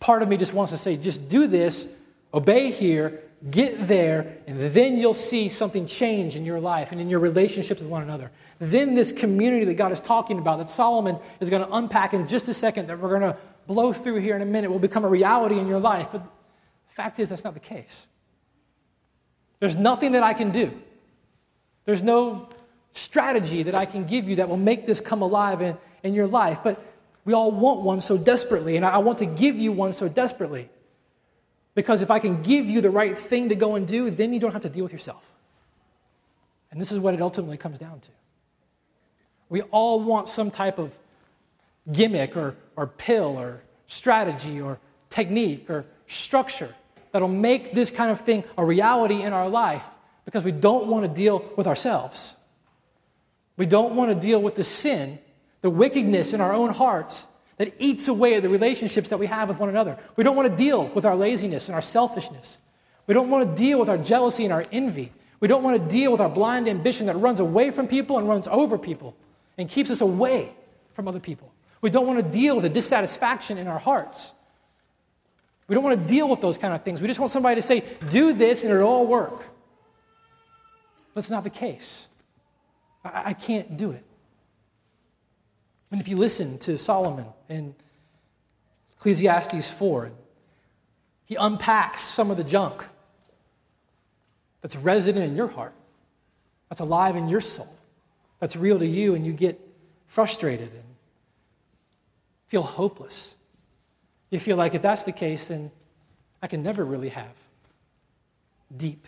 Part 0.00 0.22
of 0.22 0.28
me 0.28 0.36
just 0.36 0.54
wants 0.54 0.72
to 0.72 0.78
say, 0.78 0.96
just 0.96 1.28
do 1.28 1.46
this, 1.46 1.88
obey 2.32 2.70
here, 2.70 3.20
get 3.50 3.86
there, 3.86 4.36
and 4.46 4.58
then 4.60 4.98
you'll 4.98 5.14
see 5.14 5.48
something 5.48 5.86
change 5.86 6.36
in 6.36 6.44
your 6.44 6.60
life 6.60 6.92
and 6.92 7.00
in 7.00 7.08
your 7.08 7.20
relationships 7.20 7.80
with 7.80 7.88
one 7.88 8.02
another. 8.02 8.30
Then, 8.58 8.94
this 8.94 9.12
community 9.12 9.64
that 9.66 9.74
God 9.74 9.92
is 9.92 10.00
talking 10.00 10.38
about, 10.38 10.58
that 10.58 10.70
Solomon 10.70 11.18
is 11.38 11.48
going 11.48 11.64
to 11.64 11.72
unpack 11.72 12.14
in 12.14 12.26
just 12.26 12.48
a 12.48 12.54
second, 12.54 12.88
that 12.88 12.98
we're 12.98 13.18
going 13.18 13.32
to 13.32 13.36
blow 13.68 13.92
through 13.92 14.16
here 14.16 14.34
in 14.34 14.42
a 14.42 14.46
minute 14.46 14.70
will 14.70 14.80
become 14.80 15.04
a 15.04 15.08
reality 15.08 15.58
in 15.58 15.68
your 15.68 15.78
life. 15.78 16.08
But 16.10 16.24
the 16.24 16.94
fact 16.94 17.20
is, 17.20 17.28
that's 17.28 17.44
not 17.44 17.54
the 17.54 17.60
case. 17.60 18.08
There's 19.60 19.76
nothing 19.76 20.12
that 20.12 20.24
I 20.24 20.34
can 20.34 20.50
do. 20.50 20.72
There's 21.84 22.02
no 22.02 22.48
strategy 22.92 23.62
that 23.62 23.74
I 23.74 23.86
can 23.86 24.04
give 24.06 24.28
you 24.28 24.36
that 24.36 24.48
will 24.48 24.56
make 24.56 24.86
this 24.86 25.00
come 25.00 25.22
alive 25.22 25.60
in, 25.60 25.76
in 26.02 26.14
your 26.14 26.26
life. 26.26 26.60
But 26.64 26.82
we 27.24 27.34
all 27.34 27.52
want 27.52 27.82
one 27.82 28.00
so 28.00 28.16
desperately, 28.16 28.76
and 28.76 28.84
I 28.84 28.98
want 28.98 29.18
to 29.18 29.26
give 29.26 29.56
you 29.56 29.70
one 29.70 29.92
so 29.92 30.08
desperately. 30.08 30.70
Because 31.74 32.02
if 32.02 32.10
I 32.10 32.18
can 32.18 32.42
give 32.42 32.66
you 32.66 32.80
the 32.80 32.90
right 32.90 33.16
thing 33.16 33.50
to 33.50 33.54
go 33.54 33.74
and 33.74 33.86
do, 33.86 34.10
then 34.10 34.32
you 34.32 34.40
don't 34.40 34.52
have 34.52 34.62
to 34.62 34.68
deal 34.68 34.82
with 34.82 34.92
yourself. 34.92 35.22
And 36.70 36.80
this 36.80 36.90
is 36.90 36.98
what 36.98 37.14
it 37.14 37.20
ultimately 37.20 37.56
comes 37.56 37.78
down 37.78 38.00
to. 38.00 38.08
We 39.50 39.62
all 39.62 40.00
want 40.00 40.28
some 40.28 40.50
type 40.50 40.78
of 40.78 40.92
gimmick 41.92 42.36
or, 42.36 42.56
or 42.76 42.86
pill 42.86 43.38
or 43.38 43.62
strategy 43.86 44.60
or 44.60 44.78
technique 45.10 45.68
or 45.70 45.84
structure 46.06 46.74
that'll 47.12 47.28
make 47.28 47.72
this 47.72 47.90
kind 47.90 48.10
of 48.10 48.20
thing 48.20 48.44
a 48.56 48.64
reality 48.64 49.22
in 49.22 49.32
our 49.32 49.48
life 49.48 49.84
because 50.24 50.44
we 50.44 50.52
don't 50.52 50.86
want 50.86 51.04
to 51.04 51.08
deal 51.08 51.44
with 51.56 51.66
ourselves. 51.66 52.36
We 53.56 53.66
don't 53.66 53.96
want 53.96 54.10
to 54.10 54.14
deal 54.14 54.40
with 54.40 54.54
the 54.54 54.64
sin, 54.64 55.18
the 55.62 55.70
wickedness 55.70 56.32
in 56.32 56.40
our 56.40 56.52
own 56.52 56.70
hearts 56.70 57.26
that 57.56 57.74
eats 57.78 58.08
away 58.08 58.34
at 58.34 58.42
the 58.42 58.48
relationships 58.48 59.08
that 59.08 59.18
we 59.18 59.26
have 59.26 59.48
with 59.48 59.58
one 59.58 59.68
another. 59.68 59.98
We 60.16 60.24
don't 60.24 60.36
want 60.36 60.50
to 60.50 60.56
deal 60.56 60.86
with 60.88 61.04
our 61.04 61.16
laziness 61.16 61.68
and 61.68 61.74
our 61.74 61.82
selfishness. 61.82 62.58
We 63.06 63.14
don't 63.14 63.30
want 63.30 63.48
to 63.48 63.60
deal 63.60 63.80
with 63.80 63.88
our 63.88 63.98
jealousy 63.98 64.44
and 64.44 64.52
our 64.52 64.64
envy. 64.70 65.12
We 65.40 65.48
don't 65.48 65.62
want 65.62 65.82
to 65.82 65.88
deal 65.88 66.12
with 66.12 66.20
our 66.20 66.28
blind 66.28 66.68
ambition 66.68 67.06
that 67.06 67.16
runs 67.16 67.40
away 67.40 67.70
from 67.70 67.88
people 67.88 68.18
and 68.18 68.28
runs 68.28 68.46
over 68.46 68.78
people 68.78 69.16
and 69.56 69.68
keeps 69.68 69.90
us 69.90 70.00
away 70.00 70.52
from 70.92 71.08
other 71.08 71.20
people. 71.20 71.52
We 71.80 71.90
don't 71.90 72.06
want 72.06 72.18
to 72.18 72.30
deal 72.30 72.56
with 72.56 72.64
the 72.64 72.70
dissatisfaction 72.70 73.58
in 73.58 73.68
our 73.68 73.78
hearts. 73.78 74.32
We 75.68 75.74
don't 75.74 75.84
want 75.84 76.00
to 76.00 76.06
deal 76.06 76.28
with 76.28 76.40
those 76.40 76.58
kind 76.58 76.74
of 76.74 76.82
things. 76.82 77.00
We 77.00 77.08
just 77.08 77.20
want 77.20 77.30
somebody 77.30 77.56
to 77.56 77.62
say, 77.62 77.84
do 78.08 78.32
this 78.32 78.64
and 78.64 78.72
it'll 78.72 78.88
all 78.88 79.06
work. 79.06 79.44
That's 81.14 81.30
not 81.30 81.44
the 81.44 81.50
case. 81.50 82.06
I, 83.04 83.22
I 83.26 83.32
can't 83.34 83.76
do 83.76 83.90
it. 83.92 84.04
And 85.90 86.00
if 86.00 86.08
you 86.08 86.16
listen 86.16 86.58
to 86.60 86.76
Solomon 86.78 87.26
in 87.48 87.74
Ecclesiastes 88.96 89.70
4, 89.70 90.10
he 91.26 91.34
unpacks 91.34 92.02
some 92.02 92.30
of 92.30 92.36
the 92.36 92.44
junk 92.44 92.84
that's 94.62 94.76
resident 94.76 95.24
in 95.24 95.36
your 95.36 95.48
heart, 95.48 95.74
that's 96.68 96.80
alive 96.80 97.16
in 97.16 97.28
your 97.28 97.40
soul, 97.40 97.68
that's 98.40 98.56
real 98.56 98.78
to 98.78 98.86
you, 98.86 99.14
and 99.14 99.26
you 99.26 99.32
get 99.32 99.60
frustrated 100.06 100.72
and 100.72 100.87
feel 102.48 102.62
hopeless. 102.62 103.34
You 104.30 104.40
feel 104.40 104.56
like 104.56 104.74
if 104.74 104.82
that's 104.82 105.04
the 105.04 105.12
case, 105.12 105.48
then 105.48 105.70
I 106.42 106.46
can 106.46 106.62
never 106.62 106.84
really 106.84 107.10
have 107.10 107.32
deep, 108.76 109.06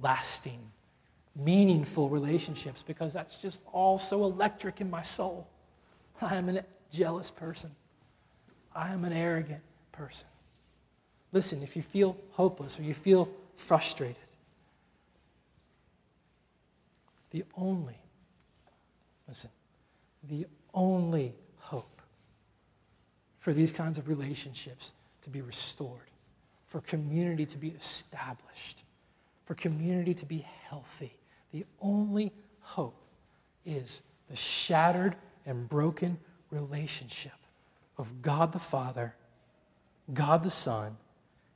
lasting, 0.00 0.58
meaningful 1.34 2.08
relationships 2.08 2.82
because 2.82 3.12
that's 3.12 3.36
just 3.36 3.62
all 3.72 3.98
so 3.98 4.24
electric 4.24 4.80
in 4.80 4.90
my 4.90 5.02
soul. 5.02 5.46
I 6.20 6.36
am 6.36 6.48
a 6.48 6.64
jealous 6.90 7.30
person. 7.30 7.70
I 8.74 8.92
am 8.92 9.04
an 9.04 9.12
arrogant 9.12 9.62
person. 9.92 10.26
Listen, 11.32 11.62
if 11.62 11.76
you 11.76 11.82
feel 11.82 12.16
hopeless 12.32 12.78
or 12.78 12.82
you 12.82 12.94
feel 12.94 13.28
frustrated, 13.54 14.16
the 17.30 17.44
only, 17.56 17.98
listen, 19.28 19.50
the 20.28 20.46
only 20.72 21.34
for 23.46 23.52
these 23.52 23.70
kinds 23.70 23.96
of 23.96 24.08
relationships 24.08 24.90
to 25.22 25.30
be 25.30 25.40
restored, 25.40 26.10
for 26.66 26.80
community 26.80 27.46
to 27.46 27.56
be 27.56 27.68
established, 27.68 28.82
for 29.44 29.54
community 29.54 30.14
to 30.14 30.26
be 30.26 30.44
healthy. 30.68 31.16
The 31.52 31.64
only 31.80 32.32
hope 32.58 33.00
is 33.64 34.00
the 34.28 34.34
shattered 34.34 35.14
and 35.46 35.68
broken 35.68 36.18
relationship 36.50 37.38
of 37.96 38.20
God 38.20 38.50
the 38.50 38.58
Father, 38.58 39.14
God 40.12 40.42
the 40.42 40.50
Son, 40.50 40.96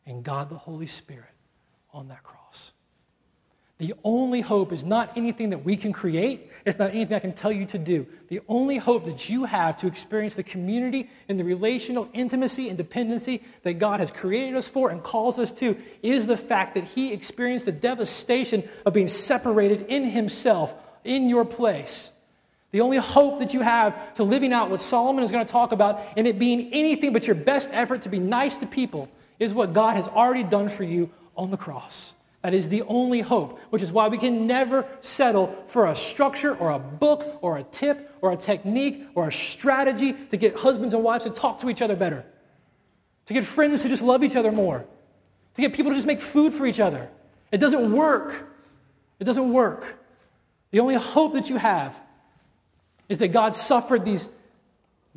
and 0.07 0.23
God 0.23 0.49
the 0.49 0.59
Holy 0.59 0.87
Spirit 0.87 1.35
on 1.93 2.07
that 2.07 2.23
cross. 2.23 2.71
The 3.81 3.95
only 4.05 4.43
hope 4.43 4.73
is 4.73 4.85
not 4.85 5.17
anything 5.17 5.51
that 5.51 5.65
we 5.65 5.75
can 5.75 5.91
create. 5.91 6.53
It's 6.67 6.79
not 6.79 6.91
anything 6.91 7.17
I 7.17 7.19
can 7.19 7.33
tell 7.33 7.51
you 7.51 7.65
to 7.65 7.79
do. 7.79 8.07
The 8.29 8.43
only 8.47 8.77
hope 8.77 9.07
that 9.07 9.31
you 9.31 9.47
have 9.47 9.79
to 9.79 9.87
experience 9.87 10.35
the 10.35 10.43
community 10.43 11.09
and 11.31 11.41
the 11.41 11.45
relational 11.45 12.07
intimacy 12.13 12.69
and 12.69 12.77
dependency 12.77 13.43
that 13.63 13.79
God 13.79 14.01
has 14.01 14.11
created 14.11 14.55
us 14.55 14.69
for 14.69 14.91
and 14.91 15.03
calls 15.03 15.39
us 15.39 15.51
to 15.53 15.79
is 16.03 16.27
the 16.27 16.37
fact 16.37 16.75
that 16.75 16.85
He 16.85 17.15
experienced 17.15 17.65
the 17.65 17.73
devastation 17.73 18.69
of 18.85 18.93
being 18.93 19.07
separated 19.07 19.87
in 19.89 20.05
Himself, 20.05 20.75
in 21.03 21.31
your 21.31 21.47
place. 21.47 22.11
The 22.73 22.83
only 22.83 22.99
hope 22.99 23.39
that 23.39 23.55
you 23.55 23.63
have 23.63 24.13
to 24.17 24.25
living 24.25 24.53
out 24.53 24.69
what 24.69 24.83
Solomon 24.83 25.25
is 25.25 25.33
going 25.33 25.47
to 25.47 25.51
talk 25.51 25.73
about 25.73 26.03
and 26.19 26.27
it 26.27 26.39
being 26.39 26.71
anything 26.75 27.15
but 27.15 27.27
your 27.27 27.35
best 27.35 27.71
effort 27.73 28.03
to 28.03 28.11
be 28.11 28.19
nice 28.19 28.59
to 28.59 28.67
people 28.67 29.09
is 29.39 29.55
what 29.55 29.73
God 29.73 29.97
has 29.97 30.07
already 30.07 30.45
done 30.45 30.69
for 30.69 30.85
you 30.85 31.09
on 31.35 31.51
the 31.51 31.57
cross. 31.57 32.13
That 32.43 32.55
is 32.55 32.71
the 32.71 32.83
only 32.83 33.21
hope, 33.21 33.59
which 33.69 33.83
is 33.83 33.93
why 33.93 34.09
we 34.09 34.17
can 34.17 34.47
never 34.47 34.87
settle 35.03 35.63
for 35.67 35.87
a 35.87 35.95
structure 35.95 36.55
or 36.55 36.71
a 36.71 36.79
book 36.79 37.39
or 37.43 37.59
a 37.59 37.63
tip 37.63 38.17
or 38.23 38.33
a 38.33 38.37
technique 38.37 39.07
or 39.15 39.29
a 39.29 39.33
strategy 39.33 40.15
to 40.15 40.37
get 40.37 40.57
husbands 40.57 40.95
and 40.95 41.03
wives 41.03 41.25
to 41.25 41.31
talk 41.31 41.61
to 41.61 41.69
each 41.69 41.83
other 41.83 41.97
better, 41.97 42.25
to 43.27 43.35
get 43.35 43.45
friends 43.45 43.83
to 43.83 43.89
just 43.91 44.03
love 44.03 44.25
each 44.25 44.37
other 44.37 44.51
more, 44.51 44.87
to 45.55 45.63
get 45.63 45.75
people 45.75 45.91
to 45.91 45.97
just 45.97 46.07
make 46.07 46.21
food 46.21 46.55
for 46.55 46.65
each 46.65 46.81
other. 46.81 47.11
It 47.53 47.59
doesn't 47.59 47.93
work. 47.93 48.49
It 49.19 49.25
doesn't 49.25 49.53
work. 49.53 49.99
The 50.71 50.81
only 50.81 50.95
hope 50.95 51.35
that 51.35 51.51
you 51.51 51.57
have 51.57 51.95
is 53.09 53.19
that 53.19 53.29
God 53.29 53.55
suffered 53.55 54.05
these 54.07 54.31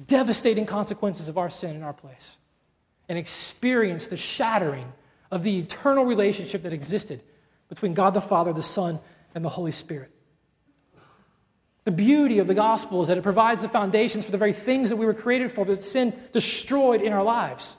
devastating 0.08 0.66
consequences 0.66 1.30
of 1.30 1.38
our 1.38 1.50
sin 1.50 1.76
in 1.76 1.84
our 1.84 1.94
place 1.94 2.38
and 3.08 3.18
experienced 3.18 4.10
the 4.10 4.18
shattering 4.18 4.92
of 5.34 5.42
the 5.42 5.58
eternal 5.58 6.06
relationship 6.06 6.62
that 6.62 6.74
existed 6.74 7.20
between 7.68 7.96
God 7.96 8.14
the 8.14 8.22
Father, 8.22 8.54
the 8.54 8.62
Son, 8.62 9.00
and 9.34 9.44
the 9.44 9.50
Holy 9.50 9.72
Spirit. 9.72 10.12
The 11.86 11.92
beauty 11.92 12.38
of 12.38 12.46
the 12.46 12.54
gospel 12.54 13.02
is 13.02 13.08
that 13.08 13.18
it 13.18 13.24
provides 13.24 13.64
the 13.64 13.68
foundations 13.68 14.26
for 14.26 14.32
the 14.32 14.38
very 14.38 14.54
things 14.54 14.92
that 14.92 14.98
we 14.98 15.08
were 15.08 15.14
created 15.16 15.52
for, 15.52 15.66
but 15.66 15.84
sin 15.84 16.14
destroyed 16.34 17.02
in 17.02 17.14
our 17.14 17.24
lives. 17.24 17.78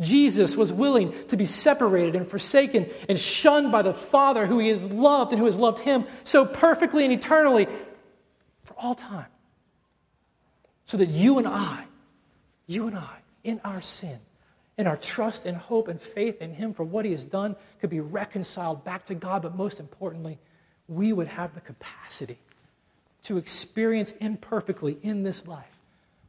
Jesus 0.00 0.56
was 0.56 0.72
willing 0.72 1.14
to 1.28 1.36
be 1.36 1.46
separated 1.46 2.16
and 2.16 2.26
forsaken 2.26 2.86
and 3.08 3.16
shunned 3.16 3.70
by 3.70 3.82
the 3.82 3.94
Father 3.94 4.44
who 4.44 4.58
he 4.58 4.68
has 4.70 4.84
loved 4.90 5.32
and 5.32 5.38
who 5.38 5.46
has 5.46 5.56
loved 5.56 5.78
him 5.78 6.06
so 6.24 6.44
perfectly 6.44 7.04
and 7.04 7.14
eternally 7.14 7.68
for 8.64 8.74
all 8.78 8.96
time. 8.96 9.26
So 10.86 10.96
that 10.96 11.08
you 11.08 11.38
and 11.38 11.46
I, 11.46 11.84
you 12.66 12.88
and 12.88 12.98
I, 12.98 13.16
in 13.44 13.60
our 13.64 13.80
sin, 13.80 14.18
in 14.78 14.86
our 14.86 14.96
trust 14.96 15.46
and 15.46 15.56
hope 15.56 15.88
and 15.88 16.00
faith 16.00 16.42
in 16.42 16.52
him 16.54 16.74
for 16.74 16.84
what 16.84 17.04
he 17.04 17.12
has 17.12 17.24
done, 17.24 17.56
could 17.80 17.90
be 17.90 18.00
reconciled 18.00 18.84
back 18.84 19.06
to 19.06 19.14
God, 19.14 19.42
but 19.42 19.56
most 19.56 19.80
importantly, 19.80 20.38
we 20.88 21.12
would 21.12 21.28
have 21.28 21.54
the 21.54 21.60
capacity 21.60 22.38
to 23.22 23.38
experience 23.38 24.12
imperfectly 24.20 24.98
in 25.02 25.22
this 25.22 25.46
life 25.46 25.64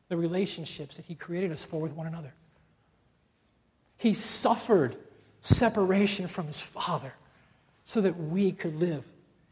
the 0.09 0.17
relationships 0.17 0.95
that 0.95 1.05
he 1.05 1.15
created 1.15 1.51
us 1.51 1.63
for 1.63 1.81
with 1.81 1.91
one 1.91 2.07
another. 2.07 2.33
He 3.97 4.13
suffered 4.13 4.95
separation 5.41 6.27
from 6.27 6.47
his 6.47 6.59
Father 6.59 7.13
so 7.83 8.01
that 8.01 8.17
we 8.17 8.51
could 8.51 8.75
live 8.79 9.03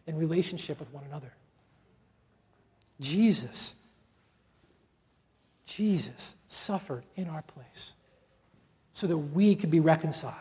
in 0.08 0.18
relationship 0.18 0.80
with 0.80 0.92
one 0.94 1.04
another. 1.04 1.34
Jesus, 3.02 3.76
Jesus 5.66 6.36
suffered 6.48 7.04
in 7.16 7.28
our 7.28 7.42
place 7.42 7.94
so 8.96 9.08
that 9.08 9.18
we 9.18 9.56
could 9.56 9.70
be 9.70 9.82
reconciled. 9.82 10.34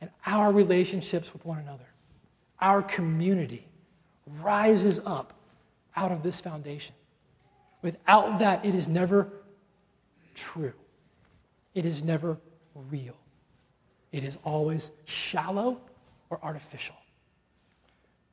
And 0.00 0.10
our 0.26 0.52
relationships 0.52 1.32
with 1.32 1.46
one 1.46 1.58
another, 1.58 1.86
our 2.60 2.82
community, 2.82 3.68
rises 4.42 4.98
up 5.06 5.32
out 5.94 6.10
of 6.10 6.24
this 6.24 6.40
foundation. 6.40 6.96
Without 7.80 8.40
that, 8.40 8.64
it 8.64 8.74
is 8.74 8.88
never 8.88 9.28
true. 10.34 10.72
It 11.74 11.86
is 11.86 12.02
never 12.02 12.38
real. 12.74 13.16
It 14.10 14.24
is 14.24 14.36
always 14.42 14.90
shallow 15.04 15.80
or 16.28 16.40
artificial. 16.42 16.96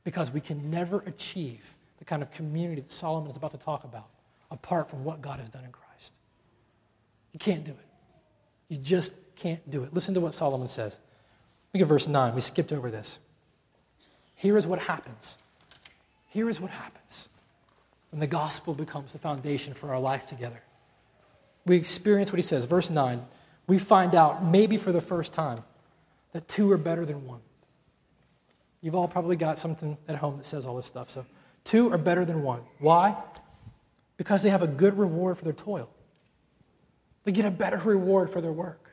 Because 0.02 0.32
we 0.32 0.40
can 0.40 0.68
never 0.68 0.98
achieve 1.06 1.76
the 2.00 2.04
kind 2.04 2.22
of 2.22 2.30
community 2.32 2.80
that 2.80 2.92
Solomon 2.92 3.30
is 3.30 3.36
about 3.36 3.52
to 3.52 3.56
talk 3.56 3.84
about 3.84 4.08
apart 4.50 4.90
from 4.90 5.04
what 5.04 5.22
God 5.22 5.38
has 5.38 5.48
done 5.48 5.64
in 5.64 5.70
Christ. 5.70 6.14
You 7.32 7.38
can't 7.38 7.62
do 7.62 7.70
it. 7.70 7.93
You 8.68 8.76
just 8.76 9.12
can't 9.36 9.68
do 9.70 9.82
it. 9.82 9.92
Listen 9.94 10.14
to 10.14 10.20
what 10.20 10.34
Solomon 10.34 10.68
says. 10.68 10.98
Look 11.72 11.82
at 11.82 11.88
verse 11.88 12.08
9. 12.08 12.34
We 12.34 12.40
skipped 12.40 12.72
over 12.72 12.90
this. 12.90 13.18
Here 14.36 14.56
is 14.56 14.66
what 14.66 14.80
happens. 14.80 15.36
Here 16.30 16.48
is 16.48 16.60
what 16.60 16.70
happens 16.70 17.28
when 18.10 18.20
the 18.20 18.26
gospel 18.26 18.74
becomes 18.74 19.12
the 19.12 19.18
foundation 19.18 19.74
for 19.74 19.90
our 19.90 20.00
life 20.00 20.26
together. 20.26 20.62
We 21.66 21.76
experience 21.76 22.30
what 22.30 22.36
he 22.36 22.42
says. 22.42 22.64
Verse 22.64 22.90
9 22.90 23.24
we 23.66 23.78
find 23.78 24.14
out, 24.14 24.44
maybe 24.44 24.76
for 24.76 24.92
the 24.92 25.00
first 25.00 25.32
time, 25.32 25.64
that 26.32 26.46
two 26.48 26.70
are 26.72 26.78
better 26.78 27.06
than 27.06 27.26
one. 27.26 27.40
You've 28.82 28.94
all 28.94 29.08
probably 29.08 29.36
got 29.36 29.58
something 29.58 29.96
at 30.08 30.16
home 30.16 30.36
that 30.36 30.44
says 30.44 30.66
all 30.66 30.76
this 30.76 30.86
stuff. 30.86 31.10
So, 31.10 31.24
two 31.64 31.90
are 31.92 31.98
better 31.98 32.24
than 32.24 32.42
one. 32.42 32.60
Why? 32.78 33.16
Because 34.16 34.42
they 34.42 34.50
have 34.50 34.62
a 34.62 34.66
good 34.66 34.98
reward 34.98 35.38
for 35.38 35.44
their 35.44 35.54
toil, 35.54 35.88
they 37.24 37.32
get 37.32 37.44
a 37.44 37.50
better 37.50 37.78
reward 37.78 38.30
for 38.30 38.40
their 38.40 38.52
work. 38.52 38.90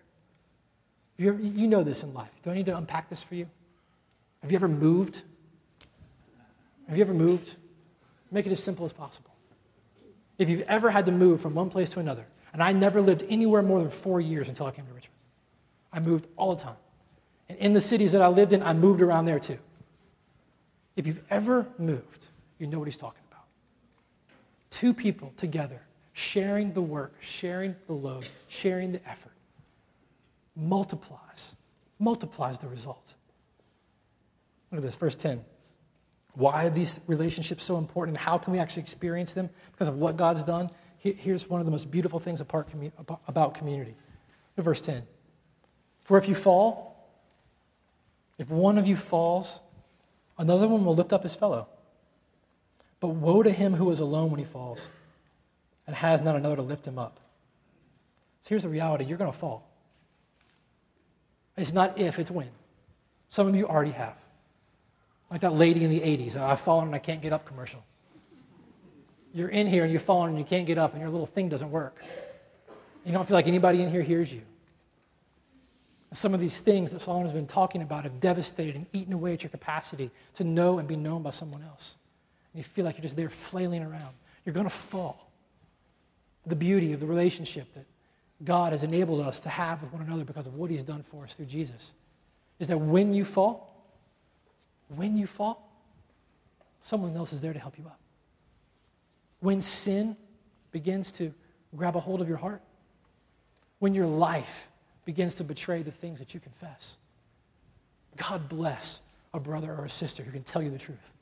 You, 1.17 1.37
you 1.37 1.67
know 1.67 1.83
this 1.83 2.03
in 2.03 2.13
life. 2.13 2.31
Do 2.41 2.49
I 2.49 2.55
need 2.55 2.65
to 2.65 2.75
unpack 2.75 3.09
this 3.09 3.21
for 3.21 3.35
you? 3.35 3.47
Have 4.41 4.51
you 4.51 4.55
ever 4.55 4.67
moved? 4.67 5.21
Have 6.87 6.97
you 6.97 7.03
ever 7.03 7.13
moved? 7.13 7.55
Make 8.31 8.47
it 8.47 8.51
as 8.51 8.63
simple 8.63 8.85
as 8.85 8.93
possible. 8.93 9.31
If 10.37 10.49
you've 10.49 10.61
ever 10.61 10.89
had 10.89 11.05
to 11.05 11.11
move 11.11 11.41
from 11.41 11.53
one 11.53 11.69
place 11.69 11.89
to 11.91 11.99
another, 11.99 12.25
and 12.53 12.63
I 12.63 12.71
never 12.73 13.01
lived 13.01 13.23
anywhere 13.29 13.61
more 13.61 13.79
than 13.79 13.89
four 13.89 14.19
years 14.19 14.47
until 14.47 14.65
I 14.65 14.71
came 14.71 14.85
to 14.85 14.93
Richmond. 14.93 15.17
I 15.93 15.99
moved 15.99 16.27
all 16.37 16.55
the 16.55 16.61
time. 16.63 16.75
And 17.49 17.57
in 17.59 17.73
the 17.73 17.81
cities 17.81 18.11
that 18.13 18.21
I 18.21 18.27
lived 18.27 18.53
in, 18.53 18.63
I 18.63 18.73
moved 18.73 19.01
around 19.01 19.25
there 19.25 19.39
too. 19.39 19.59
If 20.95 21.07
you've 21.07 21.21
ever 21.29 21.67
moved, 21.77 22.25
you 22.59 22.67
know 22.67 22.79
what 22.79 22.87
he's 22.87 22.97
talking 22.97 23.21
about. 23.29 23.45
Two 24.69 24.93
people 24.93 25.33
together, 25.37 25.81
sharing 26.13 26.73
the 26.73 26.81
work, 26.81 27.13
sharing 27.21 27.75
the 27.87 27.93
load, 27.93 28.27
sharing 28.47 28.91
the 28.91 29.09
effort, 29.09 29.33
multiplies, 30.55 31.55
multiplies 31.99 32.59
the 32.59 32.67
result. 32.67 33.15
Look 34.71 34.79
at 34.79 34.83
this, 34.83 34.95
verse 34.95 35.15
10. 35.15 35.43
Why 36.33 36.65
are 36.65 36.69
these 36.69 37.01
relationships 37.07 37.63
so 37.63 37.77
important 37.77 38.17
how 38.17 38.37
can 38.37 38.53
we 38.53 38.59
actually 38.59 38.83
experience 38.83 39.33
them? 39.33 39.49
Because 39.71 39.89
of 39.89 39.97
what 39.97 40.15
God's 40.15 40.43
done 40.43 40.69
here's 41.01 41.49
one 41.49 41.59
of 41.59 41.65
the 41.65 41.71
most 41.71 41.89
beautiful 41.89 42.19
things 42.19 42.41
about 42.41 43.53
community. 43.55 43.95
Look 44.55 44.65
verse 44.65 44.81
10 44.81 45.03
For 46.03 46.17
if 46.17 46.27
you 46.27 46.35
fall, 46.35 47.09
if 48.37 48.49
one 48.49 48.77
of 48.77 48.87
you 48.87 48.95
falls, 48.95 49.59
another 50.37 50.67
one 50.67 50.85
will 50.85 50.93
lift 50.93 51.11
up 51.11 51.23
his 51.23 51.35
fellow. 51.35 51.67
But 52.99 53.09
woe 53.09 53.41
to 53.41 53.51
him 53.51 53.73
who 53.73 53.89
is 53.89 53.99
alone 53.99 54.29
when 54.29 54.39
he 54.39 54.45
falls 54.45 54.87
and 55.87 55.95
has 55.95 56.21
none 56.21 56.35
another 56.35 56.57
to 56.57 56.61
lift 56.61 56.85
him 56.85 56.97
up. 56.97 57.19
So 58.43 58.49
here's 58.49 58.63
the 58.63 58.69
reality 58.69 59.05
you're 59.05 59.17
going 59.17 59.31
to 59.31 59.37
fall. 59.37 59.67
It's 61.57 61.73
not 61.73 61.99
if, 61.99 62.17
it's 62.17 62.31
when. 62.31 62.49
Some 63.27 63.47
of 63.47 63.55
you 63.55 63.67
already 63.67 63.91
have. 63.91 64.15
Like 65.29 65.41
that 65.41 65.53
lady 65.53 65.83
in 65.83 65.91
the 65.91 65.99
80s, 65.99 66.35
I've 66.35 66.59
fallen 66.59 66.87
and 66.87 66.95
I 66.95 66.99
can't 66.99 67.21
get 67.21 67.33
up 67.33 67.45
commercial 67.45 67.83
you're 69.33 69.49
in 69.49 69.67
here 69.67 69.83
and 69.83 69.93
you've 69.93 70.01
fallen 70.01 70.29
and 70.29 70.37
you 70.37 70.45
can't 70.45 70.65
get 70.65 70.77
up 70.77 70.93
and 70.93 71.01
your 71.01 71.09
little 71.09 71.25
thing 71.25 71.49
doesn't 71.49 71.71
work. 71.71 72.03
You 73.05 73.11
don't 73.13 73.27
feel 73.27 73.35
like 73.35 73.47
anybody 73.47 73.81
in 73.81 73.89
here 73.89 74.01
hears 74.01 74.31
you. 74.31 74.41
Some 76.13 76.33
of 76.33 76.41
these 76.41 76.59
things 76.59 76.91
that 76.91 77.01
Solomon 77.01 77.27
has 77.27 77.33
been 77.33 77.47
talking 77.47 77.81
about 77.81 78.03
have 78.03 78.19
devastated 78.19 78.75
and 78.75 78.85
eaten 78.91 79.13
away 79.13 79.33
at 79.33 79.43
your 79.43 79.49
capacity 79.49 80.11
to 80.35 80.43
know 80.43 80.77
and 80.77 80.87
be 80.87 80.97
known 80.97 81.23
by 81.23 81.29
someone 81.29 81.63
else. 81.63 81.95
And 82.53 82.59
you 82.59 82.63
feel 82.65 82.83
like 82.83 82.97
you're 82.97 83.03
just 83.03 83.15
there 83.15 83.29
flailing 83.29 83.81
around. 83.81 84.13
You're 84.45 84.53
going 84.53 84.65
to 84.65 84.69
fall. 84.69 85.30
The 86.45 86.55
beauty 86.55 86.93
of 86.93 86.99
the 86.99 87.05
relationship 87.05 87.73
that 87.75 87.85
God 88.43 88.71
has 88.71 88.83
enabled 88.83 89.21
us 89.25 89.39
to 89.41 89.49
have 89.49 89.81
with 89.81 89.93
one 89.93 90.01
another 90.01 90.23
because 90.23 90.47
of 90.47 90.55
what 90.55 90.71
He's 90.71 90.83
done 90.83 91.03
for 91.03 91.23
us 91.23 91.33
through 91.35 91.45
Jesus 91.45 91.91
is 92.59 92.67
that 92.67 92.77
when 92.77 93.13
you 93.13 93.25
fall, 93.25 93.85
when 94.89 95.17
you 95.17 95.27
fall, 95.27 95.69
someone 96.81 97.15
else 97.15 97.33
is 97.33 97.41
there 97.41 97.53
to 97.53 97.59
help 97.59 97.77
you 97.77 97.85
up 97.85 98.01
when 99.41 99.59
sin 99.59 100.15
begins 100.71 101.11
to 101.11 101.33
grab 101.75 101.95
a 101.95 101.99
hold 101.99 102.21
of 102.21 102.29
your 102.29 102.37
heart, 102.37 102.61
when 103.79 103.93
your 103.93 104.05
life 104.05 104.67
begins 105.03 105.33
to 105.33 105.43
betray 105.43 105.81
the 105.81 105.91
things 105.91 106.19
that 106.19 106.33
you 106.33 106.39
confess. 106.39 106.97
God 108.15 108.47
bless 108.47 109.01
a 109.33 109.39
brother 109.39 109.73
or 109.73 109.85
a 109.85 109.89
sister 109.89 110.23
who 110.23 110.31
can 110.31 110.43
tell 110.43 110.61
you 110.61 110.69
the 110.69 110.77
truth. 110.77 111.13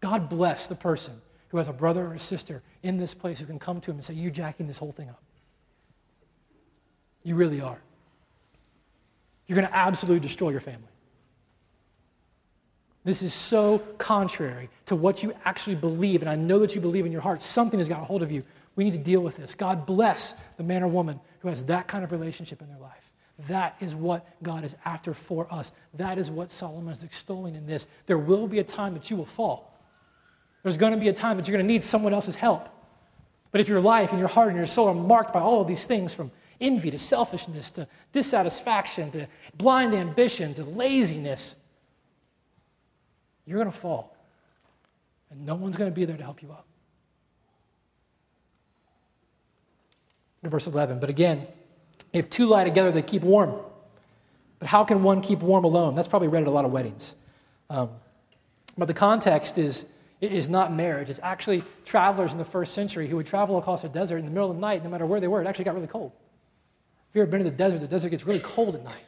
God 0.00 0.28
bless 0.28 0.66
the 0.66 0.74
person 0.74 1.20
who 1.54 1.58
has 1.58 1.68
a 1.68 1.72
brother 1.72 2.04
or 2.04 2.14
a 2.14 2.18
sister 2.18 2.64
in 2.82 2.98
this 2.98 3.14
place 3.14 3.38
who 3.38 3.46
can 3.46 3.60
come 3.60 3.80
to 3.80 3.88
him 3.92 3.98
and 3.98 4.04
say, 4.04 4.12
You're 4.12 4.32
jacking 4.32 4.66
this 4.66 4.76
whole 4.76 4.90
thing 4.90 5.08
up. 5.08 5.22
You 7.22 7.36
really 7.36 7.60
are. 7.60 7.78
You're 9.46 9.54
going 9.54 9.68
to 9.68 9.76
absolutely 9.76 10.18
destroy 10.18 10.48
your 10.48 10.58
family. 10.58 10.88
This 13.04 13.22
is 13.22 13.32
so 13.32 13.78
contrary 13.98 14.68
to 14.86 14.96
what 14.96 15.22
you 15.22 15.32
actually 15.44 15.76
believe, 15.76 16.22
and 16.22 16.28
I 16.28 16.34
know 16.34 16.58
that 16.58 16.74
you 16.74 16.80
believe 16.80 17.06
in 17.06 17.12
your 17.12 17.20
heart. 17.20 17.40
Something 17.40 17.78
has 17.78 17.88
got 17.88 18.02
a 18.02 18.04
hold 18.04 18.24
of 18.24 18.32
you. 18.32 18.42
We 18.74 18.82
need 18.82 18.94
to 18.94 18.98
deal 18.98 19.20
with 19.20 19.36
this. 19.36 19.54
God 19.54 19.86
bless 19.86 20.34
the 20.56 20.64
man 20.64 20.82
or 20.82 20.88
woman 20.88 21.20
who 21.38 21.46
has 21.50 21.66
that 21.66 21.86
kind 21.86 22.02
of 22.02 22.10
relationship 22.10 22.62
in 22.62 22.68
their 22.68 22.80
life. 22.80 23.12
That 23.46 23.76
is 23.78 23.94
what 23.94 24.26
God 24.42 24.64
is 24.64 24.74
after 24.84 25.14
for 25.14 25.46
us. 25.54 25.70
That 25.94 26.18
is 26.18 26.32
what 26.32 26.50
Solomon 26.50 26.92
is 26.92 27.04
extolling 27.04 27.54
in 27.54 27.64
this. 27.64 27.86
There 28.06 28.18
will 28.18 28.48
be 28.48 28.58
a 28.58 28.64
time 28.64 28.94
that 28.94 29.08
you 29.08 29.16
will 29.16 29.24
fall. 29.24 29.70
There's 30.64 30.78
going 30.78 30.92
to 30.92 30.98
be 30.98 31.08
a 31.08 31.12
time 31.12 31.36
that 31.36 31.46
you're 31.46 31.56
going 31.56 31.64
to 31.64 31.72
need 31.72 31.84
someone 31.84 32.12
else's 32.12 32.34
help. 32.34 32.68
But 33.52 33.60
if 33.60 33.68
your 33.68 33.80
life 33.80 34.10
and 34.10 34.18
your 34.18 34.28
heart 34.28 34.48
and 34.48 34.56
your 34.56 34.66
soul 34.66 34.88
are 34.88 34.94
marked 34.94 35.32
by 35.32 35.40
all 35.40 35.60
of 35.60 35.68
these 35.68 35.86
things 35.86 36.12
from 36.12 36.32
envy 36.60 36.90
to 36.90 36.98
selfishness 36.98 37.70
to 37.72 37.86
dissatisfaction 38.12 39.10
to 39.12 39.28
blind 39.56 39.94
ambition 39.94 40.54
to 40.54 40.64
laziness, 40.64 41.54
you're 43.46 43.58
going 43.58 43.70
to 43.70 43.76
fall. 43.76 44.16
And 45.30 45.44
no 45.44 45.54
one's 45.54 45.76
going 45.76 45.90
to 45.90 45.94
be 45.94 46.06
there 46.06 46.16
to 46.16 46.22
help 46.24 46.42
you 46.42 46.50
up. 46.50 46.66
Verse 50.42 50.66
11, 50.66 50.98
but 50.98 51.08
again, 51.08 51.46
if 52.12 52.28
two 52.28 52.46
lie 52.46 52.64
together, 52.64 52.90
they 52.90 53.02
keep 53.02 53.22
warm. 53.22 53.54
But 54.58 54.68
how 54.68 54.84
can 54.84 55.02
one 55.02 55.20
keep 55.20 55.40
warm 55.40 55.64
alone? 55.64 55.94
That's 55.94 56.08
probably 56.08 56.28
read 56.28 56.42
at 56.42 56.48
a 56.48 56.50
lot 56.50 56.64
of 56.64 56.72
weddings. 56.72 57.16
Um, 57.70 57.90
but 58.76 58.86
the 58.86 58.94
context 58.94 59.58
is, 59.58 59.86
is 60.20 60.48
not 60.48 60.72
marriage. 60.72 61.10
It's 61.10 61.20
actually 61.22 61.62
travelers 61.84 62.32
in 62.32 62.38
the 62.38 62.44
first 62.44 62.74
century 62.74 63.08
who 63.08 63.16
would 63.16 63.26
travel 63.26 63.58
across 63.58 63.84
a 63.84 63.88
desert 63.88 64.18
in 64.18 64.24
the 64.24 64.30
middle 64.30 64.50
of 64.50 64.56
the 64.56 64.60
night, 64.60 64.82
no 64.82 64.90
matter 64.90 65.06
where 65.06 65.20
they 65.20 65.28
were. 65.28 65.40
It 65.40 65.46
actually 65.46 65.66
got 65.66 65.74
really 65.74 65.86
cold. 65.86 66.12
If 67.10 67.16
you've 67.16 67.22
ever 67.22 67.30
been 67.30 67.44
to 67.44 67.50
the 67.50 67.56
desert, 67.56 67.80
the 67.80 67.88
desert 67.88 68.10
gets 68.10 68.26
really 68.26 68.40
cold 68.40 68.74
at 68.74 68.84
night. 68.84 69.04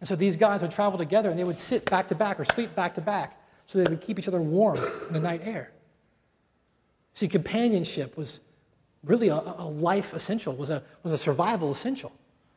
And 0.00 0.08
so 0.08 0.16
these 0.16 0.36
guys 0.36 0.62
would 0.62 0.70
travel 0.70 0.98
together 0.98 1.30
and 1.30 1.38
they 1.38 1.44
would 1.44 1.58
sit 1.58 1.88
back 1.90 2.08
to 2.08 2.14
back 2.14 2.38
or 2.38 2.44
sleep 2.44 2.74
back 2.74 2.94
to 2.94 3.00
back 3.00 3.40
so 3.66 3.82
they 3.82 3.88
would 3.88 4.00
keep 4.00 4.18
each 4.18 4.28
other 4.28 4.40
warm 4.40 4.76
in 4.76 5.14
the 5.14 5.20
night 5.20 5.40
air. 5.44 5.70
See, 7.14 7.28
companionship 7.28 8.16
was 8.16 8.40
really 9.02 9.28
a, 9.28 9.36
a 9.36 9.66
life 9.66 10.12
essential, 10.12 10.54
was 10.54 10.70
a, 10.70 10.82
was 11.02 11.12
a 11.12 11.18
survival 11.18 11.70
essential. 11.70 12.12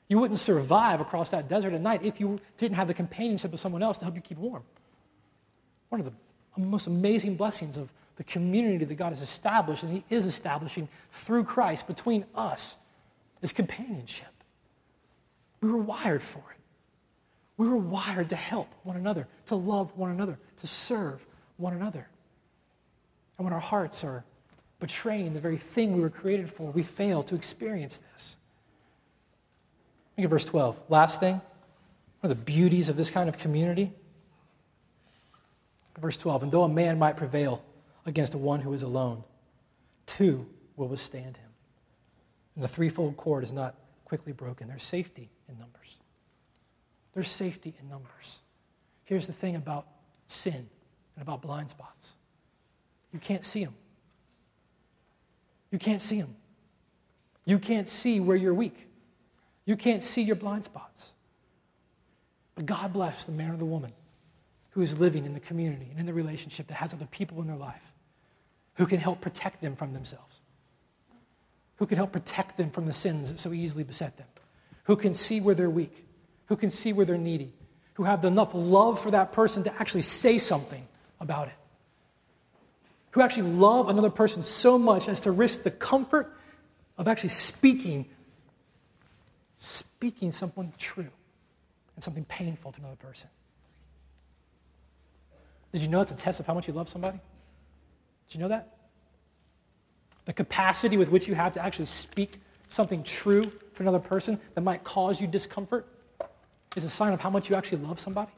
You 0.10 0.20
wouldn't 0.20 0.40
survive 0.40 1.00
across 1.02 1.32
that 1.32 1.48
desert 1.48 1.74
at 1.74 1.82
night 1.82 2.04
if 2.04 2.20
you 2.20 2.40
didn't 2.58 2.76
have 2.76 2.88
the 2.88 2.94
companionship 2.94 3.54
of 3.54 3.60
someone 3.60 3.84
else 3.84 3.98
to 3.98 4.06
help 4.06 4.16
you 4.16 4.22
keep 4.22 4.38
warm. 4.38 4.64
One 5.90 6.02
of 6.02 6.06
the 6.06 6.14
most 6.66 6.88
amazing 6.88 7.36
blessings 7.36 7.78
of 7.78 7.90
the 8.16 8.24
community 8.24 8.84
that 8.84 8.96
God 8.96 9.10
has 9.10 9.22
established 9.22 9.84
and 9.84 9.92
He 9.92 10.04
is 10.10 10.26
establishing 10.26 10.88
through 11.12 11.44
Christ 11.44 11.88
between 11.88 12.26
us 12.36 12.78
is 13.42 13.52
companionship. 13.52 14.28
We 15.62 15.70
were 15.70 15.78
wired 15.78 16.22
for 16.22 16.40
it. 16.40 16.58
We 17.58 17.68
were 17.68 17.78
wired 17.78 18.30
to 18.30 18.36
help 18.36 18.68
one 18.84 18.98
another, 18.98 19.28
to 19.48 19.56
love 19.56 19.96
one 19.98 20.12
another, 20.12 20.38
to 20.62 20.68
serve 20.68 21.26
one 21.58 21.74
another. 21.74 22.08
And 23.38 23.46
when 23.46 23.54
our 23.54 23.60
hearts 23.60 24.04
are 24.04 24.24
betraying 24.80 25.34
the 25.34 25.40
very 25.40 25.58
thing 25.58 25.96
we 25.96 26.02
were 26.02 26.10
created 26.10 26.50
for, 26.50 26.72
we 26.72 26.84
fail 26.84 27.24
to 27.24 27.36
experience 27.36 28.02
this. 28.14 28.38
Look 30.18 30.26
at 30.26 30.30
verse 30.30 30.46
12. 30.46 30.80
Last 30.90 31.20
thing, 31.20 31.34
one 31.34 31.44
of 32.24 32.30
the 32.30 32.44
beauties 32.44 32.90
of 32.90 32.98
this 32.98 33.10
kind 33.10 33.30
of 33.30 33.38
community. 33.38 33.92
Verse 35.98 36.18
12, 36.18 36.44
and 36.44 36.52
though 36.52 36.64
a 36.64 36.70
man 36.70 37.00
might 37.00 37.18
prevail 37.18 37.64
against 38.06 38.36
one 38.36 38.62
who 38.62 38.74
is 38.74 38.84
alone, 38.84 39.24
two 40.06 40.46
will 40.76 40.88
withstand 40.88 41.38
him. 41.38 41.50
And 42.56 42.64
the 42.64 42.68
threefold 42.68 43.18
cord 43.18 43.44
is 43.44 43.52
not 43.52 43.76
quickly 44.06 44.32
broken. 44.32 44.68
There's 44.68 44.84
safety 44.84 45.30
in 45.50 45.58
numbers. 45.58 45.98
There's 47.14 47.30
safety 47.30 47.74
in 47.82 47.90
numbers. 47.90 48.40
Here's 49.06 49.26
the 49.26 49.34
thing 49.34 49.56
about 49.56 49.88
sin 50.28 50.54
and 51.16 51.22
about 51.22 51.42
blind 51.42 51.70
spots 51.70 52.14
you 53.14 53.20
can't 53.20 53.44
see 53.44 53.64
them. 53.64 53.74
You 55.72 55.80
can't 55.80 56.02
see 56.02 56.22
them. 56.22 56.36
You 57.46 57.58
can't 57.58 57.88
see 57.88 58.20
where 58.20 58.38
you're 58.38 58.54
weak. 58.54 58.88
You 59.66 59.76
can't 59.76 60.04
see 60.04 60.22
your 60.22 60.36
blind 60.36 60.66
spots. 60.66 61.14
But 62.56 62.66
God 62.66 62.94
bless 62.94 63.26
the 63.26 63.32
man 63.32 63.52
or 63.52 63.58
the 63.58 63.66
woman 63.66 63.94
who 64.78 64.84
is 64.84 65.00
living 65.00 65.26
in 65.26 65.34
the 65.34 65.40
community 65.40 65.88
and 65.90 66.00
in 66.00 66.06
the 66.06 66.14
relationship 66.14 66.68
that 66.68 66.76
has 66.76 66.94
other 66.94 67.08
people 67.08 67.42
in 67.42 67.48
their 67.48 67.58
life 67.58 67.94
who 68.76 68.86
can 68.86 69.00
help 69.00 69.20
protect 69.22 69.60
them 69.60 69.76
from 69.76 69.92
themselves, 69.92 70.40
who 71.78 71.88
can 71.88 71.98
help 71.98 72.12
protect 72.12 72.58
them 72.58 72.70
from 72.70 72.86
the 72.86 72.94
sins 72.94 73.32
that 73.32 73.40
so 73.40 73.52
easily 73.52 73.84
beset 73.84 74.16
them, 74.18 74.28
who 74.84 74.96
can 74.96 75.16
see 75.16 75.42
where 75.42 75.56
they're 75.56 75.68
weak, 75.68 76.06
who 76.46 76.56
can 76.56 76.70
see 76.70 76.94
where 76.94 77.08
they're 77.08 77.18
needy, 77.18 77.52
who 77.96 78.04
have 78.04 78.24
enough 78.24 78.52
love 78.54 79.02
for 79.02 79.10
that 79.10 79.32
person 79.32 79.64
to 79.64 79.74
actually 79.82 80.04
say 80.04 80.38
something 80.38 80.88
about 81.20 81.48
it 81.48 81.56
who 83.10 83.24
actually 83.24 83.50
love 83.50 83.90
another 83.90 84.12
person 84.12 84.44
so 84.44 84.78
much 84.78 85.10
as 85.10 85.22
to 85.22 85.32
risk 85.32 85.64
the 85.64 85.72
comfort 85.72 86.32
of 87.00 87.08
actually 87.08 87.30
speaking, 87.30 88.06
speaking 89.58 90.32
something 90.32 90.72
true 90.78 91.10
and 91.96 92.04
something 92.04 92.26
painful 92.26 92.72
to 92.72 92.80
another 92.80 92.96
person. 92.96 93.28
Did 95.72 95.82
you 95.82 95.88
know 95.88 96.02
it's 96.02 96.12
a 96.12 96.16
test 96.16 96.40
of 96.40 96.48
how 96.48 96.54
much 96.54 96.68
you 96.68 96.74
love 96.74 96.90
somebody? 96.90 97.20
Did 98.28 98.36
you 98.36 98.42
know 98.42 98.48
that? 98.50 98.76
The 100.26 100.34
capacity 100.34 100.98
with 100.98 101.10
which 101.10 101.28
you 101.28 101.36
have 101.36 101.54
to 101.54 101.64
actually 101.64 101.86
speak 101.86 102.40
something 102.68 103.04
true 103.04 103.44
to 103.44 103.82
another 103.82 104.00
person 104.00 104.40
that 104.56 104.62
might 104.62 104.84
cause 104.84 105.22
you 105.22 105.28
discomfort 105.28 105.88
is 106.76 106.84
a 106.84 106.90
sign 106.90 107.14
of 107.14 107.20
how 107.20 107.30
much 107.30 107.50
you 107.50 107.56
actually 107.56 107.80
love 107.80 108.00
somebody. 108.00 108.32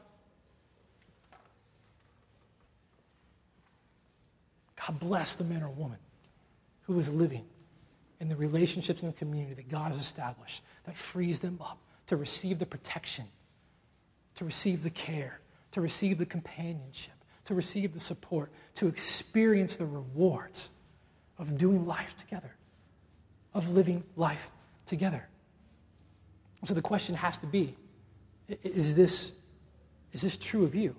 God 4.86 4.98
bless 4.98 5.36
the 5.36 5.44
man 5.44 5.62
or 5.62 5.68
woman 5.68 5.98
who 6.82 6.98
is 6.98 7.12
living 7.12 7.44
in 8.20 8.28
the 8.28 8.36
relationships 8.36 9.02
in 9.02 9.08
the 9.08 9.14
community 9.14 9.54
that 9.54 9.68
God 9.68 9.92
has 9.92 10.00
established 10.00 10.62
that 10.84 10.96
frees 10.96 11.40
them 11.40 11.58
up 11.60 11.78
to 12.06 12.16
receive 12.16 12.58
the 12.58 12.66
protection, 12.66 13.26
to 14.36 14.44
receive 14.44 14.82
the 14.82 14.90
care, 14.90 15.40
to 15.72 15.80
receive 15.80 16.18
the 16.18 16.26
companionship, 16.26 17.14
to 17.46 17.54
receive 17.54 17.94
the 17.94 18.00
support, 18.00 18.50
to 18.76 18.86
experience 18.86 19.76
the 19.76 19.86
rewards 19.86 20.70
of 21.38 21.56
doing 21.56 21.86
life 21.86 22.16
together, 22.16 22.54
of 23.54 23.70
living 23.70 24.04
life 24.16 24.50
together. 24.86 25.26
So 26.64 26.74
the 26.74 26.82
question 26.82 27.14
has 27.14 27.38
to 27.38 27.46
be 27.46 27.74
is 28.62 28.94
this, 28.96 29.32
is 30.12 30.22
this 30.22 30.36
true 30.36 30.64
of 30.64 30.74
you? 30.74 30.94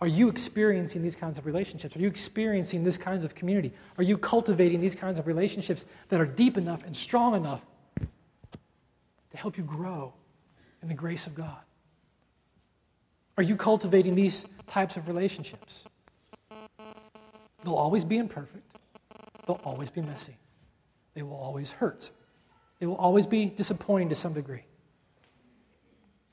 Are 0.00 0.06
you 0.06 0.28
experiencing 0.28 1.02
these 1.02 1.16
kinds 1.16 1.38
of 1.38 1.46
relationships? 1.46 1.96
Are 1.96 2.00
you 2.00 2.08
experiencing 2.08 2.84
this 2.84 2.98
kinds 2.98 3.24
of 3.24 3.34
community? 3.34 3.72
Are 3.96 4.02
you 4.02 4.18
cultivating 4.18 4.80
these 4.80 4.94
kinds 4.94 5.18
of 5.18 5.26
relationships 5.26 5.84
that 6.08 6.20
are 6.20 6.26
deep 6.26 6.56
enough 6.56 6.84
and 6.84 6.96
strong 6.96 7.34
enough 7.34 7.62
to 7.98 9.36
help 9.36 9.56
you 9.56 9.64
grow 9.64 10.12
in 10.82 10.88
the 10.88 10.94
grace 10.94 11.26
of 11.26 11.34
God? 11.34 11.58
Are 13.36 13.42
you 13.42 13.56
cultivating 13.56 14.14
these 14.14 14.46
types 14.66 14.96
of 14.96 15.08
relationships? 15.08 15.84
They'll 17.62 17.74
always 17.74 18.04
be 18.04 18.18
imperfect, 18.18 18.64
they'll 19.46 19.60
always 19.64 19.90
be 19.90 20.02
messy, 20.02 20.36
they 21.14 21.22
will 21.22 21.36
always 21.36 21.72
hurt, 21.72 22.10
they 22.78 22.86
will 22.86 22.96
always 22.96 23.26
be 23.26 23.46
disappointing 23.46 24.10
to 24.10 24.14
some 24.14 24.34
degree. 24.34 24.64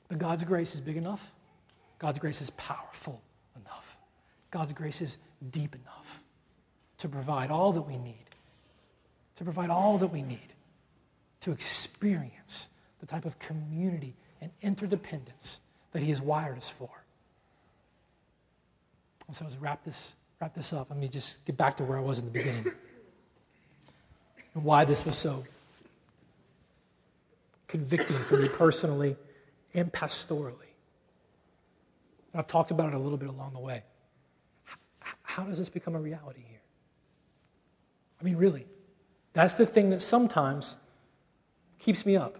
But 0.08 0.18
God's 0.18 0.44
grace 0.44 0.74
is 0.74 0.80
big 0.80 0.96
enough, 0.96 1.32
God's 1.98 2.18
grace 2.18 2.40
is 2.40 2.50
powerful 2.50 3.22
enough. 3.56 3.96
God's 4.50 4.72
grace 4.72 5.00
is 5.00 5.16
deep 5.50 5.74
enough 5.74 6.22
to 6.98 7.08
provide 7.08 7.50
all 7.50 7.72
that 7.72 7.82
we 7.82 7.96
need, 7.96 8.26
to 9.36 9.44
provide 9.44 9.70
all 9.70 9.98
that 9.98 10.08
we 10.08 10.22
need 10.22 10.52
to 11.40 11.50
experience 11.50 12.68
the 13.00 13.06
type 13.06 13.24
of 13.24 13.38
community 13.38 14.14
and 14.40 14.50
interdependence 14.62 15.58
that 15.92 16.00
He 16.00 16.10
has 16.10 16.20
wired 16.20 16.56
us 16.56 16.68
for. 16.68 16.88
And 19.26 19.36
so, 19.36 19.46
as 19.46 19.56
wrap 19.56 19.84
this, 19.84 20.14
wrap 20.40 20.54
this 20.54 20.72
up, 20.72 20.90
let 20.90 20.98
me 20.98 21.08
just 21.08 21.44
get 21.44 21.56
back 21.56 21.76
to 21.78 21.84
where 21.84 21.98
I 21.98 22.00
was 22.00 22.18
in 22.18 22.26
the 22.26 22.30
beginning 22.30 22.66
and 24.54 24.64
why 24.64 24.84
this 24.84 25.04
was 25.04 25.16
so 25.16 25.44
convicting 27.68 28.18
for 28.18 28.36
me 28.36 28.48
personally 28.48 29.16
and 29.74 29.90
pastorally. 29.90 30.72
And 32.32 32.40
I've 32.40 32.46
talked 32.46 32.70
about 32.70 32.88
it 32.88 32.94
a 32.94 32.98
little 32.98 33.18
bit 33.18 33.28
along 33.28 33.52
the 33.52 33.60
way. 33.60 33.82
How 35.22 35.44
does 35.44 35.58
this 35.58 35.70
become 35.70 35.94
a 35.94 36.00
reality 36.00 36.42
here? 36.46 36.60
I 38.20 38.24
mean, 38.24 38.36
really, 38.36 38.66
that's 39.32 39.56
the 39.56 39.64
thing 39.64 39.90
that 39.90 40.02
sometimes 40.02 40.76
keeps 41.78 42.04
me 42.04 42.16
up. 42.16 42.38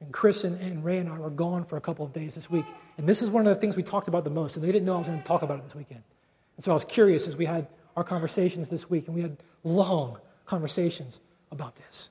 And 0.00 0.12
Chris 0.12 0.44
and, 0.44 0.58
and 0.60 0.84
Ray 0.84 0.98
and 0.98 1.08
I 1.08 1.18
were 1.18 1.28
gone 1.28 1.64
for 1.64 1.76
a 1.76 1.80
couple 1.80 2.04
of 2.04 2.12
days 2.12 2.36
this 2.36 2.48
week. 2.48 2.64
And 3.00 3.08
this 3.08 3.22
is 3.22 3.30
one 3.30 3.46
of 3.46 3.54
the 3.54 3.58
things 3.58 3.76
we 3.76 3.82
talked 3.82 4.08
about 4.08 4.24
the 4.24 4.30
most. 4.30 4.56
And 4.56 4.64
they 4.64 4.70
didn't 4.70 4.84
know 4.84 4.96
I 4.96 4.98
was 4.98 5.06
going 5.06 5.18
to 5.18 5.26
talk 5.26 5.40
about 5.40 5.58
it 5.58 5.64
this 5.64 5.74
weekend. 5.74 6.02
And 6.56 6.64
so 6.64 6.70
I 6.70 6.74
was 6.74 6.84
curious 6.84 7.26
as 7.26 7.34
we 7.34 7.46
had 7.46 7.66
our 7.96 8.04
conversations 8.04 8.68
this 8.68 8.90
week, 8.90 9.06
and 9.06 9.16
we 9.16 9.22
had 9.22 9.38
long 9.64 10.18
conversations 10.44 11.18
about 11.50 11.76
this. 11.76 12.10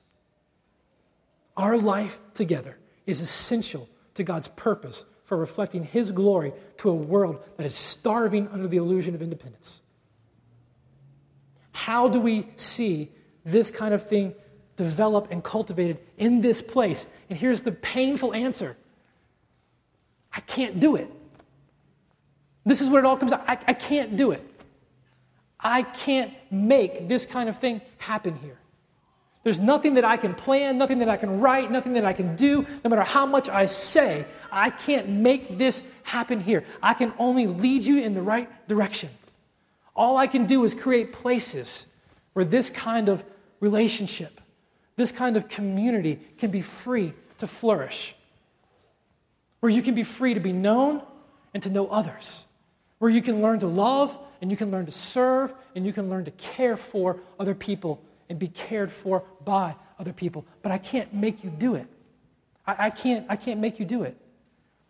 Our 1.56 1.78
life 1.78 2.18
together 2.34 2.76
is 3.06 3.20
essential 3.20 3.88
to 4.14 4.24
God's 4.24 4.48
purpose 4.48 5.04
for 5.26 5.36
reflecting 5.36 5.84
His 5.84 6.10
glory 6.10 6.52
to 6.78 6.90
a 6.90 6.94
world 6.94 7.40
that 7.56 7.64
is 7.64 7.74
starving 7.76 8.48
under 8.48 8.66
the 8.66 8.78
illusion 8.78 9.14
of 9.14 9.22
independence. 9.22 9.82
How 11.70 12.08
do 12.08 12.18
we 12.18 12.48
see 12.56 13.12
this 13.44 13.70
kind 13.70 13.94
of 13.94 14.04
thing 14.04 14.34
develop 14.74 15.28
and 15.30 15.44
cultivated 15.44 16.00
in 16.18 16.40
this 16.40 16.60
place? 16.60 17.06
And 17.28 17.38
here's 17.38 17.62
the 17.62 17.70
painful 17.70 18.34
answer 18.34 18.76
I 20.32 20.40
can't 20.40 20.78
do 20.78 20.96
it. 20.96 21.10
This 22.64 22.80
is 22.80 22.88
what 22.88 22.98
it 22.98 23.04
all 23.04 23.16
comes 23.16 23.32
out. 23.32 23.42
I, 23.46 23.58
I 23.66 23.72
can't 23.72 24.16
do 24.16 24.30
it. 24.32 24.46
I 25.58 25.82
can't 25.82 26.32
make 26.50 27.08
this 27.08 27.26
kind 27.26 27.48
of 27.48 27.58
thing 27.58 27.80
happen 27.98 28.36
here. 28.36 28.58
There's 29.42 29.60
nothing 29.60 29.94
that 29.94 30.04
I 30.04 30.16
can 30.18 30.34
plan, 30.34 30.76
nothing 30.76 30.98
that 30.98 31.08
I 31.08 31.16
can 31.16 31.40
write, 31.40 31.70
nothing 31.70 31.94
that 31.94 32.04
I 32.04 32.12
can 32.12 32.36
do, 32.36 32.66
no 32.84 32.90
matter 32.90 33.02
how 33.02 33.24
much 33.24 33.48
I 33.48 33.66
say. 33.66 34.26
I 34.52 34.68
can't 34.68 35.08
make 35.08 35.56
this 35.56 35.82
happen 36.02 36.40
here. 36.40 36.64
I 36.82 36.92
can 36.92 37.14
only 37.18 37.46
lead 37.46 37.84
you 37.84 38.02
in 38.02 38.12
the 38.12 38.22
right 38.22 38.48
direction. 38.68 39.08
All 39.96 40.18
I 40.18 40.26
can 40.26 40.46
do 40.46 40.64
is 40.64 40.74
create 40.74 41.12
places 41.12 41.86
where 42.34 42.44
this 42.44 42.68
kind 42.68 43.08
of 43.08 43.24
relationship, 43.60 44.40
this 44.96 45.10
kind 45.10 45.36
of 45.36 45.48
community 45.48 46.20
can 46.36 46.50
be 46.50 46.60
free 46.60 47.14
to 47.38 47.46
flourish. 47.46 48.14
Where 49.60 49.70
you 49.70 49.82
can 49.82 49.94
be 49.94 50.02
free 50.02 50.34
to 50.34 50.40
be 50.40 50.52
known 50.52 51.02
and 51.54 51.62
to 51.62 51.70
know 51.70 51.86
others. 51.88 52.44
Where 52.98 53.10
you 53.10 53.22
can 53.22 53.42
learn 53.42 53.58
to 53.60 53.66
love 53.66 54.16
and 54.40 54.50
you 54.50 54.56
can 54.56 54.70
learn 54.70 54.86
to 54.86 54.92
serve 54.92 55.52
and 55.74 55.86
you 55.86 55.92
can 55.92 56.10
learn 56.10 56.24
to 56.24 56.30
care 56.32 56.76
for 56.76 57.18
other 57.38 57.54
people 57.54 58.02
and 58.28 58.38
be 58.38 58.48
cared 58.48 58.90
for 58.90 59.24
by 59.44 59.74
other 59.98 60.12
people. 60.12 60.44
But 60.62 60.72
I 60.72 60.78
can't 60.78 61.12
make 61.12 61.44
you 61.44 61.50
do 61.50 61.74
it. 61.74 61.86
I, 62.66 62.86
I, 62.86 62.90
can't, 62.90 63.26
I 63.28 63.36
can't 63.36 63.60
make 63.60 63.78
you 63.78 63.84
do 63.84 64.02
it. 64.02 64.16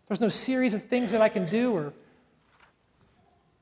There's 0.07 0.21
no 0.21 0.29
series 0.29 0.73
of 0.73 0.83
things 0.83 1.11
that 1.11 1.21
I 1.21 1.29
can 1.29 1.47
do 1.47 1.73
or 1.73 1.93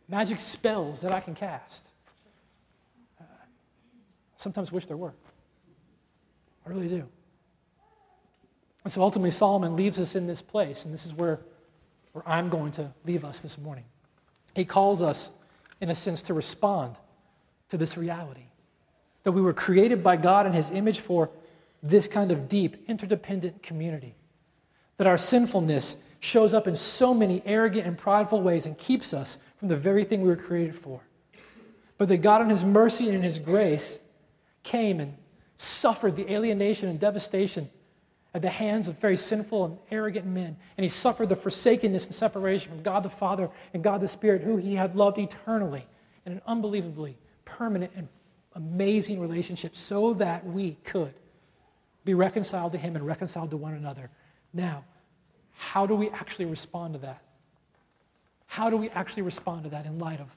magic 0.07 0.39
spells 0.39 1.01
that 1.01 1.11
I 1.11 1.19
can 1.19 1.35
cast. 1.35 1.87
Uh, 3.19 3.23
sometimes 4.37 4.71
wish 4.71 4.87
there 4.87 4.97
were. 4.97 5.13
I 6.65 6.69
really 6.69 6.87
do. 6.87 7.07
And 8.89 8.93
so 8.95 9.03
ultimately, 9.03 9.29
Solomon 9.29 9.75
leaves 9.75 9.99
us 9.99 10.15
in 10.15 10.25
this 10.25 10.41
place, 10.41 10.83
and 10.83 10.91
this 10.91 11.05
is 11.05 11.13
where, 11.13 11.41
where 12.13 12.27
I'm 12.27 12.49
going 12.49 12.71
to 12.71 12.91
leave 13.05 13.23
us 13.23 13.39
this 13.39 13.55
morning. 13.55 13.83
He 14.55 14.65
calls 14.65 15.03
us, 15.03 15.29
in 15.79 15.91
a 15.91 15.95
sense, 15.95 16.23
to 16.23 16.33
respond 16.33 16.95
to 17.69 17.77
this 17.77 17.99
reality 17.99 18.45
that 19.21 19.33
we 19.33 19.43
were 19.43 19.53
created 19.53 20.03
by 20.03 20.17
God 20.17 20.47
in 20.47 20.53
His 20.53 20.71
image 20.71 21.01
for 21.01 21.29
this 21.83 22.07
kind 22.07 22.31
of 22.31 22.49
deep, 22.49 22.77
interdependent 22.87 23.61
community. 23.61 24.15
That 24.97 25.05
our 25.05 25.19
sinfulness 25.19 25.97
shows 26.19 26.55
up 26.55 26.67
in 26.67 26.73
so 26.73 27.13
many 27.13 27.43
arrogant 27.45 27.85
and 27.85 27.95
prideful 27.95 28.41
ways 28.41 28.65
and 28.65 28.75
keeps 28.75 29.13
us 29.13 29.37
from 29.57 29.67
the 29.67 29.77
very 29.77 30.03
thing 30.03 30.23
we 30.23 30.29
were 30.29 30.35
created 30.35 30.75
for. 30.75 30.99
But 31.99 32.07
that 32.07 32.23
God, 32.23 32.41
in 32.41 32.49
His 32.49 32.65
mercy 32.65 33.05
and 33.05 33.17
in 33.17 33.21
His 33.21 33.37
grace, 33.37 33.99
came 34.63 34.99
and 34.99 35.15
suffered 35.57 36.15
the 36.15 36.33
alienation 36.33 36.89
and 36.89 36.99
devastation 36.99 37.69
at 38.33 38.41
the 38.41 38.49
hands 38.49 38.87
of 38.87 38.99
very 38.99 39.17
sinful 39.17 39.65
and 39.65 39.77
arrogant 39.89 40.25
men. 40.25 40.55
And 40.77 40.83
He 40.83 40.89
suffered 40.89 41.29
the 41.29 41.35
forsakenness 41.35 42.05
and 42.05 42.15
separation 42.15 42.69
from 42.69 42.83
God 42.83 43.03
the 43.03 43.09
Father 43.09 43.49
and 43.73 43.83
God 43.83 44.01
the 44.01 44.07
Spirit, 44.07 44.41
who 44.41 44.57
He 44.57 44.75
had 44.75 44.95
loved 44.95 45.17
eternally 45.17 45.85
in 46.25 46.33
an 46.33 46.41
unbelievably 46.45 47.17
permanent 47.45 47.91
and 47.95 48.07
amazing 48.53 49.19
relationship 49.19 49.75
so 49.75 50.13
that 50.15 50.45
we 50.45 50.77
could 50.83 51.13
be 52.05 52.13
reconciled 52.13 52.71
to 52.73 52.77
Him 52.77 52.95
and 52.95 53.05
reconciled 53.05 53.51
to 53.51 53.57
one 53.57 53.73
another. 53.73 54.09
Now, 54.53 54.83
how 55.53 55.85
do 55.85 55.95
we 55.95 56.09
actually 56.09 56.45
respond 56.45 56.93
to 56.93 56.99
that? 56.99 57.21
How 58.45 58.69
do 58.69 58.77
we 58.77 58.89
actually 58.89 59.23
respond 59.23 59.63
to 59.63 59.69
that 59.69 59.85
in 59.85 59.99
light 59.99 60.19
of 60.19 60.27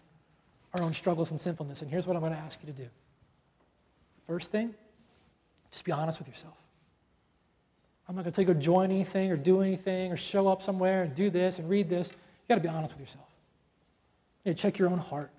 our 0.74 0.82
own 0.82 0.94
struggles 0.94 1.30
and 1.30 1.40
sinfulness? 1.40 1.82
And 1.82 1.90
here's 1.90 2.06
what 2.06 2.16
I'm 2.16 2.20
going 2.20 2.32
to 2.32 2.38
ask 2.38 2.58
you 2.62 2.72
to 2.72 2.78
do. 2.78 2.88
First 4.26 4.50
thing, 4.50 4.74
just 5.70 5.84
be 5.84 5.92
honest 5.92 6.18
with 6.18 6.28
yourself. 6.28 6.61
I'm 8.08 8.16
not 8.16 8.22
going 8.22 8.32
to 8.32 8.36
tell 8.36 8.48
you 8.48 8.54
to 8.54 8.60
join 8.60 8.90
anything 8.90 9.30
or 9.30 9.36
do 9.36 9.62
anything 9.62 10.12
or 10.12 10.16
show 10.16 10.48
up 10.48 10.62
somewhere 10.62 11.02
and 11.02 11.14
do 11.14 11.30
this 11.30 11.58
and 11.58 11.68
read 11.68 11.88
this. 11.88 12.08
You 12.08 12.16
got 12.48 12.56
to 12.56 12.60
be 12.60 12.68
honest 12.68 12.94
with 12.94 13.08
yourself. 13.08 13.28
You 14.44 14.54
check 14.54 14.78
your 14.78 14.88
own 14.88 14.98
heart. 14.98 15.30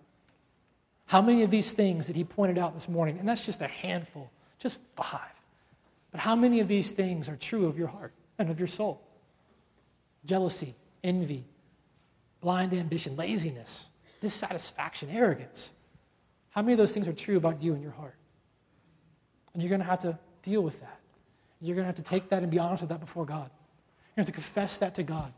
How 1.05 1.21
many 1.21 1.43
of 1.43 1.51
these 1.51 1.73
things 1.73 2.07
that 2.07 2.15
he 2.15 2.23
pointed 2.23 2.57
out 2.57 2.73
this 2.73 2.87
morning, 2.87 3.19
and 3.19 3.27
that's 3.27 3.45
just 3.45 3.61
a 3.61 3.67
handful, 3.67 4.31
just 4.59 4.79
five, 4.95 5.19
but 6.11 6.21
how 6.21 6.35
many 6.35 6.59
of 6.59 6.67
these 6.67 6.91
things 6.91 7.27
are 7.27 7.35
true 7.35 7.65
of 7.65 7.77
your 7.77 7.87
heart 7.87 8.13
and 8.39 8.49
of 8.49 8.59
your 8.59 8.67
soul? 8.67 9.01
Jealousy, 10.25 10.73
envy, 11.03 11.43
blind 12.39 12.73
ambition, 12.73 13.15
laziness, 13.17 13.85
dissatisfaction, 14.21 15.09
arrogance. 15.09 15.73
How 16.51 16.61
many 16.61 16.73
of 16.73 16.77
those 16.77 16.93
things 16.93 17.07
are 17.07 17.13
true 17.13 17.35
about 17.35 17.61
you 17.61 17.73
and 17.73 17.81
your 17.81 17.91
heart? 17.91 18.15
And 19.53 19.61
you're 19.61 19.69
going 19.69 19.81
to 19.81 19.87
have 19.87 19.99
to 19.99 20.17
deal 20.41 20.61
with 20.61 20.79
that. 20.79 20.99
You're 21.63 21.75
going 21.75 21.83
to 21.83 21.87
have 21.87 21.95
to 21.95 22.03
take 22.03 22.29
that 22.29 22.43
and 22.43 22.51
be 22.51 22.59
honest 22.59 22.83
with 22.83 22.89
that 22.89 22.99
before 22.99 23.25
God. 23.25 23.49
You're 24.15 24.21
have 24.21 24.25
to 24.27 24.31
confess 24.31 24.77
that 24.79 24.95
to 24.95 25.03
God, 25.03 25.31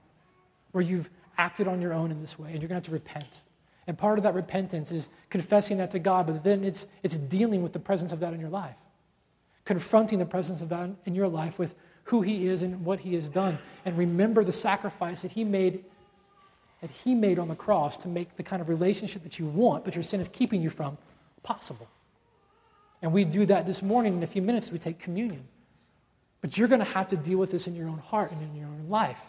where 0.72 0.84
you've 0.84 1.10
acted 1.38 1.68
on 1.68 1.82
your 1.82 1.94
own 1.94 2.12
in 2.12 2.20
this 2.20 2.40
way, 2.40 2.52
and 2.52 2.62
you're 2.62 2.68
going 2.68 2.82
to 2.82 2.86
have 2.86 2.86
to 2.86 2.92
repent. 2.92 3.42
And 3.88 3.98
part 3.98 4.18
of 4.18 4.24
that 4.24 4.34
repentance 4.34 4.92
is 4.92 5.10
confessing 5.30 5.78
that 5.78 5.92
to 5.92 6.00
God, 6.00 6.26
but 6.26 6.44
then 6.44 6.64
it's, 6.64 6.88
it's 7.04 7.18
dealing 7.18 7.62
with 7.62 7.74
the 7.74 7.80
presence 7.80 8.12
of 8.12 8.20
that 8.22 8.34
in 8.34 8.40
your 8.40 8.50
life, 8.50 8.76
confronting 9.64 10.18
the 10.18 10.26
presence 10.26 10.62
of 10.62 10.70
that 10.70 10.90
in 11.06 11.14
your 11.14 11.28
life 11.28 11.60
with 11.60 11.76
who 12.06 12.22
He 12.22 12.48
is 12.48 12.64
and 12.64 12.84
what 12.84 13.00
He 13.00 13.14
has 13.14 13.30
done. 13.30 13.60
And 13.86 13.98
remember 13.98 14.44
the 14.44 14.52
sacrifice 14.52 15.22
that 15.22 15.32
He 15.32 15.44
made 15.44 15.84
that 16.82 16.92
He 16.92 17.16
made 17.16 17.40
on 17.40 17.48
the 17.48 17.56
cross 17.56 17.98
to 17.98 18.08
make 18.08 18.36
the 18.36 18.44
kind 18.44 18.62
of 18.62 18.70
relationship 18.70 19.24
that 19.24 19.40
you 19.40 19.46
want, 19.46 19.86
but 19.86 19.96
your 19.96 20.04
sin 20.04 20.20
is 20.20 20.28
keeping 20.28 20.62
you 20.62 20.70
from, 20.70 20.98
possible. 21.42 21.88
And 23.02 23.14
we 23.14 23.24
do 23.24 23.46
that 23.46 23.66
this 23.66 23.82
morning 23.82 24.18
in 24.18 24.24
a 24.24 24.28
few 24.28 24.42
minutes. 24.42 24.72
We 24.72 24.80
take 24.80 25.00
communion. 25.00 25.48
But 26.42 26.58
you're 26.58 26.68
going 26.68 26.80
to 26.80 26.86
have 26.86 27.08
to 27.08 27.18
deal 27.18 27.38
with 27.38 27.52
this 27.52 27.68
in 27.68 27.76
your 27.76 27.88
own 27.88 28.00
heart 28.00 28.32
and 28.32 28.42
in 28.42 28.56
your 28.56 28.68
own 28.68 28.86
life. 28.90 29.24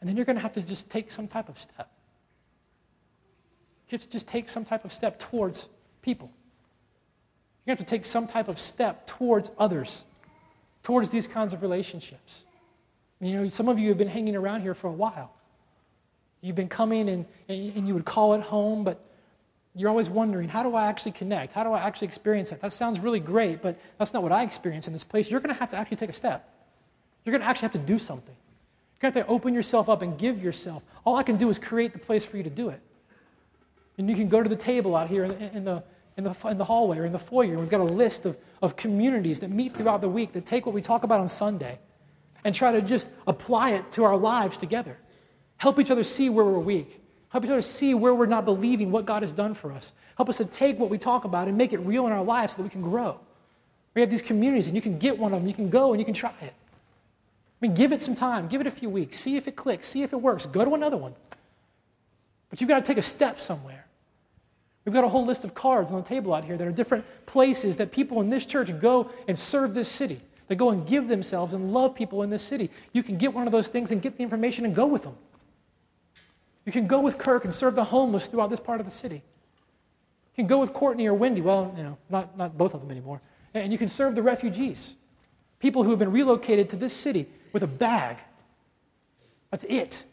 And 0.00 0.08
then 0.08 0.16
you're 0.16 0.26
going 0.26 0.36
to 0.36 0.42
have 0.42 0.54
to 0.54 0.62
just 0.62 0.90
take 0.90 1.10
some 1.10 1.28
type 1.28 1.48
of 1.48 1.58
step. 1.58 1.90
You 3.88 3.96
have 3.96 4.02
to 4.02 4.10
just 4.10 4.26
take 4.26 4.48
some 4.48 4.64
type 4.64 4.84
of 4.84 4.92
step 4.92 5.18
towards 5.18 5.68
people. 6.02 6.30
You 7.64 7.70
have 7.70 7.78
to 7.78 7.84
take 7.84 8.04
some 8.04 8.26
type 8.26 8.48
of 8.48 8.58
step 8.58 9.06
towards 9.06 9.50
others, 9.58 10.04
towards 10.82 11.10
these 11.10 11.26
kinds 11.26 11.52
of 11.52 11.62
relationships. 11.62 12.44
You 13.20 13.36
know, 13.36 13.48
some 13.48 13.68
of 13.68 13.78
you 13.78 13.90
have 13.90 13.98
been 13.98 14.08
hanging 14.08 14.34
around 14.34 14.62
here 14.62 14.74
for 14.74 14.88
a 14.88 14.92
while. 14.92 15.32
You've 16.40 16.56
been 16.56 16.68
coming 16.68 17.08
and, 17.08 17.24
and 17.48 17.86
you 17.86 17.94
would 17.94 18.04
call 18.04 18.34
it 18.34 18.40
home, 18.40 18.82
but 18.82 18.98
you're 19.74 19.88
always 19.88 20.10
wondering, 20.10 20.48
how 20.48 20.62
do 20.62 20.74
I 20.74 20.86
actually 20.86 21.12
connect? 21.12 21.52
How 21.52 21.64
do 21.64 21.72
I 21.72 21.80
actually 21.80 22.08
experience 22.08 22.50
that? 22.50 22.60
That 22.60 22.72
sounds 22.72 23.00
really 23.00 23.20
great, 23.20 23.62
but 23.62 23.78
that's 23.98 24.12
not 24.12 24.22
what 24.22 24.32
I 24.32 24.42
experience 24.42 24.86
in 24.86 24.92
this 24.92 25.04
place. 25.04 25.30
You're 25.30 25.40
going 25.40 25.54
to 25.54 25.58
have 25.58 25.70
to 25.70 25.76
actually 25.76 25.96
take 25.96 26.10
a 26.10 26.14
step. 26.14 26.48
You're 27.24 27.32
going 27.32 27.40
to 27.40 27.46
actually 27.46 27.66
have 27.66 27.72
to 27.72 27.78
do 27.78 27.98
something. 27.98 28.34
You're 28.34 29.00
going 29.00 29.12
to 29.14 29.18
have 29.20 29.26
to 29.28 29.32
open 29.32 29.54
yourself 29.54 29.88
up 29.88 30.02
and 30.02 30.18
give 30.18 30.42
yourself. 30.42 30.82
All 31.04 31.16
I 31.16 31.22
can 31.22 31.36
do 31.36 31.48
is 31.48 31.58
create 31.58 31.92
the 31.94 31.98
place 31.98 32.24
for 32.24 32.36
you 32.36 32.42
to 32.42 32.50
do 32.50 32.68
it. 32.68 32.80
And 33.96 34.10
you 34.10 34.16
can 34.16 34.28
go 34.28 34.42
to 34.42 34.48
the 34.48 34.56
table 34.56 34.94
out 34.94 35.08
here 35.08 35.24
in 35.24 35.30
the, 35.30 35.56
in 35.56 35.64
the, 35.64 35.82
in 36.18 36.24
the, 36.24 36.48
in 36.48 36.58
the 36.58 36.64
hallway 36.64 36.98
or 36.98 37.06
in 37.06 37.12
the 37.12 37.18
foyer. 37.18 37.58
We've 37.58 37.70
got 37.70 37.80
a 37.80 37.84
list 37.84 38.26
of, 38.26 38.36
of 38.60 38.76
communities 38.76 39.40
that 39.40 39.50
meet 39.50 39.74
throughout 39.74 40.00
the 40.02 40.08
week 40.08 40.32
that 40.32 40.44
take 40.44 40.66
what 40.66 40.74
we 40.74 40.82
talk 40.82 41.04
about 41.04 41.20
on 41.20 41.28
Sunday 41.28 41.78
and 42.44 42.54
try 42.54 42.72
to 42.72 42.82
just 42.82 43.10
apply 43.26 43.70
it 43.70 43.90
to 43.92 44.04
our 44.04 44.16
lives 44.16 44.58
together. 44.58 44.98
Help 45.56 45.78
each 45.78 45.90
other 45.90 46.02
see 46.02 46.28
where 46.28 46.44
we're 46.44 46.58
weak. 46.58 47.01
Help 47.32 47.44
each 47.44 47.50
other 47.50 47.62
see 47.62 47.94
where 47.94 48.14
we're 48.14 48.26
not 48.26 48.44
believing 48.44 48.90
what 48.90 49.06
God 49.06 49.22
has 49.22 49.32
done 49.32 49.54
for 49.54 49.72
us. 49.72 49.94
Help 50.16 50.28
us 50.28 50.36
to 50.36 50.44
take 50.44 50.78
what 50.78 50.90
we 50.90 50.98
talk 50.98 51.24
about 51.24 51.48
and 51.48 51.56
make 51.56 51.72
it 51.72 51.78
real 51.78 52.06
in 52.06 52.12
our 52.12 52.22
lives 52.22 52.52
so 52.52 52.56
that 52.58 52.64
we 52.64 52.68
can 52.68 52.82
grow. 52.82 53.18
We 53.94 54.02
have 54.02 54.10
these 54.10 54.22
communities, 54.22 54.66
and 54.66 54.76
you 54.76 54.82
can 54.82 54.98
get 54.98 55.18
one 55.18 55.32
of 55.32 55.40
them. 55.40 55.48
You 55.48 55.54
can 55.54 55.70
go 55.70 55.92
and 55.92 56.00
you 56.00 56.04
can 56.04 56.14
try 56.14 56.34
it. 56.42 56.52
I 56.52 57.66
mean, 57.66 57.74
give 57.74 57.90
it 57.90 58.02
some 58.02 58.14
time. 58.14 58.48
Give 58.48 58.60
it 58.60 58.66
a 58.66 58.70
few 58.70 58.90
weeks. 58.90 59.16
See 59.18 59.36
if 59.36 59.48
it 59.48 59.56
clicks. 59.56 59.86
See 59.86 60.02
if 60.02 60.12
it 60.12 60.16
works. 60.20 60.44
Go 60.44 60.62
to 60.64 60.74
another 60.74 60.98
one. 60.98 61.14
But 62.50 62.60
you've 62.60 62.68
got 62.68 62.84
to 62.84 62.86
take 62.86 62.98
a 62.98 63.02
step 63.02 63.40
somewhere. 63.40 63.86
We've 64.84 64.92
got 64.92 65.04
a 65.04 65.08
whole 65.08 65.24
list 65.24 65.44
of 65.44 65.54
cards 65.54 65.90
on 65.90 66.02
the 66.02 66.08
table 66.08 66.34
out 66.34 66.44
here 66.44 66.58
that 66.58 66.66
are 66.66 66.72
different 66.72 67.04
places 67.24 67.78
that 67.78 67.92
people 67.92 68.20
in 68.20 68.28
this 68.28 68.44
church 68.44 68.78
go 68.78 69.10
and 69.26 69.38
serve 69.38 69.72
this 69.72 69.88
city. 69.88 70.20
They 70.48 70.54
go 70.54 70.68
and 70.68 70.86
give 70.86 71.08
themselves 71.08 71.54
and 71.54 71.72
love 71.72 71.94
people 71.94 72.22
in 72.24 72.30
this 72.30 72.42
city. 72.42 72.68
You 72.92 73.02
can 73.02 73.16
get 73.16 73.32
one 73.32 73.46
of 73.46 73.52
those 73.52 73.68
things 73.68 73.90
and 73.90 74.02
get 74.02 74.18
the 74.18 74.22
information 74.22 74.66
and 74.66 74.74
go 74.74 74.84
with 74.84 75.04
them. 75.04 75.16
You 76.64 76.72
can 76.72 76.86
go 76.86 77.00
with 77.00 77.18
Kirk 77.18 77.44
and 77.44 77.54
serve 77.54 77.74
the 77.74 77.84
homeless 77.84 78.26
throughout 78.26 78.50
this 78.50 78.60
part 78.60 78.80
of 78.80 78.86
the 78.86 78.92
city. 78.92 79.16
You 79.16 80.36
can 80.36 80.46
go 80.46 80.58
with 80.58 80.72
Courtney 80.72 81.06
or 81.06 81.14
Wendy, 81.14 81.40
well, 81.40 81.74
you 81.76 81.82
know, 81.82 81.98
not, 82.08 82.38
not 82.38 82.56
both 82.56 82.74
of 82.74 82.80
them 82.80 82.90
anymore. 82.90 83.20
And 83.54 83.72
you 83.72 83.78
can 83.78 83.88
serve 83.88 84.14
the 84.14 84.22
refugees, 84.22 84.94
people 85.58 85.82
who 85.82 85.90
have 85.90 85.98
been 85.98 86.12
relocated 86.12 86.70
to 86.70 86.76
this 86.76 86.92
city 86.92 87.26
with 87.52 87.62
a 87.62 87.66
bag. 87.66 88.18
That's 89.50 89.64
it. 89.64 90.04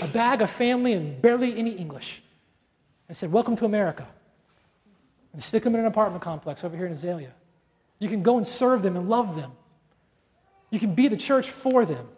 A 0.00 0.06
bag, 0.06 0.42
a 0.42 0.46
family, 0.46 0.92
and 0.92 1.20
barely 1.20 1.56
any 1.58 1.72
English. 1.72 2.22
And 3.08 3.16
said, 3.16 3.32
Welcome 3.32 3.56
to 3.56 3.64
America. 3.64 4.06
And 5.32 5.42
stick 5.42 5.64
them 5.64 5.74
in 5.74 5.80
an 5.80 5.86
apartment 5.86 6.22
complex 6.22 6.62
over 6.62 6.76
here 6.76 6.86
in 6.86 6.92
Azalea. 6.92 7.32
You 7.98 8.08
can 8.08 8.22
go 8.22 8.36
and 8.36 8.46
serve 8.46 8.82
them 8.82 8.96
and 8.96 9.08
love 9.08 9.34
them. 9.34 9.52
You 10.70 10.78
can 10.78 10.94
be 10.94 11.08
the 11.08 11.16
church 11.16 11.50
for 11.50 11.84
them. 11.84 12.08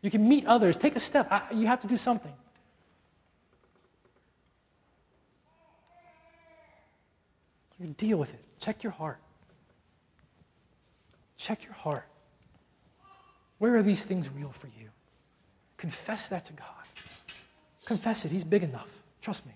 You 0.00 0.10
can 0.10 0.28
meet 0.28 0.46
others. 0.46 0.76
Take 0.76 0.96
a 0.96 1.00
step. 1.00 1.26
I, 1.30 1.42
you 1.52 1.66
have 1.66 1.80
to 1.80 1.86
do 1.86 1.98
something. 1.98 2.32
You 7.80 7.88
deal 7.88 8.18
with 8.18 8.34
it. 8.34 8.44
Check 8.60 8.82
your 8.82 8.92
heart. 8.92 9.18
Check 11.36 11.64
your 11.64 11.74
heart. 11.74 12.06
Where 13.58 13.76
are 13.76 13.82
these 13.82 14.04
things 14.04 14.28
real 14.30 14.50
for 14.50 14.66
you? 14.66 14.88
Confess 15.76 16.28
that 16.28 16.44
to 16.46 16.52
God. 16.52 16.66
Confess 17.84 18.24
it. 18.24 18.32
He's 18.32 18.44
big 18.44 18.62
enough. 18.62 18.92
Trust 19.22 19.46
me. 19.46 19.52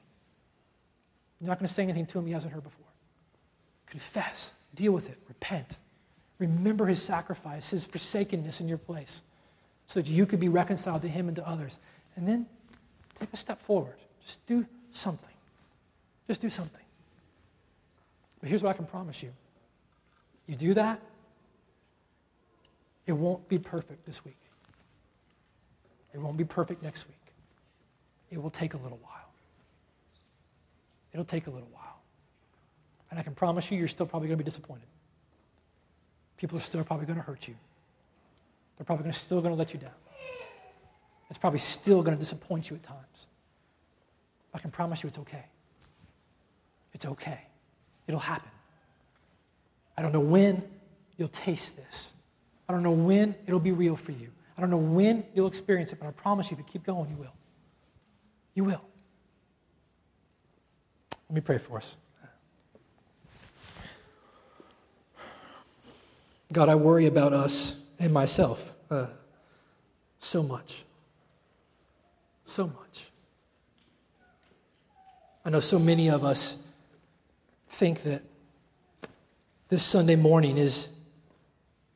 You're 1.41 1.49
not 1.49 1.59
going 1.59 1.67
to 1.67 1.75
say 1.75 1.83
anything 1.83 2.07
to 2.07 2.19
him 2.19 2.27
he 2.27 2.33
hasn't 2.33 2.53
heard 2.53 2.63
before. 2.63 2.87
Confess. 3.87 4.53
Deal 4.75 4.93
with 4.93 5.11
it. 5.11 5.19
Repent. 5.29 5.77
Remember 6.39 6.87
his 6.87 7.03
sacrifice, 7.03 7.71
his 7.71 7.85
forsakenness 7.85 8.61
in 8.61 8.69
your 8.69 8.79
place, 8.79 9.23
so 9.87 10.01
that 10.01 10.09
you 10.09 10.25
could 10.25 10.41
be 10.41 10.49
reconciled 10.49 11.03
to 11.03 11.09
him 11.09 11.29
and 11.29 11.37
to 11.37 11.47
others. 11.47 11.79
And 12.17 12.27
then 12.27 12.47
take 13.19 13.33
a 13.33 13.37
step 13.37 13.61
forward. 13.63 13.97
Just 14.25 14.45
do 14.47 14.65
something. 14.93 15.35
Just 16.29 16.41
do 16.41 16.49
something. 16.49 16.83
But 18.43 18.49
here's 18.49 18.63
what 18.63 18.71
I 18.71 18.73
can 18.75 18.85
promise 18.85 19.23
you 19.23 19.33
you 20.47 20.57
do 20.57 20.75
that, 20.75 21.01
it 23.07 23.13
won't 23.13 23.49
be 23.49 23.59
perfect 23.59 24.05
this 24.05 24.25
week. 24.25 24.37
It 26.13 26.21
won't 26.21 26.37
be 26.37 26.45
perfect 26.45 26.83
next 26.83 27.09
week. 27.09 27.17
It 28.31 28.43
will 28.43 28.51
take 28.51 28.75
a 28.75 28.77
little 28.77 28.99
while. 29.03 29.31
It'll 31.13 31.25
take 31.25 31.47
a 31.47 31.51
little 31.51 31.69
while. 31.73 32.01
And 33.11 33.19
I 33.19 33.23
can 33.23 33.35
promise 33.35 33.71
you, 33.71 33.79
you're 33.79 33.89
still 33.89 34.07
probably 34.07 34.29
going 34.29 34.39
to 34.39 34.45
be 34.45 34.49
disappointed. 34.49 34.87
People 36.37 36.59
are 36.59 36.63
still 36.63 36.83
probably 36.85 37.07
going 37.07 37.19
to 37.19 37.25
hurt 37.25 37.47
you. 37.47 37.55
They're 38.77 38.85
probably 38.85 39.05
gonna, 39.05 39.13
still 39.13 39.41
going 39.41 39.55
to 39.55 39.59
let 39.59 39.73
you 39.73 39.79
down. 39.79 39.91
It's 41.31 41.39
probably 41.39 41.61
still 41.61 42.03
going 42.03 42.17
to 42.17 42.21
disappoint 42.21 42.69
you 42.69 42.77
at 42.77 42.83
times. 42.83 43.27
I 44.53 44.59
can 44.59 44.71
promise 44.71 45.03
you 45.03 45.09
it's 45.09 45.19
okay. 45.19 45.45
It's 46.93 47.07
okay. 47.07 47.41
It'll 48.07 48.21
happen. 48.21 48.51
I 49.97 50.03
don't 50.03 50.13
know 50.13 50.21
when 50.21 50.63
you'll 51.17 51.29
taste 51.29 51.77
this. 51.77 52.13
I 52.69 52.73
don't 52.73 52.83
know 52.83 52.93
when 52.93 53.35
it'll 53.47 53.61
be 53.61 53.73
real 53.73 53.97
for 53.97 54.13
you. 54.13 54.31
I 54.57 54.61
don't 54.61 54.71
know 54.71 54.77
when 54.77 55.25
you'll 55.35 55.47
experience 55.47 55.93
it, 55.93 56.01
but 56.01 56.07
I 56.07 56.11
promise 56.11 56.51
you, 56.51 56.55
if 56.55 56.59
you 56.59 56.65
keep 56.65 56.85
going, 56.85 57.11
you 57.11 57.17
will. 57.17 57.35
You 58.55 58.65
will. 58.65 58.83
Let 61.29 61.35
me 61.35 61.41
pray 61.41 61.59
for 61.59 61.79
us. 61.79 61.97
God, 66.53 66.69
I 66.69 66.75
worry 66.75 67.07
about 67.07 67.33
us 67.33 67.81
and 67.99 68.13
myself 68.13 68.75
uh, 68.91 69.07
so 70.19 70.43
much. 70.43 70.85
So 72.45 72.67
much. 72.67 73.11
I 75.45 75.51
know 75.51 75.61
so 75.61 75.79
many 75.79 76.11
of 76.11 76.25
us 76.25 76.59
think 77.83 78.05
that 78.05 78.23
this 79.69 79.83
Sunday 79.83 80.15
morning 80.15 80.57
is 80.57 80.87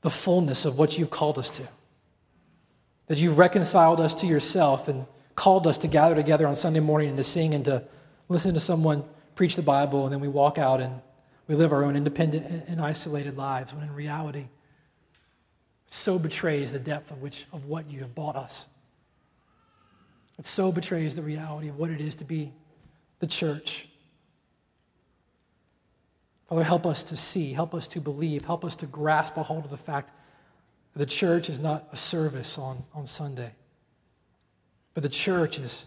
the 0.01 0.11
fullness 0.11 0.64
of 0.64 0.76
what 0.76 0.99
you've 0.99 1.11
called 1.11 1.39
us 1.39 1.49
to. 1.49 1.62
That 3.07 3.18
you've 3.18 3.39
reconciled 3.39 4.01
us 4.01 4.12
to 4.14 4.26
yourself 4.26 4.89
and 4.89 5.07
called 5.37 5.64
us 5.64 5.78
to 5.78 5.87
gather 5.87 6.16
together 6.16 6.49
on 6.49 6.57
Sunday 6.57 6.80
morning 6.80 7.11
and 7.11 7.16
to 7.18 7.22
sing 7.22 7.55
and 7.55 7.64
to 7.66 7.84
listen 8.28 8.53
to 8.55 8.59
someone 8.59 9.05
preach 9.37 9.55
the 9.55 9.62
Bible, 9.62 10.03
and 10.03 10.12
then 10.12 10.18
we 10.18 10.26
walk 10.26 10.59
out 10.59 10.80
and 10.80 10.93
we 11.47 11.55
live 11.55 11.72
our 11.72 11.84
own 11.84 11.95
independent 11.95 12.64
and 12.66 12.80
isolated 12.80 13.37
lives, 13.37 13.72
when 13.72 13.84
in 13.84 13.95
reality, 13.95 14.41
it 14.41 15.95
so 15.95 16.18
betrays 16.18 16.72
the 16.72 16.80
depth 16.80 17.12
of, 17.12 17.22
which, 17.22 17.47
of 17.53 17.66
what 17.66 17.89
you 17.89 18.01
have 18.01 18.12
bought 18.12 18.34
us. 18.34 18.66
It 20.37 20.47
so 20.47 20.72
betrays 20.72 21.14
the 21.14 21.22
reality 21.22 21.68
of 21.68 21.78
what 21.78 21.91
it 21.91 22.01
is 22.01 22.16
to 22.16 22.24
be 22.24 22.53
the 23.20 23.28
church. 23.28 23.87
Father, 26.49 26.62
help 26.62 26.86
us 26.86 27.03
to 27.05 27.16
see, 27.16 27.53
help 27.53 27.74
us 27.74 27.88
to 27.88 28.01
believe, 28.01 28.44
help 28.44 28.64
us 28.64 28.76
to 28.76 28.86
grasp 28.86 29.36
a 29.36 29.42
hold 29.42 29.64
of 29.64 29.70
the 29.70 29.76
fact 29.76 30.12
that 30.92 31.01
the 31.01 31.07
church 31.07 31.51
is 31.51 31.59
not 31.59 31.88
a 31.92 31.97
service 31.97 32.57
on, 32.57 32.84
on 32.94 33.07
Sunday, 33.07 33.53
but 34.94 35.03
the 35.03 35.09
church 35.09 35.59
is 35.59 35.86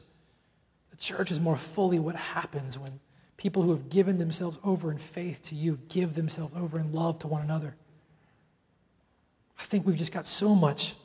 the 0.91 0.97
church 0.97 1.31
is 1.31 1.39
more 1.39 1.55
fully 1.55 1.97
what 1.97 2.15
happens 2.15 2.77
when 2.77 2.99
people 3.37 3.63
who 3.63 3.71
have 3.71 3.89
given 3.89 4.17
themselves 4.17 4.59
over 4.65 4.91
in 4.91 4.97
faith 4.97 5.41
to 5.43 5.55
you 5.55 5.79
give 5.87 6.13
themselves 6.13 6.53
over 6.57 6.77
in 6.77 6.91
love 6.91 7.17
to 7.19 7.27
one 7.27 7.41
another. 7.41 7.75
I 9.57 9.63
think 9.63 9.87
we've 9.87 9.95
just 9.95 10.11
got 10.11 10.27
so 10.27 10.55
much, 10.55 10.95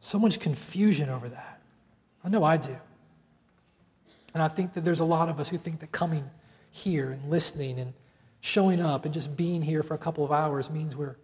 so 0.00 0.20
much 0.20 0.38
confusion 0.38 1.08
over 1.08 1.28
that. 1.28 1.60
I 2.24 2.28
know 2.28 2.44
I 2.44 2.56
do. 2.56 2.76
And 4.34 4.42
I 4.42 4.46
think 4.46 4.74
that 4.74 4.84
there's 4.84 5.00
a 5.00 5.04
lot 5.04 5.28
of 5.28 5.40
us 5.40 5.48
who 5.48 5.58
think 5.58 5.80
that 5.80 5.90
coming 5.90 6.30
here 6.70 7.10
and 7.10 7.28
listening 7.28 7.80
and 7.80 7.92
showing 8.40 8.80
up 8.80 9.04
and 9.04 9.12
just 9.12 9.36
being 9.36 9.62
here 9.62 9.82
for 9.82 9.94
a 9.94 9.98
couple 9.98 10.24
of 10.24 10.32
hours 10.32 10.70
means 10.70 10.96
we're, 10.96 11.16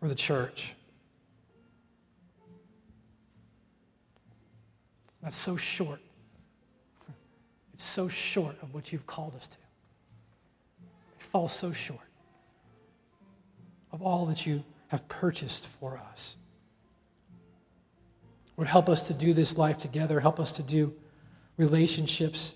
we're 0.00 0.08
the 0.08 0.14
church. 0.14 0.74
That's 5.22 5.36
so 5.36 5.56
short. 5.56 6.00
It's 7.74 7.84
so 7.84 8.08
short 8.08 8.56
of 8.62 8.74
what 8.74 8.92
you've 8.92 9.06
called 9.06 9.34
us 9.34 9.48
to. 9.48 9.56
It 11.18 11.24
falls 11.24 11.52
so 11.52 11.72
short 11.72 12.00
of 13.92 14.02
all 14.02 14.26
that 14.26 14.46
you 14.46 14.62
have 14.88 15.08
purchased 15.08 15.66
for 15.66 15.98
us. 16.10 16.36
Lord, 18.56 18.68
help 18.68 18.88
us 18.88 19.08
to 19.08 19.14
do 19.14 19.32
this 19.32 19.58
life 19.58 19.78
together. 19.78 20.20
Help 20.20 20.40
us 20.40 20.52
to 20.56 20.62
do 20.62 20.94
relationships 21.56 22.54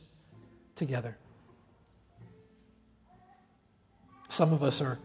together. 0.75 1.17
Some 4.41 4.55
of 4.55 4.63
us 4.63 4.81
are 4.81 4.99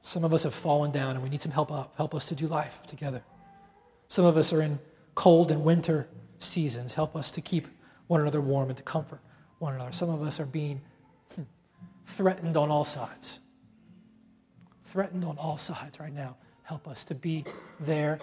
some 0.00 0.24
of 0.24 0.34
us 0.34 0.42
have 0.42 0.54
fallen 0.54 0.90
down 0.90 1.14
and 1.14 1.22
we 1.22 1.28
need 1.28 1.40
some 1.40 1.52
help 1.52 1.70
up. 1.70 1.94
Help 1.96 2.16
us 2.16 2.26
to 2.30 2.34
do 2.34 2.48
life 2.48 2.82
together. 2.88 3.22
Some 4.08 4.24
of 4.24 4.36
us 4.36 4.52
are 4.52 4.60
in 4.60 4.80
cold 5.14 5.52
and 5.52 5.62
winter 5.62 6.08
seasons. 6.40 6.94
Help 6.94 7.14
us 7.14 7.30
to 7.30 7.40
keep 7.40 7.68
one 8.08 8.20
another 8.20 8.40
warm 8.40 8.70
and 8.70 8.76
to 8.76 8.82
comfort 8.82 9.20
one 9.60 9.72
another. 9.72 9.92
Some 9.92 10.10
of 10.10 10.20
us 10.20 10.40
are 10.40 10.46
being 10.46 10.80
hmm, 11.36 11.42
threatened 12.06 12.56
on 12.56 12.72
all 12.72 12.84
sides. 12.84 13.38
Threatened 14.82 15.24
on 15.24 15.38
all 15.38 15.58
sides 15.58 16.00
right 16.00 16.12
now. 16.12 16.34
Help 16.64 16.88
us 16.88 17.04
to 17.04 17.14
be 17.14 17.44
there, 17.78 18.18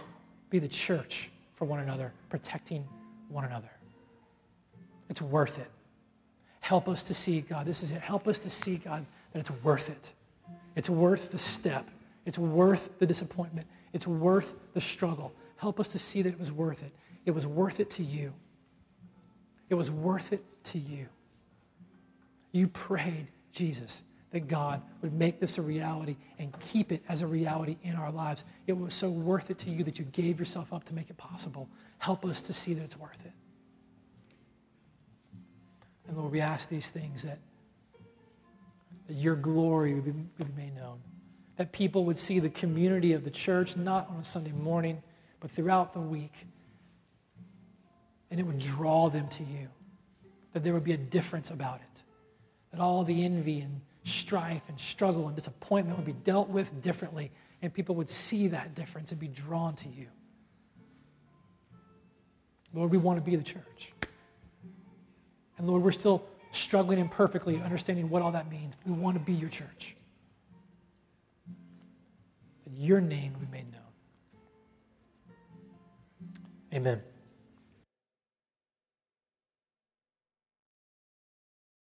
be 0.50 0.60
the 0.60 0.68
church 0.68 1.30
for 1.54 1.64
one 1.64 1.80
another, 1.80 2.12
protecting 2.28 2.86
one 3.30 3.46
another. 3.46 3.72
It's 5.10 5.22
worth 5.22 5.58
it. 5.58 5.72
Help 6.70 6.88
us 6.88 7.02
to 7.02 7.16
see, 7.16 7.42
God, 7.42 7.66
this 7.66 7.82
is 7.82 7.94
it. 7.94 8.00
Help 8.00 8.28
us 8.28 8.38
to 8.38 8.50
see, 8.52 8.76
God, 8.76 9.04
that 9.34 9.40
it's 9.40 9.50
worth 9.64 9.90
it. 9.90 10.12
It's 10.76 10.88
worth 10.88 11.32
the 11.32 11.38
step. 11.40 11.90
It's 12.28 12.38
worth 12.38 12.92
the 13.00 13.08
disappointment. 13.08 13.66
It's 13.92 14.06
worth 14.06 14.54
the 14.76 14.80
struggle. 14.80 15.34
Help 15.56 15.80
us 15.80 15.88
to 15.88 15.98
see 15.98 16.22
that 16.22 16.30
it 16.30 16.38
was 16.38 16.52
worth 16.52 16.84
it. 16.84 16.92
It 17.26 17.32
was 17.32 17.48
worth 17.48 17.80
it 17.80 17.90
to 17.90 18.04
you. 18.04 18.34
It 19.72 19.74
was 19.74 19.90
worth 19.90 20.32
it 20.32 20.44
to 20.66 20.78
you. 20.78 21.08
You 22.52 22.68
prayed, 22.68 23.30
Jesus, 23.52 24.04
that 24.30 24.48
God 24.48 24.84
would 25.02 25.14
make 25.14 25.40
this 25.40 25.58
a 25.58 25.64
reality 25.64 26.18
and 26.38 26.54
keep 26.60 26.92
it 26.92 27.02
as 27.10 27.24
a 27.24 27.28
reality 27.28 27.78
in 27.82 27.96
our 27.96 28.12
lives. 28.12 28.44
It 28.68 28.74
was 28.74 28.94
so 28.94 29.10
worth 29.10 29.50
it 29.50 29.58
to 29.58 29.72
you 29.72 29.84
that 29.86 29.98
you 29.98 30.06
gave 30.06 30.38
yourself 30.38 30.72
up 30.72 30.84
to 30.84 30.94
make 30.94 31.10
it 31.10 31.18
possible. 31.18 31.68
Help 31.98 32.26
us 32.26 32.44
to 32.44 32.54
see 32.54 32.76
that 32.76 32.84
it's 32.84 32.96
worth 33.00 33.26
it. 33.26 33.32
And 36.10 36.18
Lord, 36.18 36.32
we 36.32 36.42
ask 36.42 36.68
these 36.70 36.90
things 36.90 37.22
that, 37.22 37.38
that 39.08 39.14
your 39.14 39.36
glory 39.36 39.94
would 39.94 40.06
be, 40.06 40.12
would 40.40 40.56
be 40.56 40.64
made 40.64 40.76
known, 40.76 41.00
that 41.58 41.72
people 41.72 42.04
would 42.06 42.18
see 42.18 42.40
the 42.40 42.50
community 42.50 43.14
of 43.14 43.24
the 43.24 43.30
church 43.30 43.78
not 43.78 44.10
on 44.10 44.18
a 44.18 44.26
Sunday 44.26 44.52
morning, 44.52 45.04
but 45.40 45.52
throughout 45.52 45.94
the 45.94 46.00
week, 46.00 46.34
and 48.32 48.40
it 48.40 48.44
would 48.44 48.58
draw 48.58 49.08
them 49.10 49.28
to 49.28 49.44
you, 49.44 49.68
that 50.54 50.64
there 50.64 50.74
would 50.74 50.84
be 50.84 50.94
a 50.94 50.98
difference 50.98 51.52
about 51.52 51.76
it, 51.76 52.04
that 52.72 52.82
all 52.82 53.04
the 53.04 53.24
envy 53.24 53.62
and 53.62 53.80
strife 54.04 54.64
and 54.68 54.80
struggle 54.80 55.28
and 55.28 55.36
disappointment 55.36 55.96
would 55.96 56.08
be 56.08 56.14
dealt 56.14 56.50
with 56.50 56.82
differently, 56.82 57.30
and 57.62 57.72
people 57.72 57.94
would 57.94 58.10
see 58.10 58.48
that 58.48 58.74
difference 58.74 59.12
and 59.12 59.20
be 59.20 59.28
drawn 59.28 59.76
to 59.76 59.90
you. 59.90 60.08
Lord, 62.74 62.90
we 62.90 62.98
want 62.98 63.24
to 63.24 63.24
be 63.24 63.36
the 63.36 63.44
church. 63.44 63.94
And 65.60 65.68
Lord, 65.68 65.84
we're 65.84 65.92
still 65.92 66.24
struggling 66.52 66.98
imperfectly 66.98 67.62
understanding 67.62 68.10
what 68.10 68.24
all 68.24 68.32
that 68.32 68.50
means. 68.50 68.76
We 68.86 68.94
want 68.94 69.18
to 69.18 69.24
be 69.24 69.34
your 69.34 69.50
church. 69.50 69.96
That 72.66 72.74
your 72.74 73.02
name 73.02 73.34
will 73.34 73.42
be 73.42 73.52
made 73.52 73.72
known. 73.72 73.82
Amen. 76.74 77.02